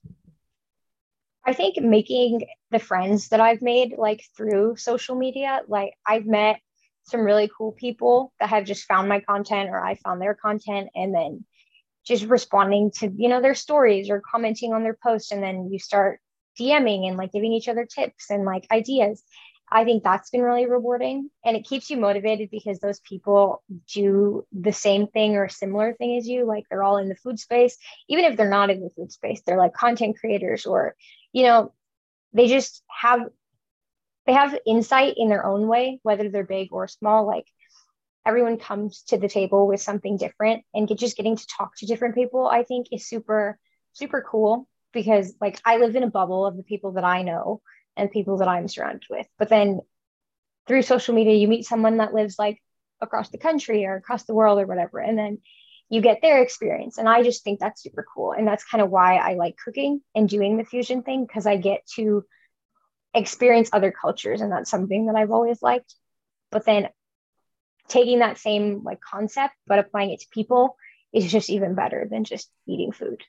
I 1.45 1.55
think 1.55 1.79
making 1.79 2.47
the 2.71 2.79
friends 2.79 3.31
that 3.31 3.41
I've 3.41 3.63
made 3.63 3.95
like 3.99 4.23
through 4.37 4.77
social 4.77 5.17
media, 5.17 5.63
like 5.67 5.95
I've 6.07 6.27
met 6.27 6.61
some 7.09 7.21
really 7.21 7.51
cool 7.57 7.73
people 7.73 8.33
that 8.41 8.51
have 8.51 8.65
just 8.65 8.85
found 8.85 9.09
my 9.09 9.21
content 9.21 9.71
or 9.71 9.85
I 9.85 9.97
found 9.97 10.21
their 10.21 10.35
content 10.35 10.91
and 10.95 11.15
then 11.15 11.45
just 12.07 12.25
responding 12.25 12.91
to 12.91 13.13
you 13.17 13.29
know 13.29 13.41
their 13.41 13.55
stories 13.55 14.11
or 14.11 14.21
commenting 14.21 14.73
on 14.73 14.83
their 14.83 14.99
posts 15.03 15.33
and 15.33 15.43
then 15.43 15.71
you 15.71 15.79
start 15.79 16.21
DMing 16.59 17.07
and 17.07 17.17
like 17.17 17.33
giving 17.33 17.53
each 17.53 17.69
other 17.69 17.87
tips 17.87 18.31
and 18.31 18.45
like 18.45 18.67
ideas. 18.71 19.23
I 19.71 19.85
think 19.85 20.03
that's 20.03 20.31
been 20.31 20.41
really 20.41 20.67
rewarding 20.67 21.31
and 21.45 21.57
it 21.57 21.67
keeps 21.67 21.91
you 21.91 21.99
motivated 21.99 22.49
because 22.51 22.79
those 22.79 23.01
people 23.01 23.63
do 23.93 24.47
the 24.51 24.73
same 24.73 25.09
thing 25.09 25.37
or 25.37 25.49
similar 25.49 25.93
thing 25.93 26.17
as 26.17 26.27
you. 26.27 26.47
Like 26.47 26.65
they're 26.69 26.83
all 26.83 26.97
in 26.97 27.11
the 27.11 27.17
food 27.17 27.39
space, 27.39 27.77
even 28.09 28.25
if 28.25 28.37
they're 28.37 28.49
not 28.49 28.71
in 28.71 28.81
the 28.81 28.91
food 28.91 29.13
space, 29.13 29.43
they're 29.45 29.59
like 29.59 29.75
content 29.75 30.19
creators 30.19 30.65
or, 30.65 30.97
you 31.33 31.43
know, 31.43 31.73
they 32.33 32.49
just 32.49 32.83
have 32.89 33.21
they 34.29 34.35
have 34.35 34.55
insight 34.67 35.15
in 35.17 35.31
their 35.31 35.47
own 35.47 35.67
way, 35.67 36.01
whether 36.03 36.29
they're 36.29 36.45
big 36.45 36.69
or 36.71 36.87
small. 36.87 37.27
Like 37.27 37.47
everyone 38.27 38.59
comes 38.59 39.03
to 39.05 39.17
the 39.17 39.27
table 39.27 39.67
with 39.67 39.81
something 39.81 40.19
different 40.19 40.65
and 40.75 40.87
just 40.99 41.17
getting 41.17 41.35
to 41.35 41.47
talk 41.47 41.71
to 41.79 41.87
different 41.87 42.15
people, 42.15 42.47
I 42.47 42.63
think 42.63 42.89
is 42.93 43.09
super, 43.09 43.59
super 43.95 44.23
cool 44.31 44.69
because 44.93 45.35
like 45.41 45.59
I 45.65 45.79
live 45.79 45.97
in 45.97 46.03
a 46.03 46.11
bubble 46.11 46.45
of 46.45 46.59
the 46.59 46.63
people 46.63 46.93
that 46.93 47.05
I 47.05 47.23
know 47.23 47.63
and 47.97 48.11
people 48.11 48.37
that 48.37 48.49
I'm 48.49 48.69
surrounded 48.69 49.05
with. 49.09 49.27
But 49.39 49.49
then 49.49 49.81
through 50.67 50.83
social 50.83 51.15
media, 51.15 51.35
you 51.35 51.49
meet 51.49 51.65
someone 51.65 51.97
that 51.97 52.13
lives 52.13 52.39
like 52.39 52.63
across 53.01 53.31
the 53.31 53.39
country 53.39 53.87
or 53.87 53.97
across 53.97 54.25
the 54.25 54.35
world 54.35 54.61
or 54.61 54.67
whatever. 54.67 54.99
And 54.99 55.17
then 55.17 55.39
you 55.89 56.03
get 56.03 56.21
their 56.21 56.43
experience. 56.43 56.99
And 56.99 57.09
I 57.09 57.23
just 57.23 57.45
think 57.45 57.61
that's 57.61 57.83
super 57.83 58.05
cool. 58.15 58.33
And 58.33 58.47
that's 58.47 58.65
kind 58.65 58.83
of 58.83 58.91
why 58.91 59.17
I 59.17 59.37
like 59.37 59.57
cooking 59.57 60.03
and 60.15 60.29
doing 60.29 60.59
the 60.59 60.67
fusion 60.67 61.03
thing 61.03 61.25
because 61.25 61.47
I 61.47 61.57
get 61.57 61.87
to 61.97 62.27
experience 63.15 63.71
other 63.73 63.93
cultures. 63.93 64.41
And 64.41 64.53
that's 64.53 64.71
something 64.71 65.07
that 65.07 65.17
I've 65.17 65.31
always 65.31 65.63
liked. 65.63 65.95
But 66.51 66.65
then 66.65 66.89
taking 67.89 68.21
that 68.21 68.39
same 68.39 68.83
like 68.85 69.01
concept, 69.01 69.55
but 69.67 69.79
applying 69.79 70.11
it 70.11 70.21
to 70.21 70.27
people 70.31 70.77
is 71.13 71.31
just 71.31 71.51
even 71.51 71.75
better 71.75 72.07
than 72.11 72.25
just 72.25 72.51
eating 72.67 72.93
food. 72.93 73.23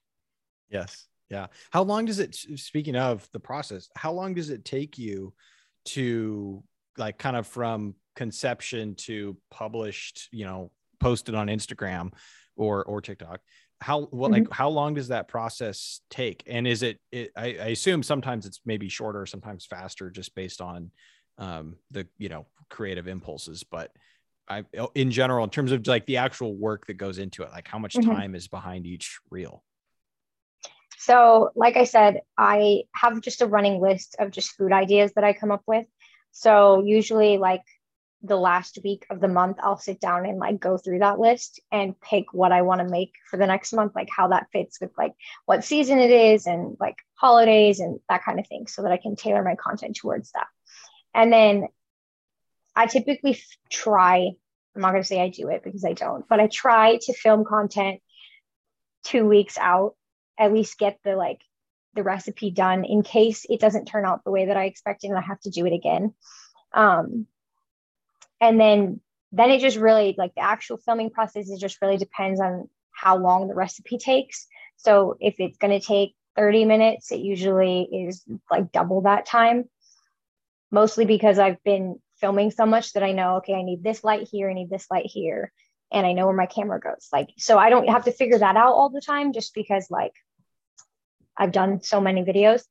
Yes. 0.70 1.08
Yeah. 1.30 1.48
How 1.72 1.84
long 1.84 2.06
does 2.06 2.20
it, 2.20 2.36
speaking 2.36 2.96
of 2.96 3.28
the 3.32 3.39
process, 3.39 3.89
how 3.96 4.12
long 4.12 4.34
does 4.34 4.50
it 4.50 4.65
take 4.65 4.98
you 4.98 5.34
to 5.86 6.63
like 6.98 7.18
kind 7.18 7.36
of 7.36 7.48
from 7.48 7.96
conception 8.15 8.96
to 8.96 9.38
published, 9.50 10.28
you 10.32 10.46
know, 10.46 10.72
posted 11.00 11.36
on 11.36 11.48
Instagram 11.48 12.12
or, 12.58 12.84
or 12.84 13.00
TikTok? 13.00 13.39
How, 13.82 14.02
what, 14.02 14.32
mm-hmm. 14.32 14.44
like, 14.44 14.52
how 14.52 14.70
long 14.70 14.94
does 14.94 15.08
that 15.08 15.28
process 15.28 16.02
take? 16.10 16.44
And 16.48 16.68
is 16.68 16.84
it, 16.84 17.00
it 17.12 17.32
I, 17.36 17.46
I 17.46 17.68
assume 17.68 18.04
sometimes 18.04 18.46
it's 18.46 18.60
maybe 18.65 18.89
shorter, 18.89 19.26
sometimes 19.26 19.65
faster, 19.65 20.10
just 20.10 20.36
based 20.36 20.60
on 20.62 20.92
um, 21.38 21.78
the, 21.92 22.08
you 22.18 22.30
know, 22.30 22.46
creative 22.70 23.08
impulses, 23.08 23.63
but 23.63 23.92
I, 24.50 24.63
in 24.96 25.12
general, 25.12 25.44
in 25.44 25.50
terms 25.52 25.72
of 25.72 25.86
like 25.88 26.06
the 26.08 26.18
actual 26.18 26.56
work 26.56 26.88
that 26.88 26.96
goes 26.96 27.20
into 27.20 27.44
it, 27.44 27.52
like 27.52 27.68
how 27.68 27.78
much 27.80 27.94
mm-hmm. 27.94 28.10
time 28.10 28.36
is 28.36 28.48
behind 28.48 28.88
each 28.88 29.20
reel? 29.30 29.63
So, 30.98 31.52
like 31.56 31.78
I 31.78 31.86
said, 31.86 32.22
I 32.38 32.84
have 32.94 33.22
just 33.22 33.42
a 33.42 33.46
running 33.46 33.80
list 33.80 34.15
of 34.20 34.32
just 34.32 34.52
food 34.58 34.74
ideas 34.74 35.13
that 35.13 35.24
I 35.24 35.34
come 35.34 35.52
up 35.52 35.62
with. 35.65 35.86
So, 36.32 36.84
usually, 36.84 37.38
like 37.38 37.62
the 38.21 38.36
last 38.36 38.79
week 38.84 39.05
of 39.10 39.21
the 39.21 39.27
month, 39.27 39.58
I'll 39.62 39.77
sit 39.77 39.99
down 39.99 40.25
and 40.25 40.39
like 40.39 40.60
go 40.60 40.77
through 40.77 40.99
that 40.99 41.19
list 41.19 41.62
and 41.71 41.99
pick 42.01 42.34
what 42.34 42.51
I 42.51 42.63
want 42.63 42.82
to 42.82 42.88
make 42.88 43.13
for 43.29 43.38
the 43.38 43.47
next 43.47 43.71
month, 43.71 43.93
like 43.95 44.10
how 44.10 44.27
that 44.29 44.47
fits 44.51 44.79
with 44.82 44.91
like 44.97 45.13
what 45.45 45.63
season 45.63 45.99
it 45.99 46.12
is 46.12 46.45
and 46.45 46.75
like 46.79 46.97
holidays 47.15 47.79
and 47.79 47.99
that 48.10 48.23
kind 48.23 48.39
of 48.39 48.47
thing, 48.47 48.67
so 48.67 48.84
that 48.84 48.91
I 48.91 48.97
can 48.97 49.15
tailor 49.15 49.43
my 49.43 49.55
content 49.55 49.95
towards 49.95 50.32
that. 50.34 50.47
And 51.13 51.32
then 51.32 51.67
I 52.75 52.88
typically 52.88 53.32
f- 53.32 53.58
try, 53.69 54.32
I'm 54.75 54.82
not 54.82 54.91
going 54.91 55.03
to 55.03 55.08
say 55.08 55.21
I 55.21 55.29
do 55.29 55.49
it 55.49 55.63
because 55.63 55.86
I 55.86 55.93
don't, 55.93 56.27
but 56.27 56.39
I 56.39 56.47
try 56.47 56.99
to 57.01 57.13
film 57.13 57.45
content 57.45 58.01
two 59.03 59.25
weeks 59.25 59.58
out 59.58 59.95
at 60.38 60.53
least 60.53 60.77
get 60.77 60.99
the 61.03 61.15
like 61.15 61.41
the 61.95 62.03
recipe 62.03 62.51
done 62.51 62.86
in 62.86 63.01
case 63.01 63.45
it 63.49 63.60
doesn't 63.60 63.86
turn 63.86 64.05
out 64.05 64.23
the 64.23 64.32
way 64.32 64.45
that 64.45 64.58
I 64.58 64.65
expected 64.65 65.10
and 65.10 65.17
I 65.17 65.21
have 65.21 65.39
to 65.41 65.49
do 65.49 65.65
it 65.65 65.73
again. 65.73 66.13
Um, 66.73 67.27
and 68.41 68.60
then 68.60 69.02
then 69.32 69.52
it 69.52 69.62
just 69.62 69.78
really 69.78 70.15
like 70.17 70.34
the 70.36 70.41
actual 70.41 70.78
filming 70.78 71.12
process 71.12 71.49
it 71.49 71.60
just 71.60 71.82
really 71.82 71.97
depends 71.97 72.39
on 72.41 72.67
how 72.91 73.17
long 73.17 73.47
the 73.47 73.56
recipe 73.56 73.97
takes. 73.97 74.47
So 74.78 75.17
if 75.19 75.36
it's 75.39 75.58
going 75.58 75.80
to 75.80 75.86
take 75.86 76.15
30 76.36 76.65
minutes, 76.65 77.12
it 77.12 77.19
usually 77.19 77.82
is 77.82 78.23
like 78.49 78.71
double 78.71 79.02
that 79.02 79.25
time. 79.25 79.65
Mostly 80.71 81.06
because 81.06 81.39
I've 81.39 81.62
been 81.63 81.99
filming 82.19 82.52
so 82.52 82.65
much 82.65 82.93
that 82.93 83.04
I 83.04 83.12
know, 83.12 83.38
okay, 83.38 83.54
I 83.54 83.63
need 83.63 83.84
this 83.84 84.04
light 84.04 84.28
here, 84.30 84.49
I 84.49 84.54
need 84.54 84.69
this 84.69 84.88
light 84.91 85.06
here, 85.06 85.52
and 85.91 86.06
I 86.06 86.13
know 86.13 86.28
where 86.28 86.36
my 86.36 86.45
camera 86.45 86.80
goes. 86.80 87.08
Like, 87.12 87.30
so 87.38 87.58
I 87.58 87.69
don't 87.69 87.89
have 87.89 88.06
to 88.06 88.12
figure 88.12 88.38
that 88.38 88.56
out 88.56 88.73
all 88.73 88.89
the 88.89 89.02
time 89.02 89.34
just 89.34 89.53
because 89.53 89.89
like 89.89 90.14
I've 91.38 91.51
done 91.51 91.82
so 91.82 92.01
many 92.01 92.24
videos. 92.24 92.64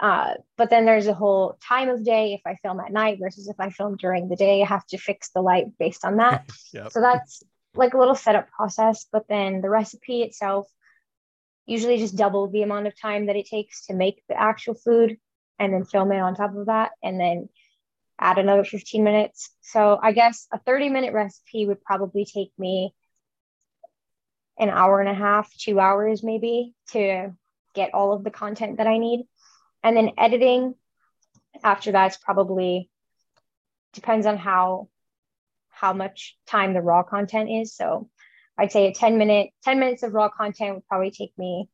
Uh, 0.00 0.34
but 0.56 0.70
then 0.70 0.84
there's 0.84 1.06
a 1.06 1.14
whole 1.14 1.56
time 1.66 1.88
of 1.88 2.04
day 2.04 2.34
if 2.34 2.40
I 2.44 2.56
film 2.56 2.80
at 2.80 2.92
night 2.92 3.18
versus 3.20 3.48
if 3.48 3.56
I 3.58 3.70
film 3.70 3.96
during 3.96 4.28
the 4.28 4.36
day, 4.36 4.62
I 4.62 4.66
have 4.66 4.86
to 4.86 4.98
fix 4.98 5.30
the 5.30 5.40
light 5.40 5.66
based 5.78 6.04
on 6.04 6.16
that. 6.16 6.50
yep. 6.72 6.92
So 6.92 7.00
that's 7.00 7.42
like 7.74 7.94
a 7.94 7.98
little 7.98 8.14
setup 8.14 8.50
process. 8.50 9.06
But 9.10 9.28
then 9.28 9.60
the 9.60 9.70
recipe 9.70 10.22
itself, 10.22 10.68
usually 11.66 11.98
just 11.98 12.16
double 12.16 12.48
the 12.48 12.62
amount 12.62 12.86
of 12.86 13.00
time 13.00 13.26
that 13.26 13.36
it 13.36 13.46
takes 13.46 13.86
to 13.86 13.94
make 13.94 14.22
the 14.28 14.38
actual 14.38 14.74
food 14.74 15.16
and 15.58 15.72
then 15.72 15.84
film 15.84 16.12
it 16.12 16.18
on 16.18 16.34
top 16.34 16.54
of 16.56 16.66
that 16.66 16.92
and 17.02 17.18
then 17.18 17.48
add 18.18 18.38
another 18.38 18.64
15 18.64 19.02
minutes. 19.02 19.50
So 19.60 19.98
I 20.02 20.12
guess 20.12 20.46
a 20.52 20.58
30 20.58 20.88
minute 20.88 21.12
recipe 21.12 21.66
would 21.66 21.82
probably 21.82 22.24
take 22.24 22.52
me 22.58 22.94
an 24.58 24.70
hour 24.70 25.00
and 25.00 25.08
a 25.08 25.14
half, 25.14 25.52
two 25.56 25.80
hours 25.80 26.22
maybe 26.22 26.74
to 26.92 27.32
get 27.74 27.92
all 27.92 28.12
of 28.12 28.22
the 28.22 28.30
content 28.30 28.78
that 28.78 28.86
I 28.86 28.98
need. 28.98 29.26
And 29.84 29.96
then 29.96 30.12
editing 30.18 30.74
after 31.62 31.92
that's 31.92 32.16
probably 32.16 32.90
depends 33.92 34.26
on 34.26 34.38
how 34.38 34.88
how 35.68 35.92
much 35.92 36.36
time 36.46 36.72
the 36.72 36.80
raw 36.80 37.02
content 37.02 37.50
is. 37.50 37.76
So 37.76 38.08
I'd 38.56 38.72
say 38.72 38.86
a 38.86 38.94
10 38.94 39.18
minute, 39.18 39.50
10 39.64 39.78
minutes 39.78 40.02
of 40.02 40.14
raw 40.14 40.28
content 40.28 40.74
would 40.74 40.86
probably 40.86 41.10
take 41.10 41.32
me 41.36 41.68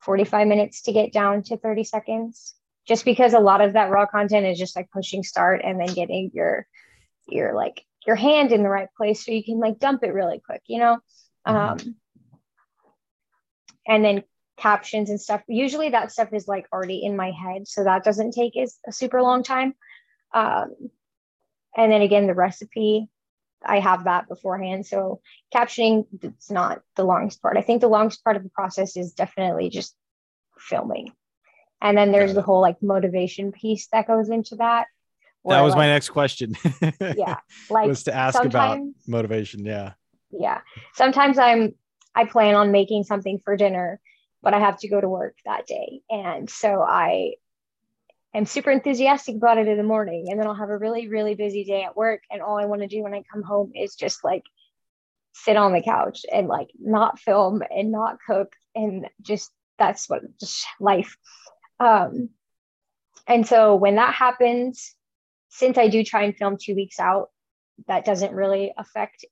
45 0.00 0.46
minutes 0.46 0.82
to 0.82 0.92
get 0.92 1.12
down 1.12 1.42
to 1.44 1.56
30 1.56 1.84
seconds. 1.84 2.54
Just 2.86 3.04
because 3.04 3.34
a 3.34 3.40
lot 3.40 3.60
of 3.60 3.72
that 3.72 3.90
raw 3.90 4.06
content 4.06 4.46
is 4.46 4.58
just 4.58 4.76
like 4.76 4.90
pushing 4.92 5.24
start 5.24 5.62
and 5.64 5.80
then 5.80 5.92
getting 5.92 6.30
your 6.32 6.66
your 7.26 7.54
like 7.54 7.84
your 8.06 8.14
hand 8.14 8.52
in 8.52 8.62
the 8.62 8.68
right 8.68 8.88
place 8.96 9.24
so 9.24 9.32
you 9.32 9.42
can 9.42 9.58
like 9.58 9.80
dump 9.80 10.04
it 10.04 10.14
really 10.14 10.40
quick, 10.44 10.62
you 10.66 10.78
know? 10.78 10.98
Mm-hmm. 11.48 11.88
Um 11.88 11.96
and 13.88 14.04
then 14.04 14.22
captions 14.56 15.10
and 15.10 15.20
stuff. 15.20 15.42
Usually 15.48 15.90
that 15.90 16.12
stuff 16.12 16.32
is 16.32 16.48
like 16.48 16.66
already 16.72 17.04
in 17.04 17.16
my 17.16 17.30
head, 17.30 17.68
so 17.68 17.84
that 17.84 18.04
doesn't 18.04 18.32
take 18.32 18.56
as 18.56 18.78
a 18.86 18.92
super 18.92 19.22
long 19.22 19.42
time. 19.42 19.74
Um, 20.32 20.74
and 21.76 21.92
then 21.92 22.02
again, 22.02 22.26
the 22.26 22.34
recipe, 22.34 23.08
I 23.64 23.80
have 23.80 24.04
that 24.04 24.28
beforehand. 24.28 24.86
So 24.86 25.20
captioning, 25.54 26.06
it's 26.22 26.50
not 26.50 26.80
the 26.94 27.04
longest 27.04 27.42
part. 27.42 27.56
I 27.56 27.62
think 27.62 27.80
the 27.80 27.88
longest 27.88 28.24
part 28.24 28.36
of 28.36 28.42
the 28.42 28.50
process 28.50 28.96
is 28.96 29.12
definitely 29.12 29.68
just 29.68 29.94
filming. 30.58 31.12
And 31.82 31.96
then 31.96 32.12
there's 32.12 32.34
the 32.34 32.42
whole 32.42 32.60
like 32.60 32.82
motivation 32.82 33.52
piece 33.52 33.88
that 33.92 34.06
goes 34.06 34.30
into 34.30 34.56
that. 34.56 34.86
That 35.44 35.60
was 35.60 35.72
like, 35.72 35.80
my 35.80 35.86
next 35.86 36.08
question. 36.08 36.56
yeah. 37.00 37.36
Like 37.70 37.86
was 37.86 38.04
to 38.04 38.14
ask 38.14 38.42
about 38.42 38.80
motivation. 39.06 39.64
Yeah. 39.64 39.92
Yeah. 40.30 40.60
Sometimes 40.94 41.38
I'm 41.38 41.74
I 42.14 42.24
plan 42.24 42.54
on 42.54 42.72
making 42.72 43.04
something 43.04 43.40
for 43.44 43.56
dinner, 43.56 44.00
but 44.46 44.54
I 44.54 44.60
have 44.60 44.78
to 44.78 44.88
go 44.88 45.00
to 45.00 45.08
work 45.08 45.34
that 45.44 45.66
day. 45.66 46.02
And 46.08 46.48
so 46.48 46.80
I 46.80 47.32
am 48.32 48.46
super 48.46 48.70
enthusiastic 48.70 49.34
about 49.34 49.58
it 49.58 49.66
in 49.66 49.76
the 49.76 49.82
morning. 49.82 50.28
And 50.30 50.38
then 50.38 50.46
I'll 50.46 50.54
have 50.54 50.70
a 50.70 50.78
really, 50.78 51.08
really 51.08 51.34
busy 51.34 51.64
day 51.64 51.82
at 51.82 51.96
work. 51.96 52.20
And 52.30 52.40
all 52.40 52.56
I 52.56 52.66
want 52.66 52.82
to 52.82 52.86
do 52.86 53.02
when 53.02 53.12
I 53.12 53.24
come 53.32 53.42
home 53.42 53.72
is 53.74 53.96
just 53.96 54.22
like 54.22 54.44
sit 55.32 55.56
on 55.56 55.72
the 55.72 55.82
couch 55.82 56.24
and 56.32 56.46
like 56.46 56.68
not 56.78 57.18
film 57.18 57.60
and 57.76 57.90
not 57.90 58.18
cook. 58.24 58.52
And 58.76 59.08
just 59.20 59.50
that's 59.80 60.08
what 60.08 60.22
just 60.38 60.64
life. 60.78 61.16
Um, 61.80 62.28
and 63.26 63.44
so 63.44 63.74
when 63.74 63.96
that 63.96 64.14
happens, 64.14 64.94
since 65.48 65.76
I 65.76 65.88
do 65.88 66.04
try 66.04 66.22
and 66.22 66.36
film 66.36 66.56
two 66.56 66.76
weeks 66.76 67.00
out, 67.00 67.30
that 67.88 68.04
doesn't 68.04 68.32
really 68.32 68.72
affect 68.78 69.24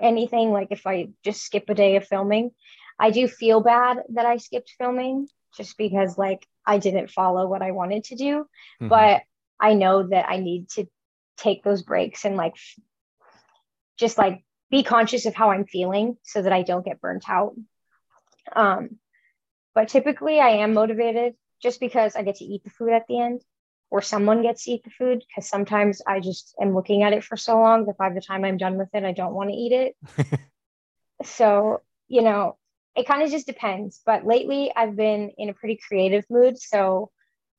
anything 0.00 0.52
like 0.52 0.68
if 0.70 0.86
i 0.86 1.08
just 1.24 1.42
skip 1.42 1.70
a 1.70 1.74
day 1.74 1.96
of 1.96 2.06
filming 2.06 2.50
i 2.98 3.10
do 3.10 3.28
feel 3.28 3.60
bad 3.60 3.98
that 4.10 4.26
i 4.26 4.36
skipped 4.36 4.72
filming 4.78 5.28
just 5.56 5.76
because 5.76 6.18
like 6.18 6.46
i 6.66 6.78
didn't 6.78 7.10
follow 7.10 7.46
what 7.46 7.62
i 7.62 7.70
wanted 7.70 8.04
to 8.04 8.16
do 8.16 8.38
mm-hmm. 8.40 8.88
but 8.88 9.22
i 9.60 9.74
know 9.74 10.06
that 10.06 10.26
i 10.28 10.38
need 10.38 10.68
to 10.68 10.86
take 11.36 11.62
those 11.62 11.82
breaks 11.82 12.24
and 12.24 12.36
like 12.36 12.56
just 13.96 14.18
like 14.18 14.44
be 14.70 14.82
conscious 14.82 15.26
of 15.26 15.34
how 15.34 15.50
i'm 15.50 15.66
feeling 15.66 16.16
so 16.22 16.42
that 16.42 16.52
i 16.52 16.62
don't 16.62 16.84
get 16.84 17.00
burnt 17.00 17.28
out 17.28 17.54
um 18.54 18.98
but 19.74 19.88
typically 19.88 20.40
i 20.40 20.48
am 20.48 20.72
motivated 20.72 21.34
just 21.62 21.80
because 21.80 22.16
i 22.16 22.22
get 22.22 22.36
to 22.36 22.44
eat 22.44 22.64
the 22.64 22.70
food 22.70 22.92
at 22.92 23.06
the 23.08 23.20
end 23.20 23.42
or 23.90 24.02
someone 24.02 24.42
gets 24.42 24.64
to 24.64 24.72
eat 24.72 24.84
the 24.84 24.90
food 24.90 25.22
because 25.26 25.48
sometimes 25.48 26.02
I 26.06 26.20
just 26.20 26.54
am 26.60 26.74
looking 26.74 27.02
at 27.02 27.12
it 27.12 27.24
for 27.24 27.36
so 27.36 27.58
long 27.60 27.86
that 27.86 27.96
by 27.96 28.10
the 28.10 28.20
time 28.20 28.44
I'm 28.44 28.56
done 28.56 28.76
with 28.76 28.88
it, 28.94 29.04
I 29.04 29.12
don't 29.12 29.34
want 29.34 29.50
to 29.50 29.56
eat 29.56 29.72
it. 29.72 30.40
so, 31.24 31.82
you 32.08 32.22
know, 32.22 32.56
it 32.96 33.06
kind 33.06 33.22
of 33.22 33.30
just 33.30 33.46
depends. 33.46 34.00
But 34.04 34.26
lately, 34.26 34.72
I've 34.74 34.96
been 34.96 35.30
in 35.36 35.48
a 35.48 35.54
pretty 35.54 35.78
creative 35.86 36.24
mood. 36.30 36.58
So, 36.58 37.10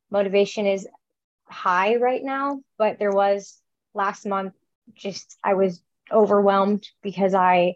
motivation 0.09 0.65
is 0.65 0.87
high 1.45 1.95
right 1.95 2.23
now. 2.23 2.61
But 2.77 2.99
there 2.99 3.11
was 3.11 3.59
last 3.93 4.25
month, 4.25 4.53
just 4.95 5.37
I 5.43 5.53
was 5.53 5.81
overwhelmed 6.11 6.87
because 7.03 7.33
I 7.33 7.75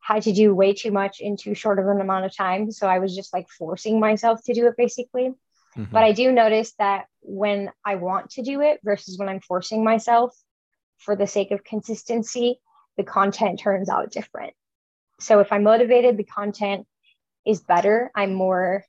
had 0.00 0.24
to 0.24 0.32
do 0.32 0.54
way 0.54 0.74
too 0.74 0.90
much 0.90 1.20
in 1.20 1.36
too 1.36 1.54
short 1.54 1.78
of 1.78 1.86
an 1.86 2.00
amount 2.00 2.24
of 2.24 2.36
time. 2.36 2.70
So, 2.70 2.86
I 2.86 2.98
was 2.98 3.16
just 3.16 3.32
like 3.32 3.48
forcing 3.48 3.98
myself 3.98 4.40
to 4.44 4.54
do 4.54 4.66
it 4.66 4.76
basically. 4.76 5.32
Mm-hmm. 5.76 5.92
But 5.92 6.04
I 6.04 6.12
do 6.12 6.30
notice 6.30 6.74
that 6.78 7.06
when 7.20 7.70
I 7.84 7.94
want 7.94 8.30
to 8.32 8.42
do 8.42 8.60
it 8.60 8.80
versus 8.84 9.18
when 9.18 9.28
I'm 9.28 9.40
forcing 9.40 9.82
myself 9.82 10.36
for 10.98 11.16
the 11.16 11.26
sake 11.26 11.50
of 11.50 11.64
consistency, 11.64 12.60
the 12.96 13.04
content 13.04 13.60
turns 13.60 13.88
out 13.88 14.10
different. 14.10 14.52
So 15.22 15.40
if 15.40 15.52
I'm 15.52 15.62
motivated, 15.62 16.16
the 16.16 16.24
content 16.24 16.86
is 17.46 17.60
better. 17.60 18.10
I'm 18.14 18.34
more 18.34 18.84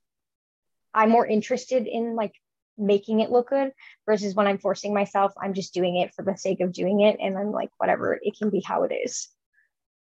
I'm 0.94 1.10
more 1.10 1.26
interested 1.26 1.88
in 1.88 2.16
like 2.16 2.34
making 2.78 3.20
it 3.20 3.32
look 3.32 3.50
good 3.50 3.72
versus 4.06 4.36
when 4.36 4.48
I'm 4.48 4.58
forcing 4.58 4.94
myself, 4.94 5.34
I'm 5.42 5.54
just 5.54 5.74
doing 5.74 5.98
it 5.98 6.14
for 6.14 6.24
the 6.24 6.38
sake 6.38 6.60
of 6.60 6.74
doing 6.74 7.02
it 7.02 7.18
and 7.20 7.38
I'm 7.38 7.52
like 7.52 7.70
whatever, 7.78 8.20
it 8.22 8.38
can 8.38 8.50
be 8.50 8.62
how 8.62 8.84
it 8.84 8.94
is. 8.94 9.28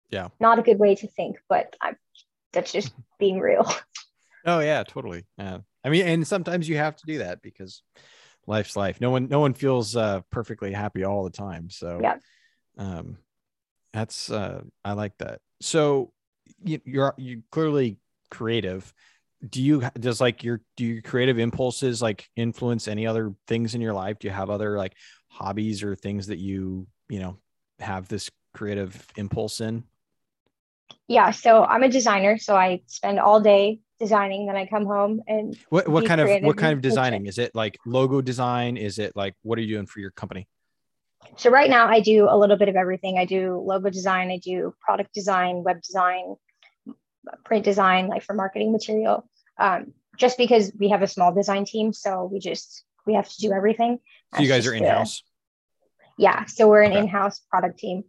Yeah. 0.09 0.29
Not 0.39 0.59
a 0.59 0.61
good 0.61 0.79
way 0.79 0.95
to 0.95 1.07
think, 1.07 1.37
but 1.47 1.75
I'm 1.81 1.97
that's 2.53 2.71
just 2.71 2.93
being 3.19 3.39
real. 3.39 3.69
Oh 4.45 4.59
yeah, 4.59 4.83
totally. 4.83 5.25
Yeah. 5.37 5.59
I 5.83 5.89
mean, 5.89 6.05
and 6.05 6.27
sometimes 6.27 6.67
you 6.67 6.77
have 6.77 6.95
to 6.97 7.05
do 7.05 7.19
that 7.19 7.41
because 7.41 7.83
life's 8.47 8.75
life. 8.75 8.99
No 8.99 9.11
one, 9.11 9.27
no 9.27 9.39
one 9.39 9.53
feels 9.53 9.95
uh, 9.95 10.21
perfectly 10.31 10.71
happy 10.71 11.03
all 11.03 11.23
the 11.23 11.29
time. 11.29 11.69
So 11.69 11.99
yeah, 12.01 12.17
um, 12.77 13.17
that's 13.93 14.31
uh, 14.31 14.61
I 14.83 14.93
like 14.93 15.17
that. 15.19 15.41
So 15.61 16.11
you, 16.63 16.79
you're 16.85 17.13
you 17.17 17.43
clearly 17.51 17.97
creative. 18.31 18.93
Do 19.47 19.61
you 19.61 19.89
does 19.97 20.19
like 20.19 20.43
your 20.43 20.61
do 20.75 20.85
your 20.85 21.01
creative 21.01 21.39
impulses 21.39 22.01
like 22.01 22.27
influence 22.35 22.87
any 22.87 23.07
other 23.07 23.33
things 23.47 23.75
in 23.75 23.81
your 23.81 23.93
life? 23.93 24.19
Do 24.19 24.27
you 24.27 24.33
have 24.33 24.49
other 24.49 24.77
like 24.77 24.93
hobbies 25.29 25.83
or 25.83 25.95
things 25.95 26.27
that 26.27 26.39
you 26.39 26.87
you 27.07 27.19
know 27.19 27.37
have 27.79 28.07
this 28.07 28.29
creative 28.53 29.05
impulse 29.15 29.61
in? 29.61 29.83
Yeah, 31.07 31.31
so 31.31 31.63
I'm 31.63 31.83
a 31.83 31.89
designer, 31.89 32.37
so 32.37 32.55
I 32.55 32.81
spend 32.87 33.19
all 33.19 33.39
day 33.39 33.79
designing 33.99 34.45
then 34.45 34.55
i 34.55 34.65
come 34.65 34.85
home 34.85 35.21
and 35.27 35.57
what, 35.69 35.87
what 35.87 36.05
kind 36.05 36.21
of 36.21 36.29
what 36.41 36.57
kind 36.57 36.73
of 36.73 36.81
designing 36.81 37.25
is 37.25 37.37
it 37.37 37.53
like 37.53 37.77
logo 37.85 38.21
design 38.21 38.77
is 38.77 38.97
it 38.97 39.13
like 39.15 39.35
what 39.41 39.59
are 39.59 39.61
you 39.61 39.75
doing 39.75 39.85
for 39.85 39.99
your 39.99 40.11
company 40.11 40.47
so 41.35 41.49
right 41.49 41.69
now 41.69 41.87
i 41.87 41.99
do 41.99 42.27
a 42.29 42.37
little 42.37 42.57
bit 42.57 42.69
of 42.69 42.75
everything 42.75 43.17
i 43.17 43.25
do 43.25 43.61
logo 43.65 43.89
design 43.89 44.31
i 44.31 44.37
do 44.37 44.73
product 44.81 45.13
design 45.13 45.63
web 45.63 45.81
design 45.81 46.35
print 47.43 47.63
design 47.63 48.07
like 48.07 48.23
for 48.23 48.33
marketing 48.33 48.71
material 48.71 49.27
um, 49.57 49.93
just 50.17 50.37
because 50.37 50.71
we 50.77 50.89
have 50.89 51.01
a 51.01 51.07
small 51.07 51.33
design 51.33 51.65
team 51.65 51.93
so 51.93 52.29
we 52.31 52.39
just 52.39 52.83
we 53.05 53.13
have 53.13 53.27
to 53.29 53.37
do 53.37 53.51
everything 53.51 53.99
so 54.35 54.41
you 54.41 54.47
guys 54.47 54.65
are 54.65 54.73
in-house 54.73 55.23
yeah 56.17 56.45
so 56.45 56.67
we're 56.67 56.81
an 56.81 56.91
okay. 56.91 57.01
in-house 57.01 57.41
product 57.49 57.77
team 57.79 58.03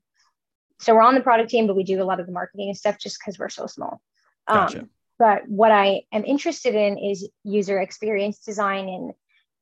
so 0.78 0.94
we're 0.94 1.02
on 1.02 1.14
the 1.14 1.20
product 1.20 1.50
team 1.50 1.66
but 1.66 1.76
we 1.76 1.84
do 1.84 2.02
a 2.02 2.04
lot 2.04 2.20
of 2.20 2.26
the 2.26 2.32
marketing 2.32 2.68
and 2.68 2.76
stuff 2.76 2.98
just 2.98 3.18
because 3.18 3.38
we're 3.38 3.48
so 3.48 3.66
small 3.66 4.00
gotcha. 4.48 4.80
Um, 4.80 4.90
but 5.20 5.46
what 5.46 5.70
I 5.70 6.04
am 6.12 6.24
interested 6.24 6.74
in 6.74 6.96
is 6.96 7.28
user 7.44 7.78
experience 7.78 8.38
design 8.38 8.88
and 8.88 9.12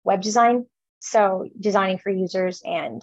web 0.05 0.23
design. 0.23 0.67
So 1.01 1.49
designing 1.59 1.99
for 1.99 2.11
users 2.11 2.63
and 2.65 3.03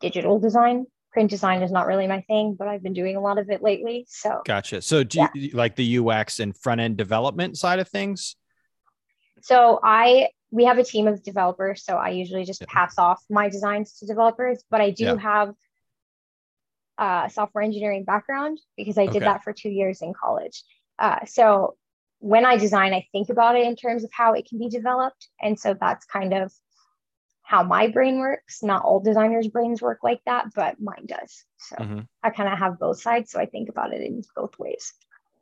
digital 0.00 0.38
design. 0.38 0.86
Print 1.12 1.28
design 1.28 1.62
is 1.62 1.72
not 1.72 1.86
really 1.86 2.06
my 2.06 2.20
thing, 2.22 2.54
but 2.56 2.68
I've 2.68 2.82
been 2.82 2.92
doing 2.92 3.16
a 3.16 3.20
lot 3.20 3.38
of 3.38 3.50
it 3.50 3.62
lately. 3.62 4.06
So 4.08 4.42
gotcha. 4.44 4.80
So 4.82 5.02
do 5.02 5.18
yeah. 5.18 5.28
you 5.34 5.50
like 5.50 5.74
the 5.74 5.98
UX 5.98 6.40
and 6.40 6.56
front 6.56 6.80
end 6.80 6.96
development 6.96 7.58
side 7.58 7.80
of 7.80 7.88
things? 7.88 8.36
So 9.42 9.80
I 9.82 10.28
we 10.52 10.64
have 10.64 10.78
a 10.78 10.84
team 10.84 11.06
of 11.06 11.22
developers, 11.22 11.84
so 11.84 11.96
I 11.96 12.10
usually 12.10 12.44
just 12.44 12.60
yeah. 12.60 12.66
pass 12.68 12.98
off 12.98 13.22
my 13.28 13.48
designs 13.48 13.98
to 13.98 14.06
developers, 14.06 14.62
but 14.70 14.80
I 14.80 14.90
do 14.90 15.04
yeah. 15.04 15.18
have 15.18 15.54
a 16.98 17.30
software 17.32 17.64
engineering 17.64 18.04
background 18.04 18.60
because 18.76 18.98
I 18.98 19.06
did 19.06 19.16
okay. 19.16 19.24
that 19.24 19.42
for 19.42 19.52
two 19.52 19.70
years 19.70 20.02
in 20.02 20.12
college. 20.12 20.62
Uh, 20.98 21.24
so 21.24 21.76
when 22.18 22.44
I 22.44 22.58
design, 22.58 22.92
I 22.92 23.06
think 23.12 23.30
about 23.30 23.56
it 23.56 23.66
in 23.66 23.74
terms 23.74 24.04
of 24.04 24.10
how 24.12 24.34
it 24.34 24.46
can 24.46 24.58
be 24.58 24.68
developed. 24.68 25.28
And 25.40 25.58
so 25.58 25.74
that's 25.74 26.04
kind 26.04 26.34
of 26.34 26.52
how 27.50 27.64
my 27.64 27.88
brain 27.88 28.20
works. 28.20 28.62
Not 28.62 28.84
all 28.84 29.00
designers' 29.00 29.48
brains 29.48 29.82
work 29.82 29.98
like 30.04 30.20
that, 30.24 30.54
but 30.54 30.80
mine 30.80 31.06
does. 31.06 31.44
So 31.58 31.74
mm-hmm. 31.74 32.00
I 32.22 32.30
kind 32.30 32.48
of 32.48 32.56
have 32.56 32.78
both 32.78 33.02
sides. 33.02 33.32
So 33.32 33.40
I 33.40 33.46
think 33.46 33.68
about 33.68 33.92
it 33.92 34.02
in 34.02 34.22
both 34.36 34.56
ways. 34.56 34.92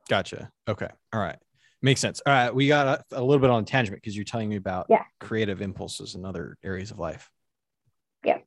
Gotcha. 0.09 0.51
Okay. 0.67 0.89
All 1.13 1.21
right. 1.21 1.37
Makes 1.83 2.01
sense. 2.01 2.23
All 2.25 2.33
right. 2.33 2.55
We 2.55 2.67
got 2.67 3.05
a, 3.13 3.21
a 3.21 3.23
little 3.23 3.43
bit 3.43 3.51
on 3.51 3.67
tangent 3.67 3.99
because 3.99 4.17
you're 4.17 4.25
telling 4.25 4.49
me 4.49 4.57
about 4.57 4.87
yeah. 4.89 5.03
creative 5.21 5.61
impulses 5.61 6.15
and 6.15 6.25
other 6.25 6.57
areas 6.65 6.91
of 6.91 6.99
life. 6.99 7.29
Yeah. 8.25 8.39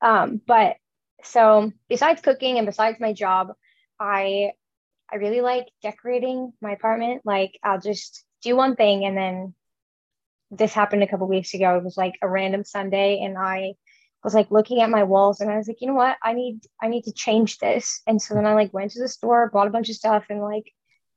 Um, 0.00 0.40
but 0.46 0.76
so 1.22 1.70
besides 1.90 2.22
cooking 2.22 2.56
and 2.56 2.66
besides 2.66 2.98
my 2.98 3.12
job, 3.12 3.52
I 4.00 4.52
I 5.12 5.16
really 5.16 5.42
like 5.42 5.66
decorating 5.82 6.54
my 6.62 6.72
apartment. 6.72 7.20
Like 7.26 7.58
I'll 7.62 7.78
just 7.78 8.24
do 8.40 8.56
one 8.56 8.74
thing 8.74 9.04
and 9.04 9.14
then 9.14 9.54
this 10.56 10.72
happened 10.72 11.02
a 11.02 11.06
couple 11.06 11.28
weeks 11.28 11.54
ago. 11.54 11.76
It 11.76 11.84
was 11.84 11.96
like 11.96 12.14
a 12.22 12.28
random 12.28 12.64
Sunday 12.64 13.20
and 13.22 13.36
I 13.38 13.74
was 14.22 14.34
like 14.34 14.50
looking 14.50 14.80
at 14.80 14.90
my 14.90 15.04
walls 15.04 15.40
and 15.40 15.50
I 15.50 15.56
was 15.56 15.68
like, 15.68 15.80
you 15.80 15.88
know 15.88 15.94
what? 15.94 16.16
I 16.22 16.32
need 16.32 16.60
I 16.82 16.88
need 16.88 17.04
to 17.04 17.12
change 17.12 17.58
this. 17.58 18.00
And 18.06 18.20
so 18.20 18.34
then 18.34 18.46
I 18.46 18.54
like 18.54 18.72
went 18.72 18.92
to 18.92 19.00
the 19.00 19.08
store, 19.08 19.50
bought 19.52 19.66
a 19.66 19.70
bunch 19.70 19.90
of 19.90 19.96
stuff 19.96 20.24
and 20.30 20.40
like 20.40 20.72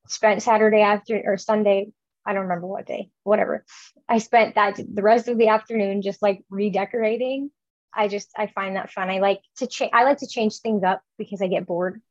spent 0.07 0.43
Saturday 0.43 0.81
after 0.81 1.21
or 1.25 1.37
Sunday, 1.37 1.91
I 2.25 2.33
don't 2.33 2.43
remember 2.43 2.67
what 2.67 2.85
day, 2.85 3.09
whatever. 3.23 3.63
I 4.09 4.17
spent 4.17 4.55
that 4.55 4.77
the 4.77 5.01
rest 5.01 5.29
of 5.29 5.37
the 5.37 5.47
afternoon 5.47 6.01
just 6.01 6.21
like 6.21 6.43
redecorating. 6.49 7.51
I 7.93 8.09
just 8.09 8.29
I 8.35 8.47
find 8.47 8.75
that 8.75 8.91
fun. 8.91 9.09
I 9.09 9.19
like 9.19 9.39
to 9.57 9.67
change 9.67 9.91
I 9.93 10.03
like 10.03 10.19
to 10.19 10.27
change 10.27 10.59
things 10.59 10.83
up 10.83 11.01
because 11.17 11.41
I 11.41 11.47
get 11.47 11.65
bored 11.65 12.01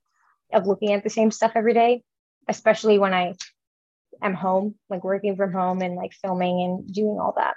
of 0.52 0.66
looking 0.66 0.92
at 0.92 1.04
the 1.04 1.10
same 1.10 1.30
stuff 1.30 1.52
every 1.54 1.74
day, 1.74 2.02
especially 2.48 2.98
when 2.98 3.12
I 3.12 3.34
am 4.22 4.34
home, 4.34 4.74
like 4.88 5.04
working 5.04 5.36
from 5.36 5.52
home 5.52 5.82
and 5.82 5.96
like 5.96 6.12
filming 6.12 6.62
and 6.62 6.92
doing 6.92 7.18
all 7.20 7.34
that. 7.36 7.56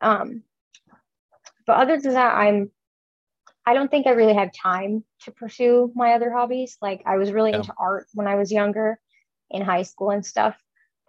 Um, 0.00 0.42
but 1.66 1.76
other 1.76 2.00
than 2.00 2.14
that, 2.14 2.34
I'm 2.34 2.70
I 3.66 3.74
don't 3.74 3.90
think 3.90 4.06
I 4.06 4.12
really 4.12 4.32
had 4.32 4.54
time 4.54 5.04
to 5.24 5.30
pursue 5.30 5.92
my 5.94 6.14
other 6.14 6.32
hobbies. 6.32 6.78
Like 6.80 7.02
I 7.04 7.18
was 7.18 7.32
really 7.32 7.52
into 7.52 7.74
art 7.78 8.06
when 8.14 8.26
I 8.26 8.36
was 8.36 8.50
younger 8.50 8.98
in 9.50 9.60
high 9.60 9.82
school 9.82 10.10
and 10.10 10.24
stuff. 10.24 10.56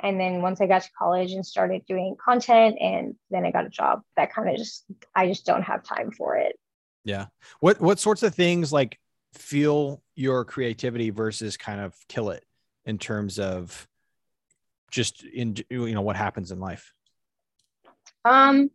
And 0.01 0.19
then 0.19 0.41
once 0.41 0.59
I 0.59 0.67
got 0.67 0.81
to 0.81 0.89
college 0.97 1.31
and 1.31 1.45
started 1.45 1.83
doing 1.87 2.17
content 2.21 2.77
and 2.81 3.15
then 3.29 3.45
I 3.45 3.51
got 3.51 3.65
a 3.65 3.69
job, 3.69 4.01
that 4.17 4.33
kind 4.33 4.49
of 4.49 4.57
just 4.57 4.83
I 5.15 5.27
just 5.27 5.45
don't 5.45 5.63
have 5.63 5.83
time 5.83 6.11
for 6.11 6.35
it. 6.35 6.57
Yeah. 7.05 7.27
What 7.61 7.79
what 7.79 7.97
sorts 7.97 8.23
of 8.23 8.35
things 8.35 8.73
like 8.73 8.99
fuel 9.33 10.03
your 10.15 10.43
creativity 10.43 11.11
versus 11.11 11.55
kind 11.55 11.79
of 11.79 11.95
kill 12.09 12.29
it 12.29 12.43
in 12.85 12.97
terms 12.97 13.39
of 13.39 13.87
just 14.91 15.23
in 15.23 15.55
you 15.69 15.93
know 15.93 16.01
what 16.01 16.15
happens 16.15 16.51
in 16.51 16.59
life? 16.59 16.93
Um 18.25 18.69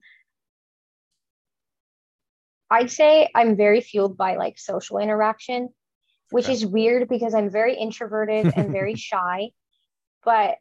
I'd 2.71 2.91
say 2.91 3.29
I'm 3.35 3.57
very 3.57 3.81
fueled 3.81 4.17
by 4.17 4.37
like 4.37 4.59
social 4.59 4.99
interaction, 4.99 5.69
which 6.31 6.47
okay. 6.47 6.55
is 6.55 6.67
weird 6.67 7.09
because 7.09 7.35
I'm 7.35 7.51
very 7.51 7.77
introverted 7.77 8.53
and 8.57 8.73
very 8.73 8.95
shy. 8.97 9.51
But 10.25 10.57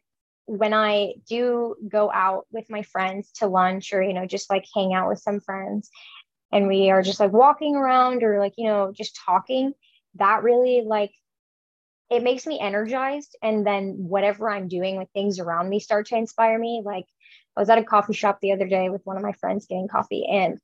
when 0.46 0.74
I 0.74 1.14
do 1.28 1.74
go 1.88 2.12
out 2.12 2.46
with 2.52 2.70
my 2.70 2.82
friends 2.82 3.32
to 3.36 3.46
lunch 3.46 3.92
or, 3.92 4.02
you 4.02 4.12
know, 4.12 4.26
just 4.26 4.50
like 4.50 4.64
hang 4.74 4.92
out 4.92 5.08
with 5.08 5.18
some 5.18 5.40
friends 5.40 5.90
and 6.52 6.68
we 6.68 6.90
are 6.90 7.02
just 7.02 7.18
like 7.18 7.32
walking 7.32 7.74
around 7.74 8.22
or 8.22 8.38
like, 8.38 8.54
you 8.56 8.68
know, 8.68 8.92
just 8.94 9.18
talking, 9.24 9.72
that 10.16 10.42
really 10.42 10.82
like 10.86 11.12
it 12.10 12.22
makes 12.22 12.46
me 12.46 12.60
energized. 12.60 13.36
And 13.42 13.66
then 13.66 13.94
whatever 13.98 14.50
I'm 14.50 14.68
doing, 14.68 14.96
like 14.96 15.10
things 15.12 15.38
around 15.38 15.68
me 15.68 15.80
start 15.80 16.06
to 16.08 16.16
inspire 16.16 16.58
me. 16.58 16.82
Like 16.84 17.06
I 17.56 17.60
was 17.60 17.70
at 17.70 17.78
a 17.78 17.84
coffee 17.84 18.12
shop 18.12 18.38
the 18.40 18.52
other 18.52 18.68
day 18.68 18.88
with 18.88 19.04
one 19.04 19.16
of 19.16 19.22
my 19.22 19.32
friends 19.32 19.66
getting 19.66 19.88
coffee 19.88 20.26
and 20.30 20.58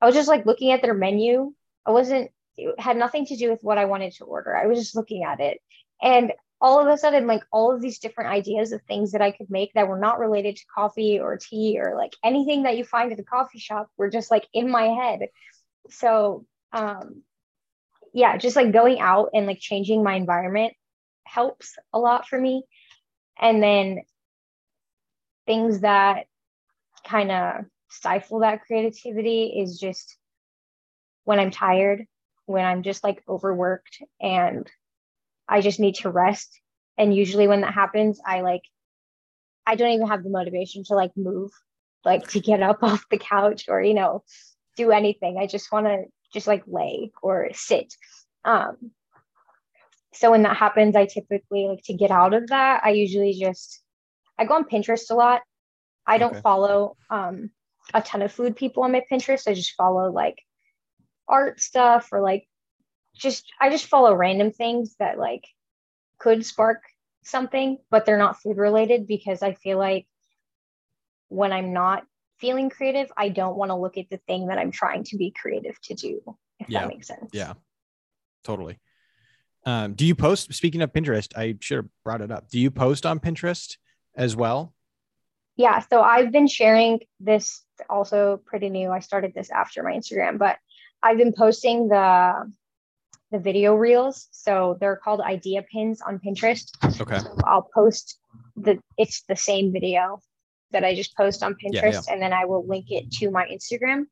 I 0.00 0.06
was 0.06 0.14
just 0.14 0.28
like 0.28 0.46
looking 0.46 0.72
at 0.72 0.82
their 0.82 0.94
menu. 0.94 1.52
I 1.86 1.90
wasn't, 1.90 2.30
it 2.56 2.78
had 2.80 2.96
nothing 2.96 3.26
to 3.26 3.36
do 3.36 3.50
with 3.50 3.62
what 3.62 3.78
I 3.78 3.84
wanted 3.84 4.14
to 4.14 4.24
order. 4.24 4.56
I 4.56 4.66
was 4.66 4.78
just 4.78 4.96
looking 4.96 5.24
at 5.24 5.40
it. 5.40 5.58
And 6.02 6.32
all 6.60 6.80
of 6.80 6.92
a 6.92 6.98
sudden, 6.98 7.26
like 7.26 7.42
all 7.52 7.72
of 7.74 7.80
these 7.80 7.98
different 7.98 8.30
ideas 8.30 8.72
of 8.72 8.82
things 8.82 9.12
that 9.12 9.22
I 9.22 9.30
could 9.30 9.50
make 9.50 9.72
that 9.74 9.88
were 9.88 9.98
not 9.98 10.18
related 10.18 10.56
to 10.56 10.64
coffee 10.74 11.18
or 11.18 11.38
tea 11.38 11.78
or 11.80 11.96
like 11.96 12.14
anything 12.22 12.64
that 12.64 12.76
you 12.76 12.84
find 12.84 13.12
at 13.12 13.18
a 13.18 13.24
coffee 13.24 13.58
shop 13.58 13.88
were 13.96 14.10
just 14.10 14.30
like 14.30 14.46
in 14.52 14.70
my 14.70 14.84
head. 14.84 15.28
So, 15.88 16.44
um, 16.72 17.22
yeah, 18.12 18.36
just 18.36 18.56
like 18.56 18.72
going 18.72 19.00
out 19.00 19.30
and 19.34 19.46
like 19.46 19.58
changing 19.58 20.02
my 20.02 20.14
environment 20.14 20.74
helps 21.24 21.76
a 21.92 21.98
lot 21.98 22.28
for 22.28 22.40
me. 22.40 22.64
And 23.40 23.62
then 23.62 24.00
things 25.46 25.80
that 25.80 26.26
kind 27.06 27.30
of 27.30 27.64
stifle 27.88 28.40
that 28.40 28.62
creativity 28.62 29.54
is 29.60 29.78
just 29.78 30.16
when 31.24 31.40
I'm 31.40 31.50
tired, 31.50 32.06
when 32.46 32.64
I'm 32.64 32.82
just 32.82 33.02
like 33.04 33.22
overworked 33.28 34.02
and 34.20 34.68
I 35.48 35.60
just 35.60 35.80
need 35.80 35.96
to 35.96 36.10
rest. 36.10 36.60
And 36.98 37.14
usually 37.14 37.48
when 37.48 37.62
that 37.62 37.74
happens, 37.74 38.20
I 38.24 38.42
like, 38.42 38.62
I 39.66 39.74
don't 39.74 39.92
even 39.92 40.08
have 40.08 40.22
the 40.22 40.30
motivation 40.30 40.84
to 40.84 40.94
like 40.94 41.12
move, 41.16 41.50
like 42.04 42.28
to 42.28 42.40
get 42.40 42.62
up 42.62 42.78
off 42.82 43.04
the 43.10 43.18
couch 43.18 43.64
or, 43.68 43.82
you 43.82 43.94
know, 43.94 44.22
do 44.76 44.90
anything. 44.90 45.38
I 45.38 45.46
just 45.46 45.72
want 45.72 45.86
to 45.86 46.04
just 46.32 46.46
like 46.46 46.64
lay 46.66 47.10
or 47.22 47.50
sit. 47.52 47.94
Um, 48.44 48.92
so 50.12 50.30
when 50.30 50.42
that 50.42 50.56
happens, 50.56 50.96
I 50.96 51.06
typically 51.06 51.66
like 51.66 51.82
to 51.84 51.94
get 51.94 52.10
out 52.10 52.34
of 52.34 52.48
that. 52.48 52.82
I 52.84 52.90
usually 52.90 53.32
just, 53.32 53.80
I 54.38 54.44
go 54.44 54.54
on 54.54 54.64
Pinterest 54.64 55.10
a 55.10 55.14
lot. 55.14 55.42
I 56.06 56.18
don't 56.18 56.32
okay. 56.32 56.40
follow 56.40 56.96
um, 57.10 57.50
a 57.94 58.02
ton 58.02 58.22
of 58.22 58.32
food 58.32 58.56
people 58.56 58.82
on 58.82 58.92
my 58.92 59.02
Pinterest. 59.10 59.46
I 59.46 59.54
just 59.54 59.74
follow 59.76 60.10
like 60.10 60.38
art 61.28 61.60
stuff 61.60 62.08
or 62.12 62.20
like 62.20 62.46
just 63.14 63.44
I 63.60 63.70
just 63.70 63.86
follow 63.86 64.14
random 64.14 64.50
things 64.50 64.96
that 64.98 65.18
like 65.18 65.44
could 66.18 66.44
spark 66.44 66.82
something, 67.22 67.78
but 67.90 68.04
they're 68.04 68.18
not 68.18 68.40
food 68.40 68.56
related 68.56 69.06
because 69.06 69.42
I 69.42 69.54
feel 69.54 69.78
like 69.78 70.06
when 71.28 71.52
I'm 71.52 71.72
not 71.72 72.04
feeling 72.38 72.70
creative, 72.70 73.12
I 73.16 73.28
don't 73.28 73.56
want 73.56 73.70
to 73.70 73.76
look 73.76 73.98
at 73.98 74.10
the 74.10 74.20
thing 74.26 74.48
that 74.48 74.58
I'm 74.58 74.70
trying 74.72 75.04
to 75.04 75.16
be 75.16 75.30
creative 75.30 75.80
to 75.82 75.94
do, 75.94 76.36
if 76.58 76.68
yeah. 76.68 76.80
that 76.80 76.88
makes 76.88 77.06
sense. 77.06 77.30
Yeah. 77.32 77.54
Totally. 78.42 78.78
Um, 79.66 79.94
do 79.94 80.06
you 80.06 80.14
post 80.14 80.52
speaking 80.54 80.82
of 80.82 80.92
Pinterest? 80.92 81.36
I 81.36 81.56
should 81.60 81.76
have 81.76 81.88
brought 82.04 82.22
it 82.22 82.30
up. 82.30 82.48
Do 82.48 82.58
you 82.58 82.70
post 82.70 83.04
on 83.04 83.20
Pinterest 83.20 83.76
as 84.16 84.34
well? 84.34 84.74
Yeah, 85.56 85.80
so 85.80 86.00
I've 86.00 86.32
been 86.32 86.46
sharing 86.46 87.00
this 87.18 87.62
also 87.88 88.40
pretty 88.46 88.70
new. 88.70 88.90
I 88.90 89.00
started 89.00 89.34
this 89.34 89.50
after 89.50 89.82
my 89.82 89.92
Instagram, 89.92 90.38
but 90.38 90.56
I've 91.02 91.18
been 91.18 91.34
posting 91.34 91.88
the 91.88 92.50
the 93.30 93.38
video 93.38 93.74
reels. 93.74 94.28
So 94.32 94.76
they're 94.80 94.96
called 94.96 95.20
idea 95.20 95.62
pins 95.62 96.00
on 96.00 96.18
Pinterest. 96.18 96.70
Okay. 97.00 97.18
So 97.18 97.36
I'll 97.44 97.68
post 97.74 98.18
the 98.56 98.78
it's 98.96 99.22
the 99.28 99.36
same 99.36 99.72
video 99.72 100.20
that 100.72 100.84
I 100.84 100.94
just 100.94 101.16
post 101.16 101.42
on 101.42 101.54
Pinterest 101.54 101.74
yeah, 101.74 101.90
yeah. 102.06 102.12
and 102.12 102.22
then 102.22 102.32
I 102.32 102.44
will 102.44 102.66
link 102.66 102.86
it 102.90 103.10
to 103.12 103.30
my 103.30 103.46
Instagram. 103.46 104.06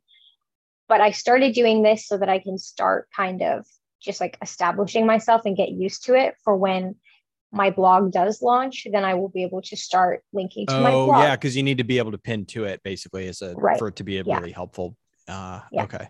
But 0.89 1.01
I 1.01 1.11
started 1.11 1.55
doing 1.55 1.83
this 1.83 2.07
so 2.07 2.19
that 2.19 2.29
I 2.29 2.39
can 2.39 2.59
start 2.59 3.09
kind 3.15 3.43
of 3.43 3.67
just 4.01 4.21
like 4.21 4.39
establishing 4.43 5.07
myself 5.07 5.43
and 5.45 5.57
get 5.57 5.71
used 5.71 6.05
to 6.05 6.15
it 6.15 6.35
for 6.45 6.57
when 6.57 6.97
my 7.51 7.71
blog 7.71 8.13
does 8.13 8.43
launch, 8.43 8.87
then 8.91 9.05
I 9.05 9.15
will 9.15 9.29
be 9.29 9.43
able 9.43 9.63
to 9.63 9.77
start 9.77 10.23
linking 10.33 10.67
to 10.67 10.77
oh, 10.77 10.83
my 10.83 10.91
blog. 10.91 11.23
yeah, 11.23 11.37
because 11.37 11.57
you 11.57 11.63
need 11.63 11.79
to 11.79 11.85
be 11.85 11.99
able 11.99 12.13
to 12.13 12.19
pin 12.19 12.45
to 12.47 12.65
it 12.65 12.83
basically 12.83 13.27
as 13.27 13.43
a 13.43 13.55
right. 13.55 13.79
for 13.79 13.89
it 13.89 13.97
to 13.97 14.05
be 14.05 14.15
yeah. 14.15 14.39
really 14.39 14.53
helpful. 14.53 14.97
Uh, 15.27 15.61
yeah. 15.73 15.85
Okay, 15.85 16.09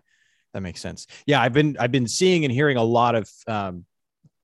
that 0.52 0.60
makes 0.60 0.80
sense. 0.80 1.06
Yeah, 1.26 1.40
I've 1.40 1.52
been 1.52 1.76
I've 1.78 1.92
been 1.92 2.08
seeing 2.08 2.44
and 2.44 2.52
hearing 2.52 2.76
a 2.76 2.82
lot 2.82 3.14
of 3.14 3.30
um, 3.46 3.84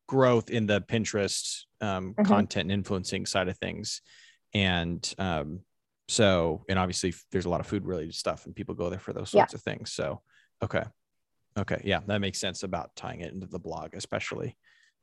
growth 0.07 0.51
in 0.51 0.67
the 0.67 0.81
Pinterest 0.83 1.63
um, 1.81 2.15
mm-hmm. 2.15 2.23
content 2.23 2.71
and 2.71 2.73
influencing 2.73 3.27
side 3.27 3.49
of 3.49 3.59
things, 3.59 4.01
and 4.53 5.15
um, 5.19 5.61
so 6.09 6.65
and 6.69 6.79
obviously 6.79 7.15
there's 7.33 7.47
a 7.47 7.51
lot 7.51 7.61
of 7.61 7.67
food 7.67 7.87
related 7.87 8.15
stuff, 8.15 8.47
and 8.47 8.55
people 8.55 8.75
go 8.75 8.89
there 8.89 9.01
for 9.01 9.13
those 9.13 9.31
sorts 9.31 9.53
yeah. 9.53 9.57
of 9.57 9.63
things. 9.63 9.93
So 9.93 10.23
okay, 10.63 10.85
okay, 11.57 11.81
yeah, 11.85 12.01
that 12.07 12.21
makes 12.21 12.41
sense 12.41 12.63
about 12.63 12.95
tying 12.97 13.21
it 13.21 13.33
into 13.33 13.47
the 13.47 13.59
blog, 13.59 13.95
especially. 13.95 14.57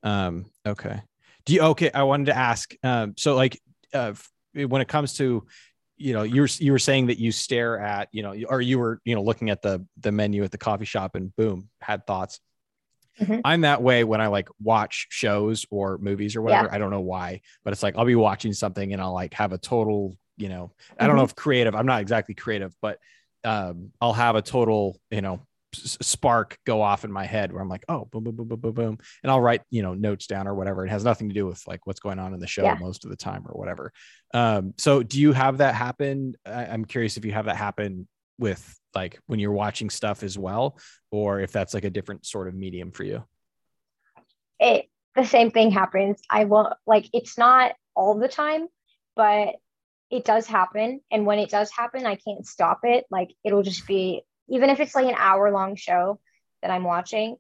Um, 0.03 0.45
okay. 0.65 1.01
Do 1.45 1.53
you 1.53 1.61
okay? 1.61 1.91
I 1.93 2.03
wanted 2.03 2.27
to 2.27 2.37
ask. 2.37 2.73
Um, 2.83 3.15
so 3.17 3.35
like, 3.35 3.59
uh, 3.93 4.13
when 4.53 4.81
it 4.81 4.87
comes 4.87 5.13
to, 5.17 5.45
you 5.97 6.13
know, 6.13 6.23
you 6.23 6.41
were 6.41 6.49
you 6.59 6.71
were 6.71 6.79
saying 6.79 7.07
that 7.07 7.19
you 7.19 7.31
stare 7.31 7.79
at, 7.79 8.09
you 8.11 8.23
know, 8.23 8.35
or 8.47 8.61
you 8.61 8.79
were 8.79 9.01
you 9.05 9.15
know 9.15 9.23
looking 9.23 9.49
at 9.49 9.61
the 9.61 9.85
the 9.99 10.11
menu 10.11 10.43
at 10.43 10.51
the 10.51 10.57
coffee 10.57 10.85
shop 10.85 11.15
and 11.15 11.35
boom, 11.35 11.69
had 11.79 12.05
thoughts. 12.05 12.39
Mm-hmm. 13.19 13.39
I'm 13.43 13.61
that 13.61 13.81
way 13.81 14.03
when 14.03 14.21
I 14.21 14.27
like 14.27 14.49
watch 14.61 15.07
shows 15.09 15.65
or 15.69 15.97
movies 15.97 16.35
or 16.35 16.41
whatever. 16.41 16.69
Yeah. 16.69 16.75
I 16.75 16.77
don't 16.77 16.91
know 16.91 17.01
why, 17.01 17.41
but 17.63 17.73
it's 17.73 17.83
like 17.83 17.97
I'll 17.97 18.05
be 18.05 18.15
watching 18.15 18.53
something 18.53 18.93
and 18.93 19.01
I'll 19.01 19.13
like 19.13 19.33
have 19.33 19.51
a 19.51 19.57
total, 19.57 20.17
you 20.37 20.49
know, 20.49 20.71
I 20.97 21.07
don't 21.07 21.15
know 21.15 21.23
mm-hmm. 21.23 21.29
if 21.29 21.35
creative. 21.35 21.75
I'm 21.75 21.85
not 21.85 22.01
exactly 22.01 22.35
creative, 22.35 22.73
but 22.81 22.99
um, 23.43 23.91
I'll 23.99 24.13
have 24.13 24.35
a 24.35 24.41
total, 24.41 24.99
you 25.09 25.21
know, 25.21 25.41
spark 25.73 26.57
go 26.65 26.81
off 26.81 27.05
in 27.05 27.11
my 27.11 27.25
head 27.25 27.51
where 27.51 27.61
I'm 27.61 27.69
like, 27.69 27.85
oh, 27.89 28.05
boom, 28.05 28.23
boom, 28.23 28.35
boom, 28.35 28.47
boom, 28.47 28.59
boom, 28.59 28.73
boom, 28.73 28.97
and 29.23 29.31
I'll 29.31 29.41
write 29.41 29.61
you 29.69 29.81
know 29.81 29.93
notes 29.93 30.27
down 30.27 30.47
or 30.47 30.55
whatever. 30.55 30.85
It 30.85 30.89
has 30.89 31.03
nothing 31.03 31.29
to 31.29 31.33
do 31.33 31.45
with 31.45 31.61
like 31.67 31.85
what's 31.85 31.99
going 31.99 32.19
on 32.19 32.33
in 32.33 32.39
the 32.39 32.47
show 32.47 32.63
yeah. 32.63 32.75
most 32.79 33.03
of 33.03 33.09
the 33.09 33.17
time 33.17 33.45
or 33.47 33.53
whatever. 33.53 33.91
Um, 34.33 34.73
so 34.77 35.03
do 35.03 35.19
you 35.19 35.33
have 35.33 35.59
that 35.59 35.75
happen? 35.75 36.35
I- 36.45 36.67
I'm 36.67 36.85
curious 36.85 37.17
if 37.17 37.25
you 37.25 37.31
have 37.31 37.45
that 37.45 37.57
happen 37.57 38.07
with 38.37 38.79
like 38.93 39.19
when 39.27 39.39
you're 39.39 39.51
watching 39.51 39.89
stuff 39.89 40.23
as 40.23 40.37
well, 40.37 40.77
or 41.11 41.39
if 41.39 41.51
that's 41.51 41.73
like 41.73 41.85
a 41.85 41.89
different 41.89 42.25
sort 42.25 42.47
of 42.47 42.55
medium 42.55 42.91
for 42.91 43.03
you. 43.03 43.23
It 44.59 44.87
the 45.15 45.25
same 45.25 45.51
thing 45.51 45.71
happens. 45.71 46.21
I 46.29 46.45
will 46.45 46.73
like 46.85 47.09
it's 47.13 47.37
not 47.37 47.73
all 47.95 48.17
the 48.17 48.27
time, 48.27 48.67
but 49.15 49.55
it 50.09 50.25
does 50.25 50.45
happen. 50.45 51.01
And 51.09 51.25
when 51.25 51.39
it 51.39 51.49
does 51.49 51.71
happen, 51.71 52.05
I 52.05 52.15
can't 52.15 52.45
stop 52.45 52.81
it. 52.83 53.05
Like 53.09 53.31
it'll 53.43 53.63
just 53.63 53.87
be 53.87 54.23
even 54.49 54.69
if 54.69 54.79
it's 54.79 54.95
like 54.95 55.07
an 55.07 55.15
hour 55.17 55.51
long 55.51 55.75
show 55.75 56.19
that 56.61 56.71
I'm 56.71 56.83
watching, 56.83 57.37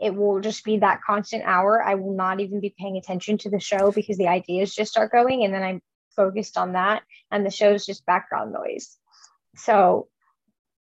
it 0.00 0.14
will 0.14 0.40
just 0.40 0.64
be 0.64 0.78
that 0.78 1.00
constant 1.06 1.44
hour. 1.44 1.82
I 1.82 1.94
will 1.94 2.14
not 2.14 2.40
even 2.40 2.60
be 2.60 2.74
paying 2.76 2.96
attention 2.96 3.38
to 3.38 3.50
the 3.50 3.60
show 3.60 3.92
because 3.92 4.18
the 4.18 4.28
ideas 4.28 4.74
just 4.74 4.90
start 4.90 5.12
going 5.12 5.44
and 5.44 5.54
then 5.54 5.62
I'm 5.62 5.80
focused 6.16 6.56
on 6.58 6.72
that 6.72 7.02
and 7.30 7.44
the 7.44 7.50
show's 7.50 7.86
just 7.86 8.04
background 8.06 8.52
noise. 8.52 8.96
So 9.56 10.08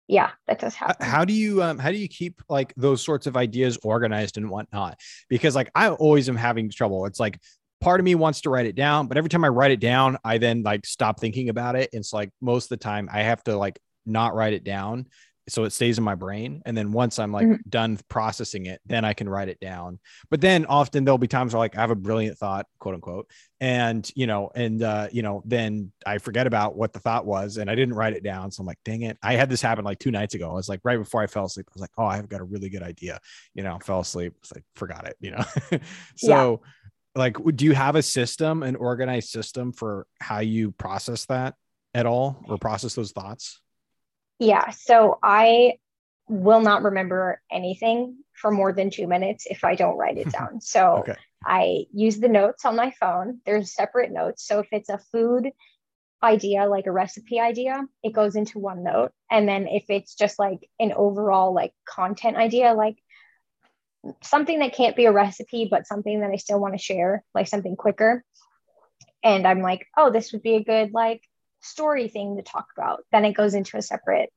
yeah, 0.07 0.31
that 0.47 0.59
does 0.59 0.75
happen. 0.75 1.05
How 1.05 1.25
do 1.25 1.33
you 1.33 1.63
um 1.63 1.79
how 1.79 1.89
do 1.91 1.97
you 1.97 2.07
keep 2.07 2.41
like 2.47 2.73
those 2.77 3.03
sorts 3.03 3.25
of 3.27 3.35
ideas 3.35 3.77
organized 3.83 4.37
and 4.37 4.49
whatnot? 4.49 4.99
Because 5.29 5.55
like 5.55 5.71
I 5.73 5.89
always 5.89 6.29
am 6.29 6.35
having 6.35 6.69
trouble. 6.69 7.05
It's 7.05 7.19
like 7.19 7.39
part 7.81 7.99
of 7.99 8.03
me 8.05 8.15
wants 8.15 8.41
to 8.41 8.49
write 8.49 8.67
it 8.67 8.75
down, 8.75 9.07
but 9.07 9.17
every 9.17 9.29
time 9.29 9.43
I 9.43 9.49
write 9.49 9.71
it 9.71 9.79
down, 9.79 10.17
I 10.23 10.37
then 10.37 10.63
like 10.63 10.85
stop 10.85 11.19
thinking 11.19 11.49
about 11.49 11.75
it. 11.75 11.89
It's 11.91 12.13
like 12.13 12.29
most 12.39 12.65
of 12.65 12.69
the 12.69 12.77
time 12.77 13.09
I 13.11 13.23
have 13.23 13.43
to 13.45 13.57
like 13.57 13.79
not 14.05 14.35
write 14.35 14.53
it 14.53 14.63
down 14.63 15.07
so 15.47 15.63
it 15.63 15.71
stays 15.71 15.97
in 15.97 16.03
my 16.03 16.15
brain. 16.15 16.61
And 16.65 16.75
then 16.75 16.91
once 16.91 17.19
I'm 17.19 17.31
like 17.31 17.45
mm-hmm. 17.45 17.69
done 17.69 17.99
processing 18.09 18.65
it, 18.65 18.81
then 18.85 19.05
I 19.05 19.13
can 19.13 19.29
write 19.29 19.47
it 19.47 19.59
down. 19.59 19.99
But 20.31 20.41
then 20.41 20.65
often 20.65 21.05
there'll 21.05 21.19
be 21.19 21.27
times 21.27 21.53
where 21.53 21.59
like 21.59 21.77
I 21.77 21.81
have 21.81 21.91
a 21.91 21.95
brilliant 21.95 22.37
thought, 22.37 22.65
quote 22.79 22.95
unquote, 22.95 23.29
and 23.59 24.09
you 24.15 24.25
know, 24.25 24.49
and 24.55 24.81
uh, 24.81 25.07
you 25.11 25.21
know, 25.21 25.43
then 25.45 25.91
I 26.05 26.17
forget 26.17 26.47
about 26.47 26.75
what 26.75 26.93
the 26.93 26.99
thought 26.99 27.25
was 27.25 27.57
and 27.57 27.69
I 27.69 27.75
didn't 27.75 27.93
write 27.93 28.13
it 28.13 28.23
down. 28.23 28.51
So 28.51 28.61
I'm 28.61 28.67
like, 28.67 28.79
dang 28.83 29.03
it. 29.03 29.17
I 29.21 29.33
had 29.33 29.49
this 29.49 29.61
happen 29.61 29.85
like 29.85 29.99
two 29.99 30.11
nights 30.11 30.33
ago. 30.33 30.49
I 30.49 30.53
was 30.53 30.69
like, 30.69 30.81
right 30.83 30.97
before 30.97 31.21
I 31.21 31.27
fell 31.27 31.45
asleep, 31.45 31.67
I 31.69 31.73
was 31.75 31.81
like, 31.81 31.93
oh, 31.97 32.05
I've 32.05 32.29
got 32.29 32.41
a 32.41 32.45
really 32.45 32.69
good 32.69 32.83
idea. 32.83 33.19
You 33.53 33.63
know, 33.63 33.77
fell 33.83 33.99
asleep. 33.99 34.33
It's 34.39 34.53
like 34.53 34.63
forgot 34.75 35.07
it, 35.07 35.15
you 35.19 35.31
know. 35.31 35.43
so 36.15 36.61
yeah. 36.63 37.21
like 37.21 37.37
do 37.55 37.65
you 37.65 37.73
have 37.73 37.95
a 37.95 38.01
system, 38.01 38.63
an 38.63 38.75
organized 38.75 39.29
system 39.29 39.73
for 39.73 40.07
how 40.19 40.39
you 40.39 40.71
process 40.71 41.25
that 41.27 41.53
at 41.93 42.07
all 42.07 42.43
or 42.47 42.57
process 42.57 42.95
those 42.95 43.11
thoughts? 43.11 43.61
Yeah. 44.39 44.69
So 44.71 45.19
I 45.23 45.77
will 46.27 46.61
not 46.61 46.83
remember 46.83 47.41
anything 47.51 48.17
for 48.33 48.51
more 48.51 48.73
than 48.73 48.89
two 48.89 49.07
minutes 49.07 49.45
if 49.49 49.63
I 49.63 49.75
don't 49.75 49.97
write 49.97 50.17
it 50.17 50.31
down. 50.37 50.61
So 50.61 50.97
okay. 50.99 51.15
I 51.45 51.85
use 51.93 52.19
the 52.19 52.27
notes 52.27 52.65
on 52.65 52.75
my 52.75 52.91
phone. 52.99 53.39
There's 53.45 53.73
separate 53.73 54.11
notes. 54.11 54.45
So 54.45 54.59
if 54.59 54.67
it's 54.71 54.89
a 54.89 54.99
food 55.11 55.51
idea, 56.23 56.65
like 56.65 56.87
a 56.87 56.91
recipe 56.91 57.39
idea, 57.39 57.83
it 58.03 58.13
goes 58.13 58.35
into 58.35 58.59
one 58.59 58.83
note. 58.83 59.11
And 59.29 59.47
then 59.47 59.67
if 59.67 59.85
it's 59.89 60.15
just 60.15 60.39
like 60.39 60.67
an 60.79 60.91
overall 60.93 61.53
like 61.53 61.73
content 61.87 62.35
idea, 62.35 62.73
like 62.73 62.97
something 64.21 64.59
that 64.59 64.73
can't 64.73 64.95
be 64.95 65.05
a 65.05 65.11
recipe, 65.11 65.67
but 65.69 65.87
something 65.87 66.21
that 66.21 66.31
I 66.31 66.37
still 66.37 66.59
want 66.59 66.73
to 66.73 66.83
share, 66.83 67.23
like 67.33 67.47
something 67.47 67.75
quicker. 67.75 68.23
And 69.23 69.47
I'm 69.47 69.61
like, 69.61 69.87
oh, 69.97 70.11
this 70.11 70.31
would 70.33 70.43
be 70.43 70.55
a 70.55 70.63
good 70.63 70.93
like 70.93 71.21
story 71.65 72.07
thing 72.07 72.37
to 72.37 72.43
talk 72.43 72.67
about. 72.77 73.03
Then 73.11 73.25
it 73.25 73.33
goes 73.33 73.53
into 73.53 73.77
a 73.77 73.81
separate 73.81 74.31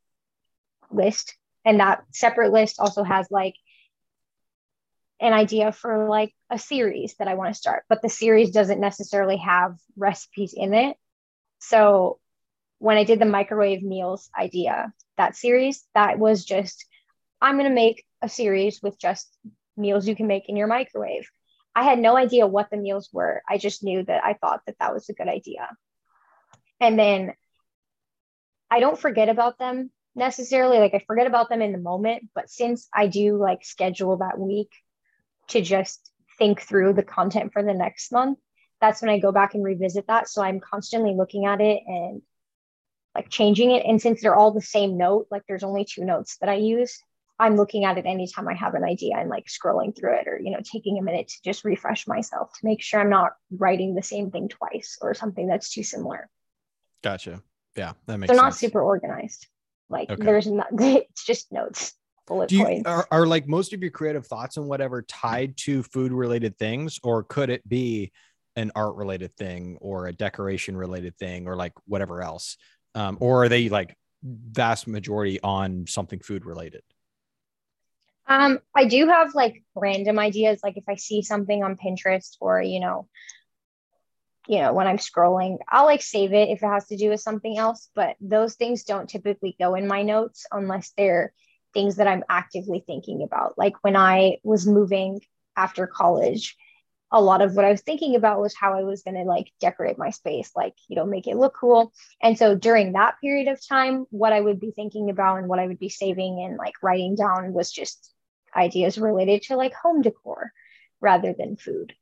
list. 0.91 1.37
And 1.65 1.81
that 1.81 2.05
separate 2.13 2.53
list 2.53 2.81
also 2.81 3.03
has 3.03 3.29
like 3.31 3.55
an 5.21 5.33
idea 5.33 5.73
for 5.73 6.09
like 6.09 6.33
a 6.51 6.59
series 6.59 7.15
that 7.19 7.29
I 7.29 7.35
want 7.35 7.53
to 7.53 7.59
start, 7.59 7.85
but 7.89 8.03
the 8.03 8.09
series 8.09 8.51
doesn't 8.51 8.81
necessarily 8.81 9.37
have 9.39 9.77
recipes 9.97 10.55
in 10.57 10.75
it. 10.75 10.97
So 11.59 12.19
when 12.79 12.97
I 12.97 13.05
did 13.05 13.19
the 13.19 13.27
microwave 13.27 13.83
meals 13.83 14.31
idea, 14.39 14.93
that 15.17 15.37
series, 15.37 15.85
that 15.95 16.19
was 16.19 16.45
just, 16.45 16.87
I'm 17.41 17.57
going 17.57 17.69
to 17.69 17.75
make 17.75 18.05
a 18.23 18.29
series 18.29 18.81
with 18.81 18.99
just 18.99 19.29
meals 19.77 20.07
you 20.07 20.15
can 20.15 20.29
make 20.29 20.49
in 20.49 20.57
your 20.57 20.69
microwave. 20.69 21.29
I 21.75 21.83
had 21.83 21.99
no 21.99 22.17
idea 22.17 22.47
what 22.47 22.71
the 22.71 22.77
meals 22.77 23.09
were. 23.13 23.43
I 23.49 23.59
just 23.59 23.83
knew 23.83 24.05
that 24.05 24.25
I 24.25 24.35
thought 24.35 24.63
that 24.67 24.77
that 24.79 24.95
was 24.95 25.09
a 25.09 25.15
good 25.15 25.29
idea. 25.29 25.69
And 26.81 26.99
then 26.99 27.35
I 28.71 28.81
don't 28.81 28.99
forget 28.99 29.29
about 29.29 29.59
them 29.59 29.91
necessarily. 30.15 30.79
Like 30.79 30.95
I 30.95 31.03
forget 31.07 31.27
about 31.27 31.49
them 31.49 31.63
in 31.63 31.73
the 31.73 31.79
moment, 31.79 32.29
but 32.35 32.51
since 32.51 32.89
I 32.95 33.07
do 33.07 33.37
like 33.37 33.65
schedule 33.65 34.19
that 34.19 34.39
week 34.39 34.71
to 35.49 35.61
just 35.63 36.11
think 36.39 36.61
through 36.61 36.93
the 36.93 37.03
content 37.03 37.53
for 37.53 37.63
the 37.63 37.75
next 37.75 38.13
month, 38.13 38.39
that's 38.81 39.03
when 39.03 39.11
I 39.11 39.19
go 39.19 39.33
back 39.33 39.55
and 39.55 39.65
revisit 39.65 40.07
that. 40.07 40.29
So 40.29 40.43
I'm 40.43 40.61
constantly 40.61 41.15
looking 41.15 41.47
at 41.47 41.61
it 41.61 41.83
and 41.87 42.23
like 43.15 43.29
changing 43.29 43.73
it. 43.73 43.85
And 43.85 44.01
since 44.01 44.21
they're 44.21 44.37
all 44.37 44.53
the 44.53 44.61
same 44.61 44.97
note, 44.97 45.27
like 45.31 45.43
there's 45.49 45.65
only 45.65 45.85
two 45.85 46.05
notes 46.05 46.37
that 46.39 46.49
I 46.49 46.55
use, 46.55 47.03
I'm 47.41 47.57
looking 47.57 47.85
at 47.85 47.99
it 47.99 48.07
anytime 48.07 48.49
I 48.49 48.55
have 48.55 48.75
an 48.75 48.85
idea 48.85 49.17
and 49.17 49.31
like 49.31 49.47
scrolling 49.47 49.97
through 49.97 50.15
it 50.15 50.29
or, 50.29 50.41
you 50.41 50.51
know, 50.51 50.61
taking 50.63 50.99
a 50.99 51.03
minute 51.03 51.29
to 51.29 51.43
just 51.45 51.65
refresh 51.65 52.07
myself 52.07 52.53
to 52.53 52.67
make 52.67 52.83
sure 52.83 53.01
I'm 53.01 53.11
not 53.11 53.33
writing 53.51 53.95
the 53.95 54.03
same 54.03 54.31
thing 54.31 54.49
twice 54.49 54.99
or 55.01 55.15
something 55.15 55.47
that's 55.47 55.71
too 55.71 55.85
similar. 55.85 56.29
Gotcha. 57.03 57.43
Yeah, 57.77 57.93
that 58.07 58.19
makes. 58.19 58.29
They're 58.29 58.37
sense. 58.37 58.45
not 58.45 58.55
super 58.57 58.83
organized. 58.83 59.47
Like 59.89 60.11
okay. 60.11 60.23
there's 60.23 60.47
not. 60.47 60.69
It's 60.73 61.25
just 61.25 61.53
notes. 61.53 61.95
Bullet 62.27 62.51
Do 62.51 62.57
you, 62.57 62.65
points. 62.65 62.89
Are, 62.89 63.09
are 63.11 63.27
like 63.27 63.49
most 63.49 63.73
of 63.73 63.81
your 63.81 63.91
creative 63.91 64.27
thoughts 64.27 64.59
and 64.59 64.67
whatever 64.67 65.03
tied 65.03 65.57
to 65.59 65.83
food 65.83 66.13
related 66.13 66.59
things, 66.59 67.01
or 67.03 67.23
could 67.23 67.49
it 67.49 67.67
be 67.67 68.13
an 68.55 68.71
art 68.75 68.97
related 68.97 69.35
thing 69.37 69.79
or 69.81 70.09
a 70.09 70.13
decoration 70.13 70.77
related 70.77 71.17
thing 71.17 71.47
or 71.49 71.57
like 71.57 71.73
whatever 71.87 72.23
else? 72.23 72.57
Um, 72.95 73.17
or 73.21 73.45
are 73.45 73.49
they 73.49 73.69
like 73.69 73.97
vast 74.23 74.87
majority 74.87 75.41
on 75.41 75.87
something 75.87 76.21
food 76.21 76.45
related? 76.45 76.83
Um, 78.27 78.59
I 78.75 78.85
do 78.85 79.09
have 79.09 79.35
like 79.35 79.63
random 79.75 80.19
ideas. 80.19 80.61
Like 80.63 80.77
if 80.77 80.85
I 80.89 80.97
see 80.97 81.23
something 81.23 81.63
on 81.63 81.77
Pinterest 81.77 82.37
or, 82.41 82.61
you 82.61 82.81
know, 82.81 83.09
you 84.49 84.61
know, 84.61 84.73
when 84.73 84.87
I'm 84.87 84.97
scrolling, 84.97 85.59
I'll 85.69 85.85
like 85.85 86.01
save 86.01 86.33
it 86.33 86.49
if 86.49 86.63
it 86.63 86.67
has 86.67 86.87
to 86.87 86.97
do 86.97 87.11
with 87.11 87.21
something 87.21 87.59
else. 87.59 87.91
But 87.95 88.17
those 88.19 88.55
things 88.55 88.85
don't 88.85 89.09
typically 89.09 89.55
go 89.61 89.75
in 89.75 89.87
my 89.87 90.03
notes 90.03 90.47
unless 90.51 90.93
they're 90.97 91.35
things 91.75 91.97
that 91.97 92.09
I'm 92.09 92.25
actively 92.31 92.83
thinking 92.85 93.23
about. 93.23 93.59
Like 93.59 93.75
when 93.83 93.95
I 93.95 94.39
was 94.43 94.67
moving 94.67 95.21
after 95.55 95.87
college, 95.87 96.57
a 97.13 97.21
lot 97.21 97.43
of 97.43 97.57
what 97.57 97.67
I 97.67 97.71
was 97.71 97.83
thinking 97.83 98.17
about 98.17 98.41
was 98.41 98.55
how 98.55 98.73
I 98.73 98.85
was 98.85 99.03
going 99.03 99.17
to 99.17 99.25
like 99.25 99.53
decorate 99.61 99.99
my 99.99 100.11
space, 100.11 100.51
like, 100.57 100.75
you 100.89 100.97
know, 100.97 101.05
make 101.05 101.27
it 101.27 101.37
look 101.37 101.55
cool. 101.55 101.93
And 102.23 102.39
so 102.39 102.55
during 102.55 102.93
that 102.93 103.17
period 103.21 103.49
of 103.49 103.67
time, 103.67 104.07
what 104.09 104.33
I 104.33 104.41
would 104.41 104.61
be 104.61 104.71
thinking 104.71 105.11
about 105.11 105.39
and 105.39 105.49
what 105.49 105.59
I 105.59 105.67
would 105.67 105.79
be 105.79 105.91
saving 105.91 106.43
and 106.43 106.57
like 106.57 106.75
writing 106.83 107.17
down 107.17 107.53
was 107.53 107.71
just 107.71 108.15
ideas 108.57 108.97
related 108.97 109.43
to 109.43 109.57
like 109.57 109.75
home 109.75 110.01
decor 110.01 110.53
rather 111.03 111.35
than 111.37 111.57
food. 111.57 111.93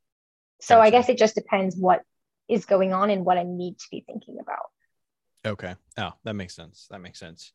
So 0.61 0.77
gotcha. 0.77 0.87
I 0.87 0.91
guess 0.91 1.09
it 1.09 1.19
just 1.19 1.35
depends 1.35 1.77
what 1.77 2.03
is 2.49 2.65
going 2.65 2.93
on 2.93 3.11
and 3.11 3.25
what 3.25 3.39
I 3.39 3.43
need 3.43 3.79
to 3.79 3.87
be 3.91 4.05
thinking 4.07 4.39
about. 4.41 4.67
Okay. 5.45 5.75
Oh, 5.99 6.13
that 6.25 6.35
makes 6.35 6.55
sense. 6.55 6.87
That 6.91 7.01
makes 7.01 7.19
sense. 7.19 7.53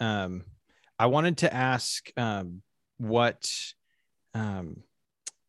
Um, 0.00 0.44
I 0.98 1.06
wanted 1.06 1.38
to 1.38 1.54
ask 1.54 2.10
um, 2.16 2.62
what, 2.98 3.50
um, 4.34 4.82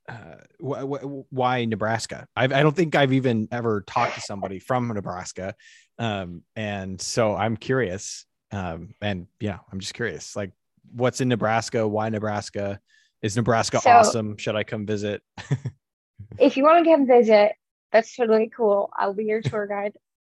uh, 0.08 0.36
wh- 0.64 0.82
wh- 0.82 1.34
why 1.34 1.66
Nebraska? 1.66 2.28
I've, 2.36 2.52
I 2.52 2.60
do 2.60 2.66
not 2.66 2.76
think 2.76 2.96
I've 2.96 3.14
even 3.14 3.48
ever 3.52 3.82
talked 3.82 4.16
to 4.16 4.22
somebody 4.22 4.60
from 4.60 4.88
Nebraska, 4.88 5.56
um, 5.98 6.44
and 6.56 7.00
so 7.00 7.36
I'm 7.36 7.58
curious. 7.58 8.26
Um, 8.52 8.96
and 9.02 9.28
yeah, 9.40 9.60
I'm 9.72 9.80
just 9.80 9.94
curious. 9.94 10.36
Like, 10.36 10.52
what's 10.92 11.22
in 11.22 11.28
Nebraska? 11.28 11.88
Why 11.88 12.10
Nebraska? 12.10 12.80
Is 13.22 13.36
Nebraska 13.36 13.80
so, 13.80 13.92
awesome? 13.92 14.38
Should 14.38 14.56
I 14.56 14.64
come 14.64 14.86
visit? 14.86 15.22
if 16.40 16.58
you 16.58 16.64
want 16.64 16.84
to 16.84 16.92
come 16.92 17.06
visit, 17.06 17.52
that's 17.92 18.16
totally 18.16 18.52
cool. 18.56 18.92
I'll 18.96 19.14
be 19.14 19.26
your 19.26 19.42
tour 19.42 19.68
guide. 19.68 19.94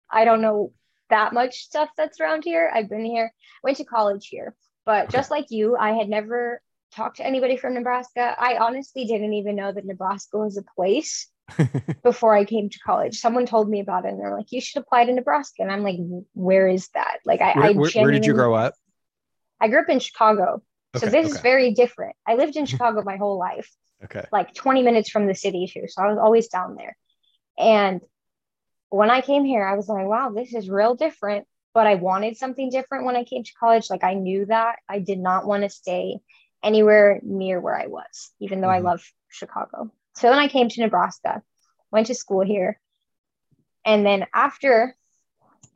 I 0.09 0.25
don't 0.25 0.41
know 0.41 0.73
that 1.09 1.33
much 1.33 1.63
stuff 1.63 1.89
that's 1.95 2.19
around 2.19 2.43
here. 2.43 2.71
I've 2.73 2.89
been 2.89 3.05
here, 3.05 3.33
went 3.63 3.77
to 3.77 3.85
college 3.85 4.27
here, 4.27 4.55
but 4.85 5.09
just 5.09 5.31
like 5.31 5.45
you, 5.49 5.75
I 5.77 5.91
had 5.91 6.09
never 6.09 6.61
talked 6.95 7.17
to 7.17 7.25
anybody 7.25 7.57
from 7.57 7.73
Nebraska. 7.73 8.35
I 8.37 8.57
honestly 8.57 9.05
didn't 9.05 9.33
even 9.33 9.55
know 9.55 9.71
that 9.71 9.85
Nebraska 9.85 10.37
was 10.37 10.57
a 10.57 10.63
place 10.75 11.29
before 12.03 12.35
I 12.35 12.45
came 12.45 12.69
to 12.69 12.79
college. 12.79 13.19
Someone 13.19 13.45
told 13.45 13.69
me 13.69 13.79
about 13.79 14.05
it 14.05 14.09
and 14.09 14.19
they're 14.19 14.35
like, 14.35 14.51
you 14.51 14.61
should 14.61 14.81
apply 14.81 15.05
to 15.05 15.13
Nebraska. 15.13 15.61
And 15.61 15.71
I'm 15.71 15.83
like, 15.83 15.97
where 16.33 16.67
is 16.67 16.89
that? 16.89 17.19
Like, 17.25 17.41
I, 17.41 17.53
where, 17.53 17.65
I 17.65 17.71
where, 17.71 17.91
where 17.91 18.11
did 18.11 18.25
you 18.25 18.33
grow 18.33 18.53
up? 18.53 18.73
I 19.59 19.67
grew 19.67 19.79
up 19.79 19.89
in 19.89 19.99
Chicago. 19.99 20.61
Okay, 20.95 21.05
so 21.05 21.11
this 21.11 21.25
okay. 21.25 21.35
is 21.35 21.39
very 21.41 21.73
different. 21.73 22.15
I 22.27 22.35
lived 22.35 22.55
in 22.55 22.65
Chicago 22.65 23.03
my 23.03 23.17
whole 23.17 23.37
life. 23.37 23.69
Okay. 24.03 24.25
Like 24.31 24.53
20 24.53 24.83
minutes 24.83 25.09
from 25.09 25.27
the 25.27 25.35
city 25.35 25.69
too. 25.71 25.85
So 25.87 26.03
I 26.03 26.07
was 26.07 26.17
always 26.17 26.47
down 26.47 26.75
there. 26.75 26.97
And 27.57 28.01
when 28.89 29.09
I 29.09 29.21
came 29.21 29.45
here, 29.45 29.65
I 29.65 29.75
was 29.75 29.87
like, 29.89 30.05
wow, 30.05 30.31
this 30.31 30.53
is 30.53 30.69
real 30.69 30.95
different. 30.95 31.47
But 31.73 31.87
I 31.87 31.95
wanted 31.95 32.37
something 32.37 32.69
different 32.69 33.05
when 33.05 33.17
I 33.17 33.25
came 33.25 33.43
to 33.43 33.53
college. 33.59 33.89
Like 33.89 34.03
I 34.03 34.13
knew 34.13 34.45
that 34.45 34.77
I 34.87 34.99
did 34.99 35.19
not 35.19 35.45
want 35.45 35.63
to 35.63 35.69
stay 35.69 36.19
anywhere 36.63 37.19
near 37.21 37.59
where 37.59 37.79
I 37.79 37.87
was, 37.87 38.31
even 38.39 38.61
though 38.61 38.67
mm-hmm. 38.67 38.87
I 38.87 38.89
love 38.89 39.03
Chicago. 39.29 39.91
So 40.15 40.29
then 40.29 40.39
I 40.39 40.47
came 40.47 40.69
to 40.69 40.81
Nebraska, 40.81 41.43
went 41.91 42.07
to 42.07 42.15
school 42.15 42.41
here. 42.41 42.79
And 43.85 44.05
then 44.05 44.25
after 44.33 44.95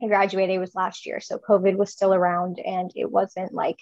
I 0.02 0.06
graduated, 0.06 0.56
it 0.56 0.58
was 0.58 0.74
last 0.74 1.06
year. 1.06 1.20
So 1.20 1.38
COVID 1.38 1.76
was 1.76 1.92
still 1.92 2.14
around 2.14 2.58
and 2.58 2.90
it 2.96 3.10
wasn't 3.10 3.52
like 3.52 3.78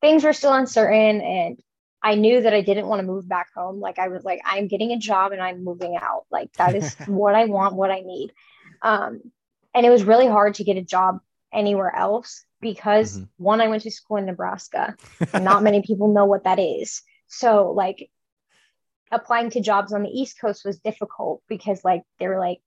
things 0.00 0.22
were 0.22 0.34
still 0.34 0.52
uncertain. 0.52 1.20
And 1.22 1.58
I 2.04 2.16
knew 2.16 2.42
that 2.42 2.52
I 2.52 2.60
didn't 2.60 2.86
want 2.86 3.00
to 3.00 3.06
move 3.06 3.26
back 3.26 3.48
home. 3.56 3.80
Like 3.80 3.98
I 3.98 4.08
was 4.08 4.24
like, 4.24 4.40
I'm 4.44 4.68
getting 4.68 4.92
a 4.92 4.98
job 4.98 5.32
and 5.32 5.40
I'm 5.40 5.64
moving 5.64 5.96
out. 5.96 6.26
Like 6.30 6.52
that 6.52 6.74
is 6.74 6.94
what 7.06 7.34
I 7.34 7.46
want, 7.46 7.76
what 7.76 7.90
I 7.90 8.00
need. 8.00 8.30
Um, 8.82 9.22
and 9.74 9.86
it 9.86 9.90
was 9.90 10.04
really 10.04 10.26
hard 10.26 10.54
to 10.56 10.64
get 10.64 10.76
a 10.76 10.82
job 10.82 11.20
anywhere 11.50 11.96
else 11.96 12.44
because 12.60 13.16
mm-hmm. 13.16 13.24
one, 13.42 13.62
I 13.62 13.68
went 13.68 13.84
to 13.84 13.90
school 13.90 14.18
in 14.18 14.26
Nebraska. 14.26 14.96
not 15.32 15.62
many 15.62 15.80
people 15.80 16.12
know 16.12 16.26
what 16.26 16.44
that 16.44 16.58
is. 16.58 17.00
So 17.26 17.72
like 17.74 18.10
applying 19.10 19.48
to 19.50 19.62
jobs 19.62 19.94
on 19.94 20.02
the 20.02 20.10
East 20.10 20.38
Coast 20.38 20.62
was 20.62 20.80
difficult 20.80 21.42
because 21.48 21.82
like 21.84 22.02
they 22.20 22.28
were 22.28 22.38
like 22.38 22.58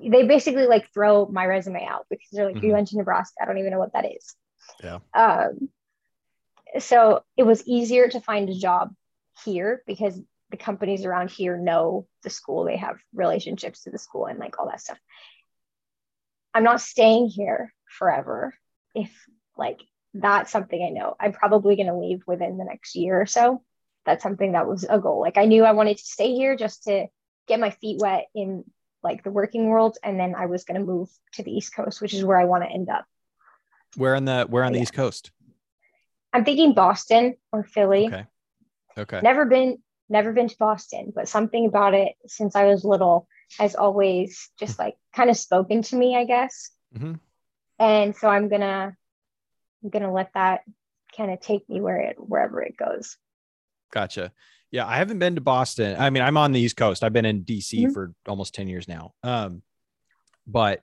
they 0.00 0.26
basically 0.26 0.66
like 0.66 0.90
throw 0.94 1.26
my 1.26 1.44
resume 1.44 1.84
out 1.84 2.06
because 2.08 2.28
they're 2.32 2.46
like, 2.46 2.56
mm-hmm. 2.56 2.64
you 2.64 2.72
went 2.72 2.88
to 2.88 2.96
Nebraska. 2.96 3.34
I 3.42 3.44
don't 3.44 3.58
even 3.58 3.72
know 3.72 3.78
what 3.80 3.92
that 3.92 4.06
is. 4.06 4.34
Yeah. 4.82 5.00
Um, 5.12 5.68
so 6.78 7.22
it 7.36 7.44
was 7.44 7.66
easier 7.66 8.08
to 8.08 8.20
find 8.20 8.48
a 8.48 8.54
job 8.54 8.94
here 9.44 9.82
because 9.86 10.20
the 10.50 10.56
companies 10.56 11.04
around 11.04 11.30
here 11.30 11.56
know 11.56 12.06
the 12.22 12.30
school 12.30 12.64
they 12.64 12.76
have 12.76 12.98
relationships 13.12 13.82
to 13.82 13.90
the 13.90 13.98
school 13.98 14.26
and 14.26 14.38
like 14.38 14.58
all 14.58 14.66
that 14.66 14.80
stuff 14.80 14.98
i'm 16.54 16.64
not 16.64 16.80
staying 16.80 17.28
here 17.28 17.72
forever 17.88 18.54
if 18.94 19.10
like 19.56 19.80
that's 20.14 20.50
something 20.50 20.82
I 20.82 20.90
know. 20.90 21.16
I'm 21.18 21.32
probably 21.32 21.76
going 21.76 21.86
to 21.86 21.96
leave 21.96 22.22
within 22.26 22.58
the 22.58 22.64
next 22.64 22.94
year 22.94 23.20
or 23.20 23.26
so. 23.26 23.62
That's 24.06 24.22
something 24.22 24.52
that 24.52 24.66
was 24.66 24.86
a 24.88 24.98
goal. 24.98 25.20
Like 25.20 25.36
I 25.36 25.44
knew 25.44 25.64
I 25.64 25.72
wanted 25.72 25.98
to 25.98 26.04
stay 26.04 26.34
here 26.34 26.56
just 26.56 26.84
to 26.84 27.06
get 27.46 27.60
my 27.60 27.70
feet 27.70 28.00
wet 28.00 28.26
in 28.34 28.64
like 29.02 29.22
the 29.22 29.30
working 29.30 29.68
world 29.68 29.96
and 30.02 30.18
then 30.18 30.34
I 30.34 30.46
was 30.46 30.64
going 30.64 30.80
to 30.80 30.86
move 30.86 31.08
to 31.34 31.42
the 31.42 31.52
East 31.52 31.74
Coast, 31.74 32.00
which 32.00 32.14
is 32.14 32.24
where 32.24 32.40
I 32.40 32.44
want 32.44 32.64
to 32.64 32.70
end 32.70 32.88
up. 32.88 33.04
Where 33.96 34.14
on 34.14 34.24
the 34.24 34.44
where 34.44 34.64
on 34.64 34.72
the 34.72 34.80
East 34.80 34.92
Coast? 34.92 35.30
I'm 36.32 36.44
thinking 36.44 36.74
Boston 36.74 37.36
or 37.52 37.64
Philly. 37.64 38.06
Okay. 38.06 38.24
Okay. 38.96 39.20
Never 39.22 39.44
been 39.46 39.78
never 40.08 40.32
been 40.32 40.48
to 40.48 40.56
Boston, 40.58 41.12
but 41.14 41.28
something 41.28 41.66
about 41.66 41.94
it 41.94 42.14
since 42.26 42.56
I 42.56 42.64
was 42.64 42.84
little 42.84 43.28
has 43.58 43.74
always 43.74 44.50
just 44.58 44.78
like 44.78 44.96
kind 45.14 45.30
of 45.30 45.36
spoken 45.36 45.82
to 45.82 45.96
me, 45.96 46.16
I 46.16 46.24
guess. 46.24 46.70
Mm-hmm. 46.96 47.14
And 47.78 48.16
so 48.16 48.28
I'm 48.28 48.48
gonna 48.48 48.96
I'm 49.82 49.90
gonna 49.90 50.12
let 50.12 50.32
that 50.34 50.62
kind 51.16 51.30
of 51.30 51.40
take 51.40 51.68
me 51.68 51.80
where 51.80 52.00
it 52.00 52.16
wherever 52.18 52.60
it 52.62 52.76
goes. 52.76 53.16
Gotcha. 53.92 54.32
Yeah, 54.70 54.86
I 54.86 54.96
haven't 54.96 55.18
been 55.18 55.36
to 55.36 55.40
Boston. 55.40 55.96
I 55.98 56.10
mean, 56.10 56.22
I'm 56.22 56.36
on 56.36 56.52
the 56.52 56.60
East 56.60 56.76
Coast. 56.76 57.02
I've 57.02 57.12
been 57.12 57.24
in 57.24 57.44
DC 57.44 57.72
mm-hmm. 57.72 57.92
for 57.92 58.12
almost 58.26 58.54
10 58.54 58.68
years 58.68 58.86
now. 58.86 59.14
Um, 59.22 59.62
but 60.48 60.80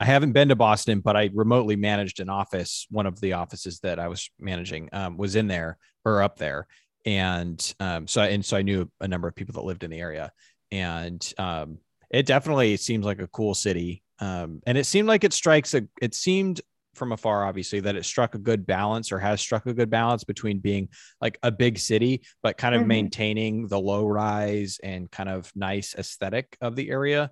I 0.00 0.04
haven't 0.04 0.32
been 0.32 0.48
to 0.48 0.56
Boston, 0.56 1.00
but 1.00 1.16
I 1.16 1.30
remotely 1.34 1.76
managed 1.76 2.20
an 2.20 2.28
office. 2.28 2.86
One 2.90 3.06
of 3.06 3.20
the 3.20 3.32
offices 3.32 3.80
that 3.80 3.98
I 3.98 4.08
was 4.08 4.30
managing 4.38 4.88
um, 4.92 5.16
was 5.16 5.34
in 5.34 5.48
there 5.48 5.76
or 6.04 6.22
up 6.22 6.38
there, 6.38 6.66
and 7.04 7.74
um, 7.80 8.06
so 8.06 8.22
and 8.22 8.44
so 8.44 8.56
I 8.56 8.62
knew 8.62 8.90
a 9.00 9.08
number 9.08 9.26
of 9.26 9.34
people 9.34 9.54
that 9.54 9.66
lived 9.66 9.82
in 9.82 9.90
the 9.90 10.00
area, 10.00 10.30
and 10.70 11.32
um, 11.38 11.78
it 12.10 12.26
definitely 12.26 12.76
seems 12.76 13.04
like 13.04 13.20
a 13.20 13.28
cool 13.28 13.54
city. 13.54 14.02
Um, 14.20 14.60
and 14.66 14.78
it 14.78 14.84
seemed 14.84 15.08
like 15.08 15.24
it 15.24 15.32
strikes 15.32 15.74
a. 15.74 15.82
It 16.00 16.14
seemed 16.14 16.60
from 16.94 17.12
afar, 17.12 17.44
obviously, 17.44 17.80
that 17.80 17.96
it 17.96 18.04
struck 18.04 18.34
a 18.34 18.38
good 18.38 18.66
balance 18.66 19.10
or 19.10 19.18
has 19.18 19.40
struck 19.40 19.66
a 19.66 19.74
good 19.74 19.90
balance 19.90 20.22
between 20.22 20.58
being 20.58 20.88
like 21.20 21.38
a 21.42 21.50
big 21.50 21.78
city, 21.78 22.22
but 22.42 22.56
kind 22.56 22.74
of 22.74 22.80
mm-hmm. 22.80 22.88
maintaining 22.88 23.68
the 23.68 23.78
low 23.78 24.06
rise 24.06 24.78
and 24.82 25.10
kind 25.10 25.28
of 25.28 25.50
nice 25.56 25.94
aesthetic 25.96 26.56
of 26.60 26.76
the 26.76 26.90
area 26.90 27.30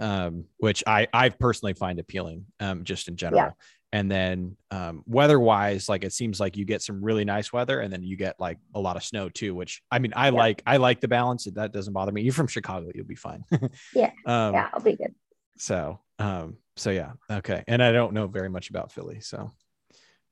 um, 0.00 0.44
which 0.58 0.84
I 0.86 1.08
I 1.12 1.28
personally 1.28 1.74
find 1.74 1.98
appealing, 1.98 2.46
um, 2.60 2.84
just 2.84 3.08
in 3.08 3.16
general. 3.16 3.42
Yeah. 3.42 3.50
And 3.92 4.10
then 4.10 4.56
um, 4.70 5.04
weather 5.06 5.38
wise, 5.38 5.88
like 5.88 6.04
it 6.04 6.12
seems 6.12 6.40
like 6.40 6.56
you 6.56 6.64
get 6.64 6.82
some 6.82 7.02
really 7.02 7.24
nice 7.24 7.52
weather, 7.52 7.80
and 7.80 7.92
then 7.92 8.02
you 8.02 8.16
get 8.16 8.38
like 8.38 8.58
a 8.74 8.80
lot 8.80 8.96
of 8.96 9.04
snow 9.04 9.28
too. 9.28 9.54
Which 9.54 9.80
I 9.90 10.00
mean, 10.00 10.12
I 10.14 10.26
yeah. 10.26 10.32
like 10.32 10.62
I 10.66 10.76
like 10.76 11.00
the 11.00 11.08
balance. 11.08 11.44
That 11.44 11.72
doesn't 11.72 11.92
bother 11.92 12.12
me. 12.12 12.22
You're 12.22 12.34
from 12.34 12.48
Chicago, 12.48 12.90
you'll 12.94 13.06
be 13.06 13.14
fine. 13.14 13.44
yeah, 13.94 14.10
um, 14.26 14.54
yeah, 14.54 14.68
I'll 14.72 14.80
be 14.80 14.96
good. 14.96 15.14
So, 15.56 16.00
um, 16.18 16.56
so 16.76 16.90
yeah, 16.90 17.12
okay. 17.30 17.64
And 17.68 17.82
I 17.82 17.92
don't 17.92 18.12
know 18.12 18.26
very 18.26 18.50
much 18.50 18.70
about 18.70 18.92
Philly, 18.92 19.20
so, 19.20 19.52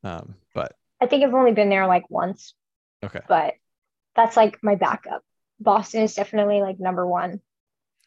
um, 0.02 0.34
but 0.54 0.74
I 1.00 1.06
think 1.06 1.24
I've 1.24 1.34
only 1.34 1.52
been 1.52 1.70
there 1.70 1.86
like 1.86 2.10
once. 2.10 2.54
Okay, 3.02 3.20
but 3.28 3.54
that's 4.16 4.36
like 4.36 4.62
my 4.62 4.74
backup. 4.74 5.22
Boston 5.60 6.02
is 6.02 6.14
definitely 6.14 6.60
like 6.60 6.80
number 6.80 7.06
one 7.06 7.40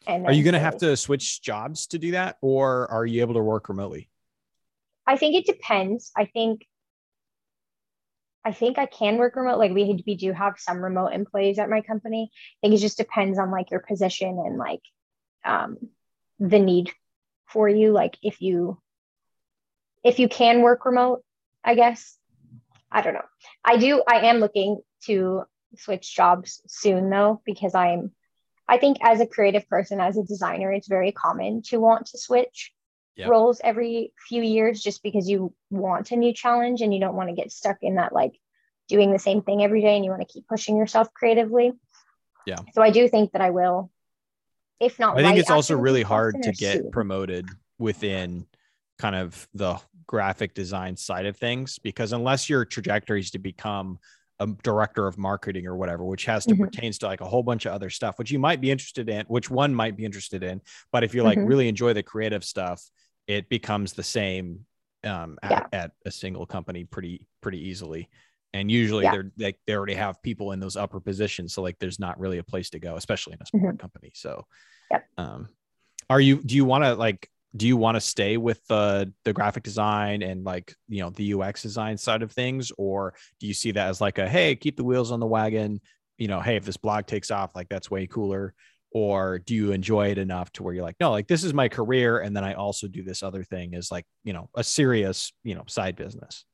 and 0.08 0.26
are 0.26 0.32
you 0.32 0.42
going 0.42 0.54
to 0.54 0.60
have 0.60 0.78
to 0.78 0.96
switch 0.96 1.42
jobs 1.42 1.86
to 1.88 1.98
do 1.98 2.12
that, 2.12 2.38
or 2.40 2.90
are 2.90 3.04
you 3.06 3.20
able 3.20 3.34
to 3.34 3.42
work 3.42 3.68
remotely? 3.68 4.08
I 5.06 5.16
think 5.16 5.36
it 5.36 5.46
depends. 5.46 6.10
I 6.16 6.24
think 6.24 6.66
I 8.44 8.52
think 8.52 8.78
I 8.78 8.86
can 8.86 9.18
work 9.18 9.36
remote. 9.36 9.58
Like 9.58 9.72
we 9.72 10.02
we 10.06 10.16
do 10.16 10.32
have 10.32 10.54
some 10.58 10.82
remote 10.82 11.12
employees 11.12 11.58
at 11.58 11.68
my 11.68 11.82
company. 11.82 12.30
I 12.32 12.66
think 12.66 12.74
it 12.74 12.82
just 12.82 12.96
depends 12.96 13.38
on 13.38 13.50
like 13.50 13.70
your 13.70 13.80
position 13.80 14.42
and 14.44 14.56
like 14.56 14.80
um, 15.44 15.76
the 16.40 16.58
need 16.58 16.90
for 17.46 17.68
you. 17.68 17.92
Like 17.92 18.16
if 18.22 18.40
you 18.40 18.80
if 20.02 20.18
you 20.18 20.28
can 20.28 20.62
work 20.62 20.86
remote, 20.86 21.22
I 21.62 21.74
guess. 21.74 22.16
I 22.90 23.02
don't 23.02 23.12
know. 23.12 23.28
I 23.62 23.76
do. 23.76 24.02
I 24.08 24.28
am 24.28 24.38
looking 24.38 24.80
to 25.04 25.42
switch 25.76 26.16
jobs 26.16 26.62
soon 26.66 27.10
though 27.10 27.42
because 27.44 27.74
I'm 27.74 28.12
I 28.68 28.78
think 28.78 28.98
as 29.02 29.20
a 29.20 29.26
creative 29.26 29.68
person, 29.68 30.00
as 30.00 30.16
a 30.16 30.22
designer, 30.22 30.72
it's 30.72 30.88
very 30.88 31.10
common 31.12 31.62
to 31.62 31.78
want 31.78 32.06
to 32.06 32.18
switch 32.18 32.72
yep. 33.16 33.28
roles 33.28 33.60
every 33.64 34.12
few 34.28 34.42
years 34.42 34.82
just 34.82 35.02
because 35.02 35.28
you 35.28 35.54
want 35.70 36.10
a 36.10 36.16
new 36.16 36.32
challenge 36.34 36.82
and 36.82 36.92
you 36.92 37.00
don't 37.00 37.16
want 37.16 37.30
to 37.30 37.34
get 37.34 37.50
stuck 37.50 37.78
in 37.82 37.96
that 37.96 38.12
like 38.12 38.38
doing 38.88 39.12
the 39.12 39.18
same 39.18 39.42
thing 39.42 39.62
every 39.62 39.80
day 39.80 39.96
and 39.96 40.04
you 40.04 40.10
want 40.10 40.26
to 40.26 40.32
keep 40.32 40.46
pushing 40.46 40.76
yourself 40.76 41.12
creatively. 41.14 41.72
Yeah. 42.46 42.58
So 42.74 42.82
I 42.82 42.90
do 42.90 43.08
think 43.08 43.32
that 43.32 43.40
I 43.40 43.50
will, 43.50 43.90
if 44.80 44.98
not, 44.98 45.18
I 45.18 45.22
think 45.22 45.38
it's 45.38 45.50
also 45.50 45.76
really 45.76 46.02
hard 46.02 46.36
to 46.42 46.52
get 46.52 46.78
soon. 46.78 46.90
promoted 46.90 47.48
within 47.78 48.46
kind 48.98 49.16
of 49.16 49.48
the 49.54 49.78
graphic 50.06 50.54
design 50.54 50.96
side 50.96 51.26
of 51.26 51.36
things 51.36 51.78
because 51.78 52.12
unless 52.12 52.48
your 52.48 52.64
trajectory 52.64 53.20
is 53.20 53.30
to 53.32 53.38
become 53.38 53.98
a 54.40 54.46
director 54.62 55.06
of 55.06 55.18
marketing 55.18 55.66
or 55.66 55.76
whatever, 55.76 56.04
which 56.04 56.24
has 56.26 56.44
to 56.46 56.54
mm-hmm. 56.54 56.64
pertains 56.64 56.98
to 56.98 57.06
like 57.06 57.20
a 57.20 57.26
whole 57.26 57.42
bunch 57.42 57.66
of 57.66 57.72
other 57.72 57.90
stuff, 57.90 58.18
which 58.18 58.30
you 58.30 58.38
might 58.38 58.60
be 58.60 58.70
interested 58.70 59.08
in, 59.08 59.24
which 59.26 59.50
one 59.50 59.74
might 59.74 59.96
be 59.96 60.04
interested 60.04 60.42
in. 60.42 60.60
But 60.92 61.04
if 61.04 61.14
you 61.14 61.22
like 61.22 61.38
mm-hmm. 61.38 61.48
really 61.48 61.68
enjoy 61.68 61.92
the 61.92 62.02
creative 62.02 62.44
stuff, 62.44 62.82
it 63.26 63.48
becomes 63.48 63.92
the 63.92 64.02
same 64.02 64.60
um, 65.04 65.38
at, 65.42 65.50
yeah. 65.50 65.80
at, 65.80 65.90
a 66.04 66.10
single 66.10 66.46
company 66.46 66.84
pretty 66.84 67.26
pretty 67.40 67.68
easily. 67.68 68.08
And 68.54 68.70
usually 68.70 69.04
yeah. 69.04 69.12
they're 69.12 69.32
they, 69.36 69.54
they 69.66 69.74
already 69.74 69.94
have 69.94 70.22
people 70.22 70.52
in 70.52 70.60
those 70.60 70.76
upper 70.76 71.00
positions, 71.00 71.52
so 71.52 71.62
like 71.62 71.78
there's 71.78 72.00
not 72.00 72.18
really 72.18 72.38
a 72.38 72.42
place 72.42 72.70
to 72.70 72.78
go, 72.78 72.96
especially 72.96 73.34
in 73.34 73.42
a 73.42 73.46
small 73.46 73.62
mm-hmm. 73.62 73.76
company. 73.76 74.10
So, 74.14 74.46
yep. 74.90 75.04
um, 75.18 75.48
are 76.08 76.20
you 76.20 76.42
do 76.42 76.56
you 76.56 76.64
want 76.64 76.84
to 76.84 76.94
like 76.94 77.28
do 77.56 77.66
you 77.66 77.76
want 77.76 77.96
to 77.96 78.00
stay 78.00 78.36
with 78.36 78.64
the 78.66 79.12
the 79.24 79.32
graphic 79.32 79.62
design 79.62 80.22
and 80.22 80.44
like 80.44 80.74
you 80.88 81.02
know 81.02 81.10
the 81.10 81.34
UX 81.34 81.62
design 81.62 81.96
side 81.96 82.22
of 82.22 82.32
things, 82.32 82.70
or 82.76 83.14
do 83.40 83.46
you 83.46 83.54
see 83.54 83.72
that 83.72 83.88
as 83.88 84.00
like 84.00 84.18
a 84.18 84.28
hey, 84.28 84.54
keep 84.54 84.76
the 84.76 84.84
wheels 84.84 85.10
on 85.10 85.20
the 85.20 85.26
wagon? 85.26 85.80
You 86.18 86.28
know, 86.28 86.40
hey, 86.40 86.56
if 86.56 86.64
this 86.64 86.76
blog 86.76 87.06
takes 87.06 87.30
off, 87.30 87.54
like 87.54 87.68
that's 87.68 87.90
way 87.90 88.06
cooler. 88.06 88.54
Or 88.90 89.38
do 89.38 89.54
you 89.54 89.72
enjoy 89.72 90.08
it 90.08 90.18
enough 90.18 90.50
to 90.52 90.62
where 90.62 90.72
you're 90.72 90.82
like, 90.82 90.96
no, 90.98 91.10
like 91.10 91.28
this 91.28 91.44
is 91.44 91.52
my 91.52 91.68
career, 91.68 92.20
and 92.20 92.34
then 92.34 92.42
I 92.42 92.54
also 92.54 92.88
do 92.88 93.02
this 93.02 93.22
other 93.22 93.44
thing 93.44 93.74
as 93.74 93.90
like 93.90 94.04
you 94.24 94.32
know 94.32 94.50
a 94.54 94.64
serious 94.64 95.32
you 95.42 95.54
know 95.54 95.64
side 95.66 95.96
business. 95.96 96.44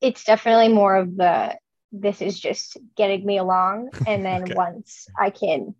It's 0.00 0.24
definitely 0.24 0.68
more 0.68 0.96
of 0.96 1.16
the 1.16 1.56
this 1.92 2.22
is 2.22 2.38
just 2.38 2.78
getting 2.96 3.24
me 3.24 3.38
along, 3.38 3.90
and 4.06 4.24
then 4.24 4.42
okay. 4.42 4.54
once 4.54 5.06
I 5.18 5.30
can 5.30 5.74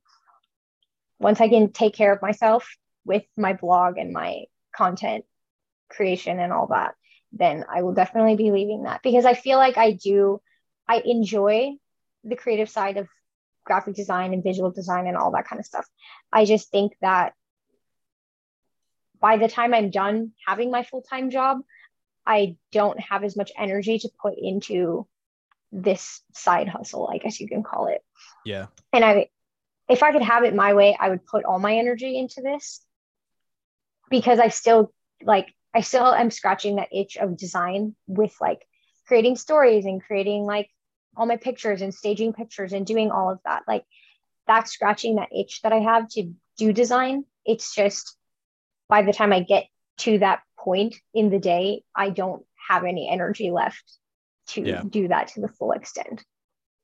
once 1.21 1.41
I 1.41 1.49
can 1.49 1.73
take 1.73 1.95
care 1.95 2.13
of 2.13 2.21
myself 2.23 2.69
with 3.05 3.25
my 3.37 3.53
blog 3.53 3.99
and 3.99 4.13
my 4.13 4.45
content 4.75 5.25
creation 5.91 6.39
and 6.39 6.53
all 6.53 6.69
that, 6.69 6.95
then 7.33 7.65
I 7.69 7.83
will 7.83 7.95
definitely 7.95 8.37
be 8.37 8.51
leaving 8.51 8.85
that 8.85 9.03
because 9.03 9.25
I 9.25 9.35
feel 9.35 9.59
like 9.59 9.77
I 9.77 9.93
do, 9.93 10.41
I 10.89 11.03
enjoy 11.05 11.73
the 12.25 12.37
creative 12.37 12.69
side 12.69 12.97
of 12.97 13.09
graphic 13.65 13.95
design 13.95 14.33
and 14.33 14.43
visual 14.43 14.71
design 14.71 15.07
and 15.07 15.17
all 15.17 15.33
that 15.33 15.47
kind 15.47 15.61
of 15.61 15.67
stuff. 15.67 15.87
I 16.33 16.45
just 16.45 16.71
think 16.71 16.93
that 17.01 17.35
by 19.21 19.37
the 19.37 19.49
time 19.49 19.73
I'm 19.73 19.91
done 19.91 20.33
having 20.47 20.71
my 20.71 20.83
full 20.83 21.03
time 21.03 21.31
job, 21.31 21.59
I 22.27 22.57
don't 22.71 23.01
have 23.01 23.25
as 23.25 23.37
much 23.37 23.53
energy 23.57 23.99
to 24.01 24.09
put 24.21 24.35
into 24.37 25.07
this 25.71 26.21
side 26.35 26.69
hustle, 26.69 27.11
I 27.13 27.19
guess 27.19 27.41
you 27.41 27.49
can 27.49 27.63
call 27.63 27.87
it. 27.87 28.03
Yeah. 28.45 28.67
And 28.93 29.05
I, 29.05 29.29
if 29.89 30.03
I 30.03 30.13
could 30.13 30.23
have 30.23 30.45
it 30.45 30.55
my 30.55 30.75
way, 30.75 30.97
I 30.99 31.09
would 31.09 31.25
put 31.25 31.45
all 31.45 31.59
my 31.59 31.77
energy 31.77 32.19
into 32.19 32.43
this 32.43 32.85
because 34.13 34.39
I 34.39 34.49
still 34.49 34.93
like 35.25 35.53
I 35.75 35.81
still 35.81 36.07
am 36.07 36.31
scratching 36.31 36.77
that 36.77 36.95
itch 36.95 37.17
of 37.17 37.37
design 37.37 37.97
with 38.07 38.37
like 38.41 38.61
creating 39.09 39.37
stories 39.37 39.87
and 39.87 40.03
creating 40.03 40.45
like 40.45 40.69
all 41.17 41.27
my 41.27 41.39
pictures 41.39 41.83
and 41.83 41.93
staging 41.95 42.35
pictures 42.35 42.73
and 42.73 42.87
doing 42.87 43.11
all 43.11 43.31
of 43.31 43.41
that. 43.45 43.63
Like 43.67 43.85
that's 44.47 44.71
scratching 44.71 45.17
that 45.17 45.31
itch 45.35 45.63
that 45.63 45.73
I 45.73 45.79
have 45.79 46.09
to 46.11 46.31
do 46.59 46.73
design. 46.73 47.25
It's 47.47 47.75
just 47.75 48.17
by 48.89 49.03
the 49.03 49.15
time 49.15 49.33
I 49.33 49.41
get 49.41 49.65
to 50.01 50.19
that 50.19 50.43
point 50.59 50.95
in 51.15 51.31
the 51.31 51.39
day, 51.39 51.83
I 51.97 52.11
don't 52.11 52.45
have 52.69 52.85
any 52.85 53.09
energy 53.11 53.51
left 53.51 53.83
to 54.49 54.61
yeah. 54.63 54.83
do 54.87 55.09
that 55.09 55.29
to 55.29 55.41
the 55.41 55.49
full 55.49 55.73
extent. 55.73 56.23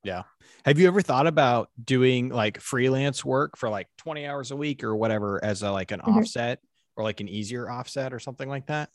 Yeah. 0.02 0.22
Have 0.64 0.78
you 0.78 0.86
ever 0.86 1.02
thought 1.02 1.26
about 1.26 1.68
doing 1.82 2.30
like 2.30 2.60
freelance 2.60 3.22
work 3.22 3.58
for 3.58 3.68
like 3.68 3.88
20 3.98 4.26
hours 4.26 4.50
a 4.50 4.56
week 4.56 4.82
or 4.82 4.96
whatever 4.96 5.44
as 5.44 5.62
a 5.62 5.70
like 5.70 5.90
an 5.90 6.00
mm-hmm. 6.00 6.18
offset 6.18 6.60
or 6.98 7.04
like 7.04 7.20
an 7.20 7.28
easier 7.28 7.70
offset 7.70 8.12
or 8.12 8.18
something 8.18 8.48
like 8.48 8.66
that? 8.66 8.90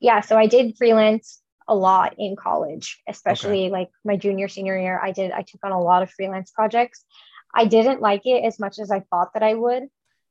Yeah, 0.00 0.20
so 0.20 0.36
I 0.36 0.46
did 0.46 0.76
freelance 0.76 1.40
a 1.68 1.74
lot 1.74 2.14
in 2.18 2.36
college, 2.36 3.00
especially 3.08 3.66
okay. 3.66 3.70
like 3.70 3.90
my 4.04 4.16
junior 4.16 4.48
senior 4.48 4.78
year. 4.78 5.00
I 5.02 5.12
did 5.12 5.30
I 5.30 5.42
took 5.42 5.64
on 5.64 5.72
a 5.72 5.80
lot 5.80 6.02
of 6.02 6.10
freelance 6.10 6.50
projects. 6.50 7.04
I 7.54 7.64
didn't 7.64 8.02
like 8.02 8.22
it 8.26 8.44
as 8.44 8.58
much 8.58 8.78
as 8.78 8.90
I 8.90 9.00
thought 9.00 9.34
that 9.34 9.42
I 9.42 9.54
would. 9.54 9.84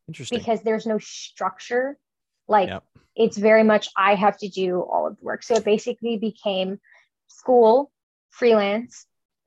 Interesting. 0.07 0.37
Because 0.37 0.61
there's 0.61 0.85
no 0.85 0.99
structure. 0.99 1.97
Like 2.47 2.69
yep. 2.69 2.83
it's 3.15 3.37
very 3.37 3.63
much 3.63 3.89
I 3.97 4.15
have 4.15 4.37
to 4.39 4.49
do 4.49 4.81
all 4.81 5.07
of 5.07 5.17
the 5.17 5.23
work. 5.23 5.43
So 5.43 5.55
it 5.55 5.63
basically 5.63 6.17
became 6.17 6.79
school, 7.27 7.91
freelance, 8.29 9.05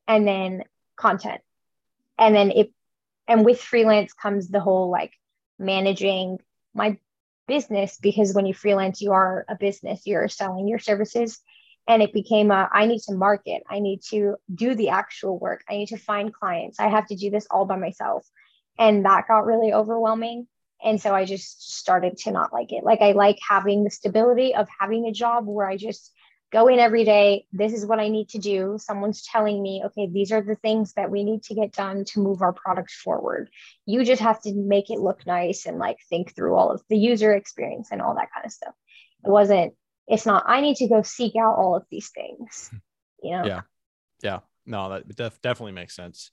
and 0.08 0.26
then 0.26 0.64
content. 0.96 1.42
And 2.18 2.34
then 2.34 2.50
it 2.50 2.72
and 3.28 3.44
with 3.44 3.60
freelance 3.60 4.14
comes 4.14 4.48
the 4.48 4.60
whole 4.60 4.90
like 4.90 5.12
managing 5.58 6.38
my 6.74 6.98
business 7.48 7.98
because 8.00 8.34
when 8.34 8.46
you 8.46 8.54
freelance, 8.54 9.00
you 9.00 9.12
are 9.12 9.44
a 9.48 9.56
business, 9.56 10.06
you're 10.06 10.28
selling 10.28 10.68
your 10.68 10.78
services. 10.78 11.40
and 11.88 12.02
it 12.02 12.12
became 12.12 12.50
a 12.50 12.68
i 12.80 12.86
need 12.86 13.00
to 13.00 13.14
market 13.14 13.62
i 13.74 13.78
need 13.80 14.00
to 14.02 14.36
do 14.64 14.74
the 14.74 14.90
actual 14.90 15.38
work 15.38 15.60
i 15.70 15.72
need 15.78 15.88
to 15.88 15.96
find 15.96 16.34
clients 16.40 16.78
i 16.78 16.88
have 16.96 17.06
to 17.08 17.16
do 17.16 17.30
this 17.30 17.46
all 17.50 17.64
by 17.64 17.76
myself. 17.76 18.22
And 18.78 19.04
that 19.06 19.26
got 19.26 19.46
really 19.52 19.72
overwhelming. 19.72 20.46
And 20.88 21.00
so 21.00 21.14
i 21.14 21.24
just 21.24 21.52
started 21.82 22.12
to 22.18 22.30
not 22.30 22.52
like 22.52 22.70
it. 22.72 22.84
Like 22.84 23.00
i 23.00 23.12
like 23.12 23.38
having 23.54 23.78
the 23.82 23.90
stability 24.00 24.54
of 24.54 24.68
having 24.80 25.06
a 25.06 25.12
job 25.12 25.46
where 25.46 25.68
i 25.68 25.76
just 25.76 26.12
go 26.50 26.68
in 26.68 26.78
every 26.78 27.04
day. 27.04 27.46
This 27.52 27.72
is 27.72 27.84
what 27.84 27.98
i 27.98 28.08
need 28.08 28.30
to 28.30 28.38
do. 28.38 28.76
Someone's 28.78 29.22
telling 29.22 29.62
me 29.62 29.82
okay 29.86 30.08
these 30.10 30.32
are 30.32 30.42
the 30.42 30.56
things 30.56 30.94
that 30.94 31.10
we 31.10 31.24
need 31.24 31.42
to 31.44 31.54
get 31.54 31.72
done 31.72 32.04
to 32.06 32.20
move 32.20 32.42
our 32.42 32.52
product 32.52 32.90
forward. 32.90 33.50
You 33.86 34.04
just 34.04 34.22
have 34.22 34.40
to 34.42 34.54
make 34.54 34.90
it 34.90 35.00
look 35.00 35.26
nice 35.26 35.66
and 35.66 35.78
like 35.78 35.98
think 36.08 36.34
through 36.34 36.54
all 36.54 36.70
of 36.70 36.82
the 36.88 36.96
user 36.96 37.34
experience 37.34 37.88
and 37.90 38.00
all 38.00 38.14
that 38.14 38.32
kind 38.32 38.46
of 38.46 38.52
stuff. 38.52 38.74
It 39.24 39.30
wasn't 39.30 39.74
it's 40.06 40.24
not 40.24 40.44
i 40.46 40.62
need 40.62 40.76
to 40.76 40.88
go 40.88 41.02
seek 41.02 41.36
out 41.36 41.56
all 41.56 41.76
of 41.76 41.84
these 41.90 42.08
things 42.08 42.70
you 43.22 43.32
know? 43.32 43.44
Yeah. 43.44 43.60
Yeah. 44.22 44.38
No 44.64 44.90
that 44.90 45.08
def- 45.14 45.42
definitely 45.42 45.72
makes 45.72 45.94
sense. 45.94 46.30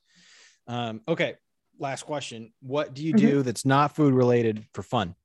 Um, 0.67 1.01
okay 1.07 1.35
last 1.79 2.03
question. 2.05 2.53
What 2.61 2.93
do 2.93 3.03
you 3.03 3.13
mm-hmm. 3.13 3.27
do 3.27 3.41
that's 3.43 3.65
not 3.65 3.95
food 3.95 4.13
related 4.13 4.65
for 4.73 4.83
fun? 4.83 5.15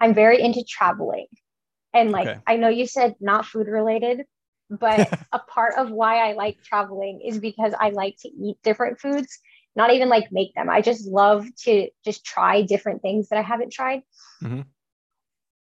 I'm 0.00 0.14
very 0.14 0.40
into 0.40 0.64
traveling 0.68 1.26
and 1.94 2.10
like 2.10 2.28
okay. 2.28 2.40
i 2.46 2.56
know 2.56 2.68
you 2.68 2.86
said 2.86 3.14
not 3.20 3.46
food 3.46 3.66
related 3.66 4.22
but 4.70 5.12
a 5.32 5.38
part 5.38 5.74
of 5.76 5.90
why 5.90 6.28
i 6.28 6.32
like 6.32 6.62
traveling 6.62 7.20
is 7.24 7.38
because 7.38 7.72
i 7.80 7.90
like 7.90 8.16
to 8.20 8.28
eat 8.28 8.56
different 8.62 9.00
foods 9.00 9.40
not 9.78 9.92
even 9.92 10.08
like 10.08 10.32
make 10.32 10.54
them. 10.54 10.68
I 10.68 10.82
just 10.82 11.06
love 11.06 11.46
to 11.64 11.88
just 12.04 12.24
try 12.24 12.62
different 12.62 13.00
things 13.00 13.28
that 13.28 13.38
i 13.38 13.42
haven't 13.42 13.72
tried. 13.72 14.02
Mm-hmm. 14.42 14.62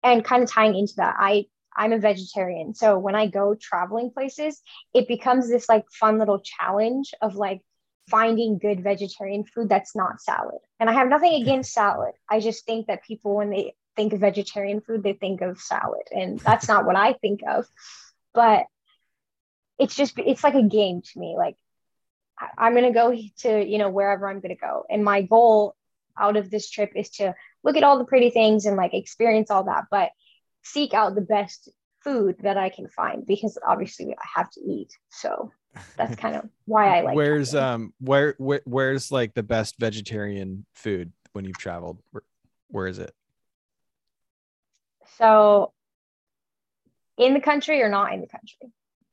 And 0.02 0.24
kind 0.24 0.42
of 0.42 0.50
tying 0.50 0.74
into 0.74 0.94
that 0.96 1.16
i 1.18 1.44
i'm 1.76 1.92
a 1.92 1.98
vegetarian. 1.98 2.74
So 2.74 2.98
when 2.98 3.14
i 3.14 3.26
go 3.26 3.54
traveling 3.54 4.10
places 4.10 4.60
it 4.94 5.06
becomes 5.06 5.48
this 5.48 5.68
like 5.68 5.84
fun 5.92 6.18
little 6.18 6.40
challenge 6.40 7.12
of 7.20 7.36
like 7.36 7.60
finding 8.08 8.58
good 8.58 8.82
vegetarian 8.82 9.44
food 9.44 9.68
that's 9.68 9.94
not 9.94 10.22
salad. 10.22 10.60
And 10.80 10.88
i 10.88 10.94
have 10.94 11.08
nothing 11.08 11.34
against 11.42 11.72
salad. 11.72 12.14
I 12.30 12.40
just 12.40 12.64
think 12.64 12.86
that 12.86 13.04
people 13.04 13.36
when 13.36 13.50
they 13.50 13.74
think 13.96 14.12
of 14.12 14.20
vegetarian 14.20 14.80
food 14.80 15.02
they 15.02 15.14
think 15.14 15.40
of 15.40 15.58
salad 15.58 16.06
and 16.14 16.38
that's 16.40 16.68
not 16.68 16.84
what 16.84 16.96
i 16.96 17.12
think 17.14 17.40
of 17.48 17.66
but 18.34 18.66
it's 19.78 19.94
just 19.94 20.18
it's 20.18 20.44
like 20.44 20.54
a 20.54 20.62
game 20.62 21.02
to 21.02 21.18
me 21.18 21.34
like 21.36 21.56
i'm 22.58 22.74
going 22.74 22.84
to 22.84 22.92
go 22.92 23.16
to 23.38 23.64
you 23.64 23.78
know 23.78 23.88
wherever 23.88 24.28
i'm 24.28 24.40
going 24.40 24.54
to 24.54 24.60
go 24.60 24.84
and 24.90 25.04
my 25.04 25.22
goal 25.22 25.74
out 26.18 26.36
of 26.36 26.50
this 26.50 26.70
trip 26.70 26.92
is 26.94 27.10
to 27.10 27.34
look 27.62 27.76
at 27.76 27.82
all 27.82 27.98
the 27.98 28.04
pretty 28.04 28.30
things 28.30 28.66
and 28.66 28.76
like 28.76 28.94
experience 28.94 29.50
all 29.50 29.64
that, 29.64 29.84
but 29.90 30.10
seek 30.62 30.94
out 30.94 31.14
the 31.14 31.20
best 31.20 31.68
food 32.02 32.36
that 32.40 32.56
I 32.56 32.70
can 32.70 32.88
find 32.88 33.26
because 33.26 33.58
obviously 33.66 34.12
I 34.12 34.26
have 34.36 34.50
to 34.52 34.60
eat. 34.60 34.92
So 35.10 35.52
that's 35.96 36.16
kind 36.20 36.36
of 36.36 36.48
why 36.64 36.98
I 36.98 37.02
like. 37.02 37.16
Where's 37.16 37.54
um 37.54 37.92
where, 38.00 38.34
where 38.38 38.62
where's 38.64 39.12
like 39.12 39.34
the 39.34 39.42
best 39.42 39.76
vegetarian 39.78 40.64
food 40.74 41.12
when 41.32 41.44
you've 41.44 41.58
traveled? 41.58 41.98
Where, 42.12 42.22
where 42.68 42.86
is 42.86 42.98
it? 42.98 43.14
So 45.18 45.72
in 47.18 47.34
the 47.34 47.40
country 47.40 47.82
or 47.82 47.88
not 47.88 48.12
in 48.12 48.20
the 48.20 48.26
country? 48.26 48.72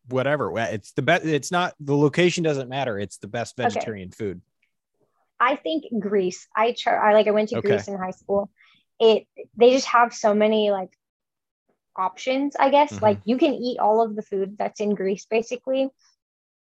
Whatever. 0.09 0.51
It's 0.57 0.91
the 0.91 1.01
best. 1.01 1.25
It's 1.25 1.51
not 1.51 1.73
the 1.79 1.95
location 1.95 2.43
doesn't 2.43 2.69
matter. 2.69 2.99
It's 2.99 3.17
the 3.17 3.27
best 3.27 3.55
vegetarian 3.55 4.09
okay. 4.09 4.15
food. 4.15 4.41
I 5.39 5.55
think 5.55 5.85
Greece. 5.99 6.47
I 6.55 6.75
try. 6.77 6.95
I 6.95 7.13
like. 7.13 7.27
I 7.27 7.31
went 7.31 7.49
to 7.49 7.57
okay. 7.57 7.69
Greece 7.69 7.87
in 7.87 7.97
high 7.97 8.11
school. 8.11 8.49
It. 8.99 9.25
They 9.55 9.71
just 9.71 9.87
have 9.87 10.13
so 10.13 10.33
many 10.33 10.71
like 10.71 10.91
options. 11.95 12.55
I 12.57 12.69
guess 12.69 12.91
mm-hmm. 12.91 13.03
like 13.03 13.19
you 13.23 13.37
can 13.37 13.53
eat 13.53 13.79
all 13.79 14.01
of 14.01 14.15
the 14.15 14.21
food 14.21 14.57
that's 14.57 14.81
in 14.81 14.93
Greece 14.93 15.25
basically, 15.29 15.89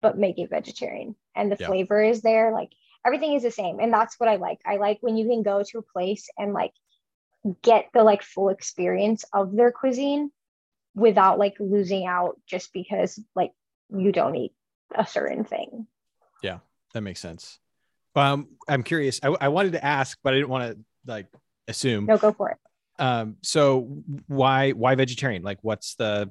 but 0.01 0.19
make 0.19 0.39
it 0.39 0.51
vegetarian, 0.51 1.17
and 1.35 1.51
the 1.51 1.57
yeah. 1.59 1.67
flavor 1.67 2.03
is 2.03 2.23
there. 2.23 2.53
Like 2.53 2.71
everything 3.05 3.35
is 3.35 3.43
the 3.43 3.51
same, 3.51 3.81
and 3.81 3.93
that's 3.93 4.19
what 4.21 4.29
I 4.29 4.37
like. 4.37 4.61
I 4.65 4.77
like 4.77 4.99
when 5.01 5.17
you 5.17 5.27
can 5.29 5.43
go 5.43 5.65
to 5.65 5.79
a 5.79 5.83
place 5.83 6.29
and 6.39 6.53
like 6.53 6.73
get 7.63 7.89
the 7.93 8.03
like 8.03 8.23
full 8.23 8.49
experience 8.49 9.25
of 9.33 9.55
their 9.55 9.73
cuisine 9.73 10.31
without 10.95 11.39
like 11.39 11.55
losing 11.59 12.07
out 12.07 12.41
just 12.47 12.73
because 12.73 13.19
like 13.35 13.53
you 13.91 14.13
don't 14.13 14.37
eat 14.37 14.53
a 14.95 15.07
certain 15.07 15.45
thing. 15.45 15.87
Yeah, 16.43 16.59
that 16.95 17.01
makes 17.01 17.21
sense. 17.21 17.59
Um, 18.15 18.49
I'm 18.69 18.83
curious. 18.83 19.21
I, 19.23 19.35
I 19.41 19.49
wanted 19.49 19.73
to 19.73 19.85
ask, 19.85 20.19
but 20.23 20.35
I 20.35 20.37
didn't 20.37 20.51
want 20.51 20.73
to 20.73 20.85
like 21.07 21.27
assume. 21.67 22.07
No, 22.07 22.19
go 22.19 22.33
for 22.33 22.51
it. 22.51 22.59
Um, 22.99 23.37
so 23.43 24.03
why 24.27 24.73
why 24.73 24.95
vegetarian? 24.95 25.43
Like, 25.43 25.59
what's 25.63 25.95
the 25.95 26.31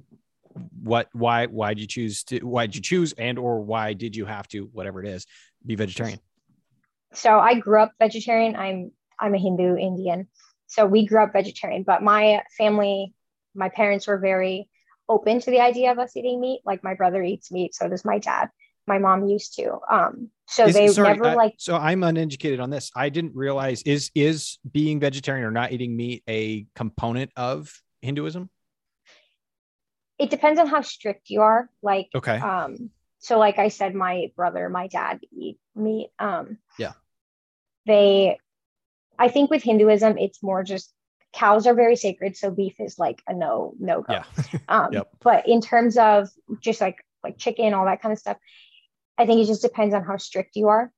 what 0.82 1.10
why 1.14 1.48
why 1.48 1.74
did 1.74 1.82
you 1.82 1.88
choose 1.88 2.24
to 2.26 2.40
why 2.40 2.66
did 2.66 2.76
you 2.76 2.82
choose 2.82 3.14
and 3.14 3.40
or 3.40 3.62
why 3.62 3.94
did 3.94 4.16
you 4.16 4.26
have 4.26 4.48
to 4.50 4.70
whatever 4.74 5.02
it 5.02 5.08
is 5.08 5.26
be 5.66 5.76
vegetarian? 5.76 6.20
So 7.14 7.40
I 7.40 7.56
grew 7.56 7.82
up 7.82 7.94
vegetarian. 8.00 8.56
I'm 8.56 8.92
I'm 9.20 9.34
a 9.34 9.38
Hindu 9.38 9.76
Indian, 9.76 10.28
so 10.72 10.86
we 10.86 11.06
grew 11.06 11.24
up 11.24 11.34
vegetarian. 11.34 11.84
But 11.84 12.02
my 12.02 12.42
family, 12.58 13.14
my 13.54 13.70
parents 13.70 14.08
were 14.08 14.18
very 14.18 14.70
open 15.08 15.42
to 15.42 15.52
the 15.52 15.60
idea 15.60 15.92
of 15.92 16.00
us 16.00 16.16
eating 16.16 16.40
meat. 16.40 16.62
Like 16.66 16.84
my 16.84 16.96
brother 16.96 17.22
eats 17.22 17.52
meat, 17.52 17.76
so 17.76 17.88
does 17.88 18.06
my 18.06 18.18
dad 18.18 18.50
my 18.88 18.98
mom 18.98 19.28
used 19.28 19.56
to. 19.56 19.78
Um, 19.90 20.30
so 20.48 20.66
is, 20.66 20.74
they 20.74 20.88
sorry, 20.88 21.10
never 21.18 21.36
like. 21.36 21.54
So 21.58 21.76
I'm 21.76 22.04
uneducated 22.04 22.60
on 22.60 22.70
this. 22.70 22.92
I 22.96 23.10
didn't 23.10 23.36
realize 23.36 23.84
is 23.84 24.12
is 24.16 24.58
being 24.70 25.00
vegetarian 25.00 25.46
or 25.46 25.52
not 25.52 25.72
eating 25.72 25.96
meat 25.96 26.24
a 26.28 26.66
component 26.76 27.32
of 27.36 27.72
Hinduism? 28.02 28.50
It 30.18 30.30
depends 30.30 30.60
on 30.60 30.68
how 30.68 30.82
strict 30.82 31.30
you 31.30 31.42
are. 31.42 31.70
Like, 31.82 32.10
okay. 32.14 32.38
Um, 32.38 32.92
so 33.20 33.40
like 33.40 33.60
I 33.60 33.70
said, 33.70 33.96
my 33.96 34.32
brother, 34.36 34.70
my 34.70 34.88
dad 34.88 35.20
eat 35.32 35.58
meat. 35.76 36.10
Um, 36.20 36.58
yeah. 36.78 36.94
They, 37.86 38.38
I 39.22 39.28
think 39.28 39.52
with 39.52 39.62
Hinduism, 39.62 40.18
it's 40.18 40.42
more 40.42 40.64
just 40.64 40.92
cows 41.32 41.68
are 41.68 41.76
very 41.76 41.96
sacred, 41.96 42.36
so 42.36 42.50
beef 42.50 42.80
is 42.80 42.98
like 42.98 43.22
a 43.28 43.36
no 43.36 43.76
no 43.80 44.02
go. 44.02 44.14
Yeah. 44.14 44.24
um, 44.68 44.94
yep. 44.94 45.10
But 45.22 45.48
in 45.48 45.62
terms 45.62 45.96
of 45.96 46.30
just 46.60 46.82
like 46.82 47.06
like 47.24 47.38
chicken, 47.38 47.76
all 47.76 47.86
that 47.86 48.02
kind 48.02 48.12
of 48.12 48.18
stuff, 48.18 48.38
I 49.20 49.28
think 49.28 49.40
it 49.40 49.46
just 49.46 49.62
depends 49.62 49.94
on 49.94 50.04
how 50.04 50.18
strict 50.18 50.56
you 50.56 50.70
are. 50.70 50.92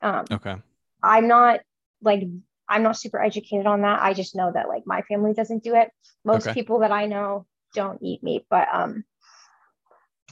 Um, 0.00 0.24
okay. 0.30 0.56
I'm 1.02 1.28
not 1.28 1.60
like 2.00 2.22
I'm 2.66 2.82
not 2.82 2.96
super 2.96 3.22
educated 3.22 3.66
on 3.66 3.82
that. 3.82 4.00
I 4.00 4.14
just 4.14 4.34
know 4.34 4.50
that 4.50 4.68
like 4.68 4.84
my 4.86 5.02
family 5.02 5.34
doesn't 5.34 5.62
do 5.62 5.74
it. 5.74 5.90
Most 6.24 6.46
okay. 6.46 6.54
people 6.54 6.78
that 6.78 6.92
I 6.92 7.04
know 7.04 7.44
don't 7.74 8.02
eat 8.02 8.22
meat, 8.22 8.46
but 8.48 8.68
um 8.72 9.04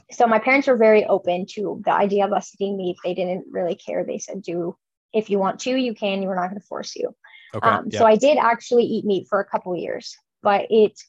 so 0.09 0.25
my 0.25 0.39
parents 0.39 0.67
were 0.67 0.77
very 0.77 1.05
open 1.05 1.45
to 1.51 1.79
the 1.85 1.93
idea 1.93 2.25
of 2.25 2.33
us 2.33 2.55
eating 2.55 2.75
meat. 2.75 2.97
They 3.03 3.13
didn't 3.13 3.45
really 3.51 3.75
care. 3.75 4.03
They 4.03 4.17
said, 4.17 4.41
do 4.41 4.75
if 5.15 5.29
you 5.29 5.39
want 5.39 5.61
to, 5.61 5.73
you 5.75 5.95
can, 5.95 6.21
we're 6.25 6.35
not 6.35 6.49
going 6.49 6.59
to 6.59 6.67
force 6.67 6.95
you. 6.95 7.15
Okay. 7.55 7.67
Um, 7.67 7.87
yeah. 7.89 7.99
So 7.99 8.05
I 8.05 8.17
did 8.17 8.37
actually 8.37 8.83
eat 8.83 9.05
meat 9.05 9.27
for 9.29 9.39
a 9.39 9.45
couple 9.45 9.75
years, 9.75 10.15
but 10.43 10.67
it 10.69 10.99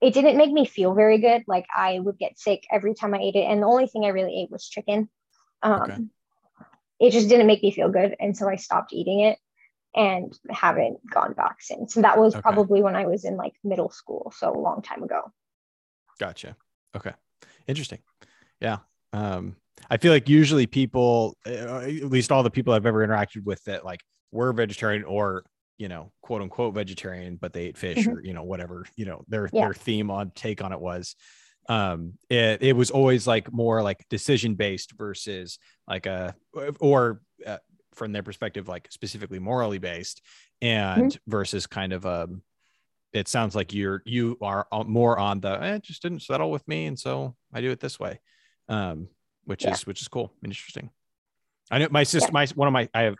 it 0.00 0.14
didn't 0.14 0.36
make 0.36 0.50
me 0.50 0.66
feel 0.66 0.94
very 0.94 1.18
good. 1.18 1.44
Like 1.46 1.66
I 1.74 1.98
would 1.98 2.18
get 2.18 2.38
sick 2.38 2.64
every 2.70 2.94
time 2.94 3.14
I 3.14 3.18
ate 3.18 3.36
it. 3.36 3.44
And 3.44 3.62
the 3.62 3.66
only 3.66 3.86
thing 3.86 4.04
I 4.04 4.08
really 4.08 4.42
ate 4.42 4.50
was 4.50 4.68
chicken. 4.68 5.08
Um, 5.62 5.82
okay. 5.82 5.98
It 7.00 7.10
just 7.10 7.28
didn't 7.28 7.46
make 7.46 7.62
me 7.62 7.70
feel 7.70 7.90
good. 7.90 8.14
And 8.20 8.36
so 8.36 8.48
I 8.48 8.56
stopped 8.56 8.92
eating 8.92 9.20
it 9.20 9.38
and 9.94 10.36
haven't 10.50 10.98
gone 11.10 11.32
back 11.32 11.56
since. 11.60 11.96
And 11.96 12.04
that 12.04 12.18
was 12.18 12.34
okay. 12.34 12.42
probably 12.42 12.82
when 12.82 12.96
I 12.96 13.06
was 13.06 13.24
in 13.24 13.36
like 13.36 13.54
middle 13.62 13.90
school. 13.90 14.32
So 14.36 14.52
a 14.52 14.58
long 14.58 14.82
time 14.82 15.02
ago. 15.02 15.32
Gotcha. 16.18 16.56
Okay. 16.96 17.12
Interesting. 17.66 18.00
Yeah. 18.60 18.78
Um, 19.12 19.56
I 19.90 19.96
feel 19.96 20.12
like 20.12 20.28
usually 20.28 20.66
people, 20.66 21.36
uh, 21.46 21.78
at 21.78 22.10
least 22.10 22.32
all 22.32 22.42
the 22.42 22.50
people 22.50 22.74
I've 22.74 22.86
ever 22.86 23.06
interacted 23.06 23.44
with 23.44 23.62
that 23.64 23.84
like 23.84 24.00
were 24.34 24.52
vegetarian 24.52 25.04
or 25.04 25.44
you 25.76 25.88
know, 25.88 26.12
quote 26.22 26.40
unquote 26.40 26.72
vegetarian, 26.72 27.36
but 27.36 27.52
they 27.52 27.64
ate 27.64 27.76
fish 27.76 27.98
mm-hmm. 27.98 28.18
or, 28.18 28.22
you 28.22 28.32
know, 28.32 28.44
whatever, 28.44 28.86
you 28.94 29.04
know, 29.04 29.24
their, 29.26 29.50
yeah. 29.52 29.64
their 29.64 29.74
theme 29.74 30.08
on 30.08 30.30
take 30.30 30.62
on 30.62 30.72
it 30.72 30.78
was, 30.78 31.16
um, 31.68 32.12
it, 32.30 32.62
it 32.62 32.72
was 32.74 32.92
always 32.92 33.26
like 33.26 33.52
more 33.52 33.82
like 33.82 34.06
decision 34.08 34.54
based 34.54 34.92
versus 34.92 35.58
like 35.88 36.06
a, 36.06 36.34
or 36.78 37.20
uh, 37.44 37.58
from 37.94 38.12
their 38.12 38.22
perspective, 38.22 38.68
like 38.68 38.86
specifically 38.92 39.40
morally 39.40 39.78
based 39.78 40.22
and 40.62 41.10
mm-hmm. 41.10 41.30
versus 41.30 41.66
kind 41.66 41.92
of, 41.92 42.06
um, 42.06 42.42
it 43.12 43.26
sounds 43.26 43.56
like 43.56 43.74
you're, 43.74 44.00
you 44.04 44.38
are 44.42 44.68
more 44.86 45.18
on 45.18 45.40
the, 45.40 45.60
eh, 45.60 45.74
it 45.74 45.82
just 45.82 46.02
didn't 46.02 46.22
settle 46.22 46.52
with 46.52 46.66
me. 46.68 46.86
And 46.86 46.98
so 46.98 47.34
I 47.52 47.60
do 47.60 47.72
it 47.72 47.80
this 47.80 47.98
way. 47.98 48.20
Um, 48.68 49.08
which 49.44 49.64
yeah. 49.64 49.72
is, 49.72 49.86
which 49.86 50.00
is 50.00 50.08
cool 50.08 50.32
and 50.40 50.52
interesting. 50.52 50.90
I 51.68 51.78
know 51.78 51.88
my 51.90 52.04
sister, 52.04 52.28
yeah. 52.28 52.32
my, 52.32 52.46
one 52.54 52.68
of 52.68 52.72
my, 52.72 52.88
I 52.94 53.02
have 53.02 53.16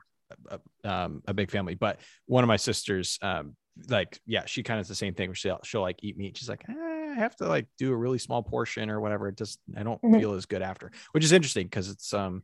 a, 0.49 0.61
um, 0.89 1.23
a 1.27 1.35
big 1.35 1.51
family, 1.51 1.75
but 1.75 2.01
one 2.27 2.45
of 2.45 2.49
my 2.49 2.57
sisters, 2.57 3.19
um, 3.23 3.57
like, 3.89 4.21
yeah, 4.27 4.45
she 4.47 4.63
kind 4.63 4.81
of 4.81 4.87
the 4.87 4.95
same 4.95 5.15
thing 5.15 5.31
where 5.31 5.35
she'll, 5.35 5.61
she'll 5.65 5.81
like 5.81 5.99
eat 6.03 6.17
meat. 6.17 6.37
She's 6.37 6.49
like, 6.49 6.65
eh, 6.69 6.73
I 6.73 7.15
have 7.19 7.37
to 7.37 7.49
like 7.49 7.67
do 7.79 7.93
a 7.93 7.97
really 7.97 8.19
small 8.19 8.43
portion 8.43 8.91
or 8.91 9.01
whatever. 9.01 9.29
It 9.29 9.37
just, 9.37 9.59
I 9.77 9.83
don't 9.83 10.01
mm-hmm. 10.03 10.19
feel 10.19 10.35
as 10.35 10.47
good 10.47 10.63
after, 10.63 10.93
which 11.13 11.25
is 11.25 11.33
interesting 11.33 11.67
because 11.67 11.91
it's, 11.91 12.15
um, 12.15 12.43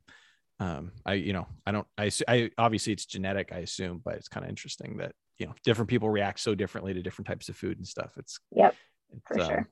um, 0.59 0.93
I, 1.07 1.15
you 1.15 1.33
know, 1.33 1.47
I 1.67 1.73
don't, 1.73 1.87
I, 1.97 2.11
I, 2.29 2.51
obviously 2.59 2.93
it's 2.93 3.07
genetic, 3.07 3.51
I 3.53 3.59
assume, 3.59 4.03
but 4.05 4.15
it's 4.15 4.29
kind 4.29 4.45
of 4.45 4.51
interesting 4.51 4.99
that, 4.99 5.13
you 5.39 5.47
know, 5.47 5.55
different 5.65 5.89
people 5.89 6.11
react 6.11 6.41
so 6.41 6.55
differently 6.55 6.93
to 6.95 7.03
different 7.03 7.29
types 7.29 7.49
of 7.49 7.57
food 7.57 7.79
and 7.79 7.87
stuff. 7.87 8.13
It's, 8.19 8.39
yep, 8.55 8.75
it's, 9.13 9.23
for 9.27 9.41
um, 9.41 9.49
sure. 9.49 9.69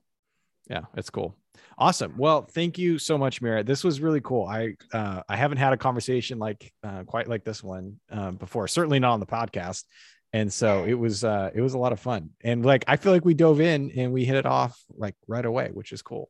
Yeah, 0.69 0.81
it's 0.95 1.09
cool. 1.09 1.35
Awesome. 1.77 2.13
Well, 2.17 2.43
thank 2.43 2.77
you 2.77 2.99
so 2.99 3.17
much, 3.17 3.41
Mira. 3.41 3.63
This 3.63 3.83
was 3.83 4.01
really 4.01 4.21
cool. 4.21 4.45
I 4.45 4.75
uh, 4.93 5.23
I 5.27 5.35
haven't 5.35 5.57
had 5.57 5.73
a 5.73 5.77
conversation 5.77 6.37
like 6.37 6.71
uh, 6.83 7.03
quite 7.03 7.27
like 7.27 7.43
this 7.43 7.63
one 7.63 7.99
um, 8.11 8.35
before. 8.35 8.67
Certainly 8.67 8.99
not 8.99 9.13
on 9.13 9.19
the 9.19 9.25
podcast. 9.25 9.85
And 10.31 10.51
so 10.53 10.85
it 10.85 10.93
was 10.93 11.23
uh, 11.23 11.49
it 11.55 11.61
was 11.61 11.73
a 11.73 11.77
lot 11.77 11.91
of 11.91 11.99
fun. 11.99 12.31
And 12.43 12.65
like 12.65 12.83
I 12.87 12.97
feel 12.97 13.11
like 13.11 13.25
we 13.25 13.33
dove 13.33 13.61
in 13.61 13.91
and 13.97 14.13
we 14.13 14.25
hit 14.25 14.35
it 14.35 14.45
off 14.45 14.79
like 14.95 15.15
right 15.27 15.45
away, 15.45 15.69
which 15.73 15.91
is 15.91 16.01
cool. 16.01 16.29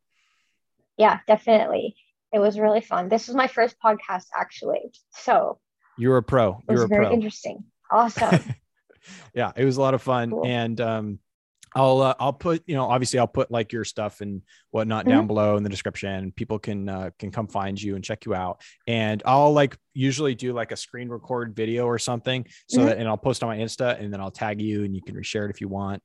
Yeah, 0.98 1.20
definitely. 1.28 1.96
It 2.32 2.40
was 2.40 2.60
really 2.60 2.82
fun. 2.82 3.10
This 3.10 3.28
was 3.28 3.36
my 3.36 3.48
first 3.48 3.76
podcast 3.84 4.28
actually. 4.38 4.92
So 5.12 5.60
you're 5.98 6.18
a 6.18 6.24
pro. 6.24 6.62
You're 6.70 6.78
it 6.78 6.82
was 6.82 6.90
very 6.90 7.06
pro. 7.06 7.14
interesting. 7.14 7.66
Awesome. 7.92 8.40
yeah, 9.34 9.52
it 9.56 9.66
was 9.66 9.78
a 9.78 9.82
lot 9.82 9.94
of 9.94 10.02
fun. 10.02 10.30
Cool. 10.30 10.46
And 10.46 10.80
um, 10.80 11.20
I'll 11.76 12.01
uh, 12.01 12.13
I'll 12.20 12.34
put 12.34 12.63
you 12.67 12.76
know 12.76 12.86
obviously 12.86 13.20
I'll 13.20 13.28
put 13.28 13.51
like 13.51 13.72
your 13.72 13.86
stuff 13.86 14.22
and 14.22 14.41
whatnot 14.72 15.05
mm-hmm. 15.05 15.11
down 15.11 15.28
below 15.28 15.57
in 15.57 15.63
the 15.63 15.70
description. 15.70 16.32
People 16.32 16.59
can 16.59 16.89
uh, 16.89 17.09
can 17.20 17.32
come 17.32 17.47
find 17.47 17.82
you 17.82 17.95
and 17.95 18.03
check 18.03 18.26
you 18.26 18.34
out. 18.34 18.61
And 18.88 19.22
I'll 19.26 19.53
like 19.53 19.78
usually 19.93 20.36
do 20.36 20.53
like 20.53 20.72
a 20.72 20.78
screen 20.78 21.09
record 21.09 21.55
video 21.55 21.86
or 21.86 21.99
something 21.99 22.45
so 22.67 22.80
mm-hmm. 22.80 22.88
that 22.88 22.97
and 22.97 23.07
I'll 23.07 23.17
post 23.17 23.43
on 23.43 23.49
my 23.49 23.57
Insta 23.57 23.99
and 23.99 24.13
then 24.13 24.22
I'll 24.22 24.32
tag 24.32 24.61
you 24.61 24.84
and 24.84 24.95
you 24.95 25.01
can 25.01 25.15
reshare 25.15 25.45
it 25.45 25.51
if 25.51 25.61
you 25.61 25.67
want. 25.67 26.01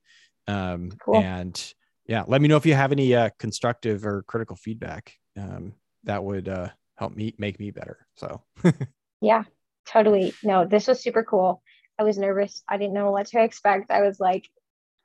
Um, 0.47 0.91
cool. 1.05 1.17
And 1.17 1.75
yeah, 2.07 2.25
let 2.27 2.41
me 2.43 2.49
know 2.49 2.57
if 2.57 2.67
you 2.67 2.75
have 2.75 2.93
any 2.93 3.15
uh, 3.15 3.31
constructive 3.39 4.05
or 4.05 4.23
critical 4.23 4.57
feedback. 4.57 5.13
Um, 5.37 5.75
that 6.05 6.23
would 6.23 6.49
uh, 6.49 6.69
help 6.97 7.15
me 7.15 7.35
make 7.39 7.59
me 7.59 7.71
better. 7.71 8.07
So 8.17 8.43
yeah, 9.21 9.45
totally. 9.87 10.35
No, 10.43 10.67
this 10.67 10.87
was 10.87 11.03
super 11.03 11.25
cool. 11.25 11.63
I 11.99 12.03
was 12.03 12.19
nervous. 12.19 12.63
I 12.69 12.77
didn't 12.77 12.95
know 12.95 13.11
what 13.11 13.27
to 13.29 13.43
expect. 13.43 13.91
I 13.91 14.03
was 14.03 14.19
like, 14.19 14.49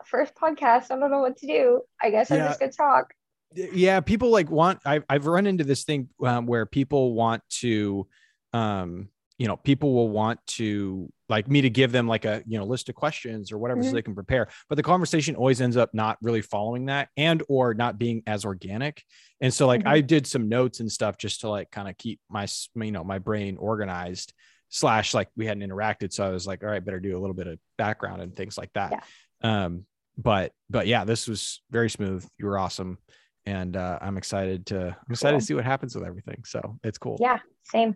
first 0.05 0.35
podcast. 0.35 0.91
I 0.91 0.99
don't 0.99 1.11
know 1.11 1.19
what 1.19 1.37
to 1.37 1.47
do. 1.47 1.81
I 2.01 2.09
guess 2.09 2.31
I'm 2.31 2.39
just 2.39 2.59
gonna 2.59 2.71
talk. 2.71 3.13
Yeah, 3.53 3.99
people 3.99 4.29
like 4.29 4.49
want. 4.49 4.79
I've 4.85 5.03
I've 5.09 5.25
run 5.25 5.47
into 5.47 5.63
this 5.63 5.83
thing 5.83 6.09
um, 6.23 6.45
where 6.45 6.65
people 6.65 7.13
want 7.13 7.41
to, 7.61 8.07
um, 8.53 9.09
you 9.37 9.47
know, 9.47 9.57
people 9.57 9.93
will 9.93 10.09
want 10.09 10.39
to 10.47 11.11
like 11.29 11.47
me 11.47 11.61
to 11.61 11.69
give 11.69 11.91
them 11.91 12.07
like 12.07 12.25
a 12.25 12.43
you 12.45 12.59
know 12.59 12.65
list 12.65 12.89
of 12.89 12.95
questions 12.95 13.51
or 13.51 13.57
whatever 13.57 13.81
mm-hmm. 13.81 13.89
so 13.89 13.95
they 13.95 14.01
can 14.01 14.15
prepare. 14.15 14.49
But 14.67 14.75
the 14.75 14.83
conversation 14.83 15.35
always 15.35 15.61
ends 15.61 15.77
up 15.77 15.93
not 15.93 16.17
really 16.21 16.41
following 16.41 16.85
that 16.87 17.09
and 17.17 17.41
or 17.49 17.73
not 17.73 17.97
being 17.97 18.23
as 18.27 18.45
organic. 18.45 19.03
And 19.41 19.53
so 19.53 19.65
like 19.67 19.81
mm-hmm. 19.81 19.89
I 19.89 20.01
did 20.01 20.27
some 20.27 20.49
notes 20.49 20.79
and 20.79 20.91
stuff 20.91 21.17
just 21.17 21.41
to 21.41 21.49
like 21.49 21.71
kind 21.71 21.89
of 21.89 21.97
keep 21.97 22.19
my 22.29 22.47
you 22.75 22.91
know 22.91 23.03
my 23.03 23.19
brain 23.19 23.57
organized 23.57 24.33
slash 24.69 25.13
like 25.13 25.27
we 25.35 25.45
hadn't 25.45 25.67
interacted 25.67 26.13
so 26.13 26.23
i 26.23 26.29
was 26.29 26.45
like 26.47 26.63
all 26.63 26.69
right 26.69 26.85
better 26.85 26.99
do 26.99 27.17
a 27.17 27.19
little 27.19 27.33
bit 27.33 27.47
of 27.47 27.59
background 27.77 28.21
and 28.21 28.35
things 28.35 28.57
like 28.57 28.71
that 28.73 29.03
yeah. 29.43 29.65
um 29.65 29.85
but 30.19 30.51
but 30.69 30.85
yeah, 30.85 31.05
this 31.05 31.27
was 31.27 31.61
very 31.71 31.89
smooth. 31.89 32.25
You 32.37 32.45
were 32.45 32.59
awesome, 32.59 32.97
and 33.45 33.75
uh, 33.75 33.97
I'm 34.01 34.17
excited 34.17 34.65
to 34.67 34.87
I'm 34.87 35.11
excited 35.11 35.33
cool. 35.33 35.39
to 35.39 35.45
see 35.45 35.53
what 35.53 35.65
happens 35.65 35.95
with 35.95 36.03
everything. 36.03 36.43
So 36.45 36.77
it's 36.83 36.97
cool. 36.97 37.17
Yeah, 37.19 37.39
same. 37.63 37.95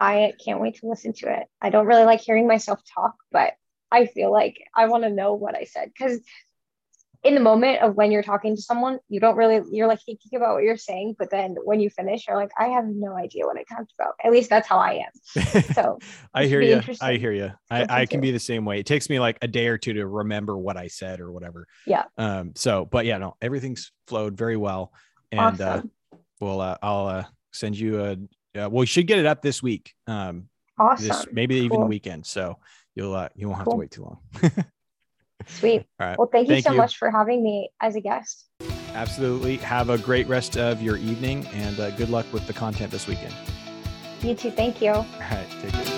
I 0.00 0.32
can't 0.44 0.60
wait 0.60 0.76
to 0.76 0.88
listen 0.88 1.12
to 1.14 1.40
it. 1.40 1.46
I 1.60 1.70
don't 1.70 1.86
really 1.86 2.04
like 2.04 2.20
hearing 2.20 2.46
myself 2.46 2.80
talk, 2.94 3.14
but 3.30 3.54
I 3.90 4.06
feel 4.06 4.32
like 4.32 4.58
I 4.74 4.86
want 4.86 5.04
to 5.04 5.10
know 5.10 5.34
what 5.34 5.56
I 5.56 5.64
said 5.64 5.90
because 5.96 6.20
in 7.24 7.34
the 7.34 7.40
moment 7.40 7.82
of 7.82 7.96
when 7.96 8.12
you're 8.12 8.22
talking 8.22 8.54
to 8.54 8.62
someone, 8.62 9.00
you 9.08 9.18
don't 9.18 9.36
really, 9.36 9.60
you're 9.72 9.88
like 9.88 9.98
thinking 10.04 10.36
about 10.36 10.54
what 10.54 10.62
you're 10.62 10.76
saying, 10.76 11.16
but 11.18 11.30
then 11.30 11.56
when 11.64 11.80
you 11.80 11.90
finish, 11.90 12.28
you're 12.28 12.36
like, 12.36 12.52
I 12.56 12.68
have 12.68 12.86
no 12.86 13.16
idea 13.16 13.44
what 13.44 13.56
I 13.56 13.64
talked 13.64 13.92
about. 13.98 14.14
At 14.22 14.30
least 14.30 14.48
that's 14.50 14.68
how 14.68 14.78
I 14.78 15.04
am. 15.04 15.62
So 15.74 15.98
I 16.32 16.46
hear 16.46 16.60
you. 16.60 16.80
I 17.00 17.16
hear 17.16 17.32
you. 17.32 17.52
I, 17.70 17.86
I 17.88 18.06
can 18.06 18.20
be 18.20 18.30
the 18.30 18.38
same 18.38 18.64
way. 18.64 18.78
It 18.78 18.86
takes 18.86 19.10
me 19.10 19.18
like 19.18 19.38
a 19.42 19.48
day 19.48 19.66
or 19.66 19.78
two 19.78 19.94
to 19.94 20.06
remember 20.06 20.56
what 20.56 20.76
I 20.76 20.88
said 20.88 21.20
or 21.20 21.32
whatever. 21.32 21.66
Yeah. 21.86 22.04
Um. 22.16 22.52
So, 22.54 22.84
but 22.84 23.04
yeah, 23.04 23.18
no, 23.18 23.36
everything's 23.42 23.92
flowed 24.06 24.36
very 24.36 24.56
well, 24.56 24.92
and 25.30 25.60
uh, 25.60 25.68
awesome. 25.68 25.90
uh, 26.12 26.16
well, 26.40 26.60
uh, 26.60 26.76
I'll 26.82 27.06
uh, 27.06 27.24
send 27.52 27.78
you 27.78 28.00
a. 28.00 28.12
Uh, 28.12 28.16
well, 28.54 28.70
we 28.70 28.86
should 28.86 29.06
get 29.06 29.18
it 29.18 29.26
up 29.26 29.42
this 29.42 29.62
week. 29.62 29.94
Um. 30.06 30.48
Awesome. 30.78 31.08
This, 31.08 31.26
maybe 31.32 31.56
cool. 31.56 31.64
even 31.64 31.80
the 31.80 31.86
weekend. 31.86 32.26
So 32.26 32.58
you'll 32.94 33.14
uh, 33.14 33.28
you 33.34 33.48
won't 33.48 33.58
have 33.58 33.66
cool. 33.66 33.74
to 33.74 33.78
wait 33.78 33.90
too 33.90 34.02
long. 34.02 34.64
Sweet. 35.46 35.86
All 36.00 36.06
right. 36.08 36.18
Well, 36.18 36.28
thank 36.30 36.48
you 36.48 36.54
thank 36.54 36.64
so 36.64 36.72
you. 36.72 36.78
much 36.78 36.96
for 36.96 37.10
having 37.10 37.42
me 37.42 37.70
as 37.80 37.96
a 37.96 38.00
guest. 38.00 38.48
Absolutely. 38.94 39.58
Have 39.58 39.90
a 39.90 39.98
great 39.98 40.26
rest 40.26 40.56
of 40.56 40.82
your 40.82 40.96
evening 40.96 41.46
and 41.48 41.78
uh, 41.78 41.90
good 41.92 42.10
luck 42.10 42.26
with 42.32 42.46
the 42.46 42.52
content 42.52 42.90
this 42.90 43.06
weekend. 43.06 43.34
You 44.22 44.34
too. 44.34 44.50
Thank 44.50 44.82
you. 44.82 44.92
All 44.92 45.06
right. 45.20 45.46
Take 45.62 45.72
care. 45.72 45.94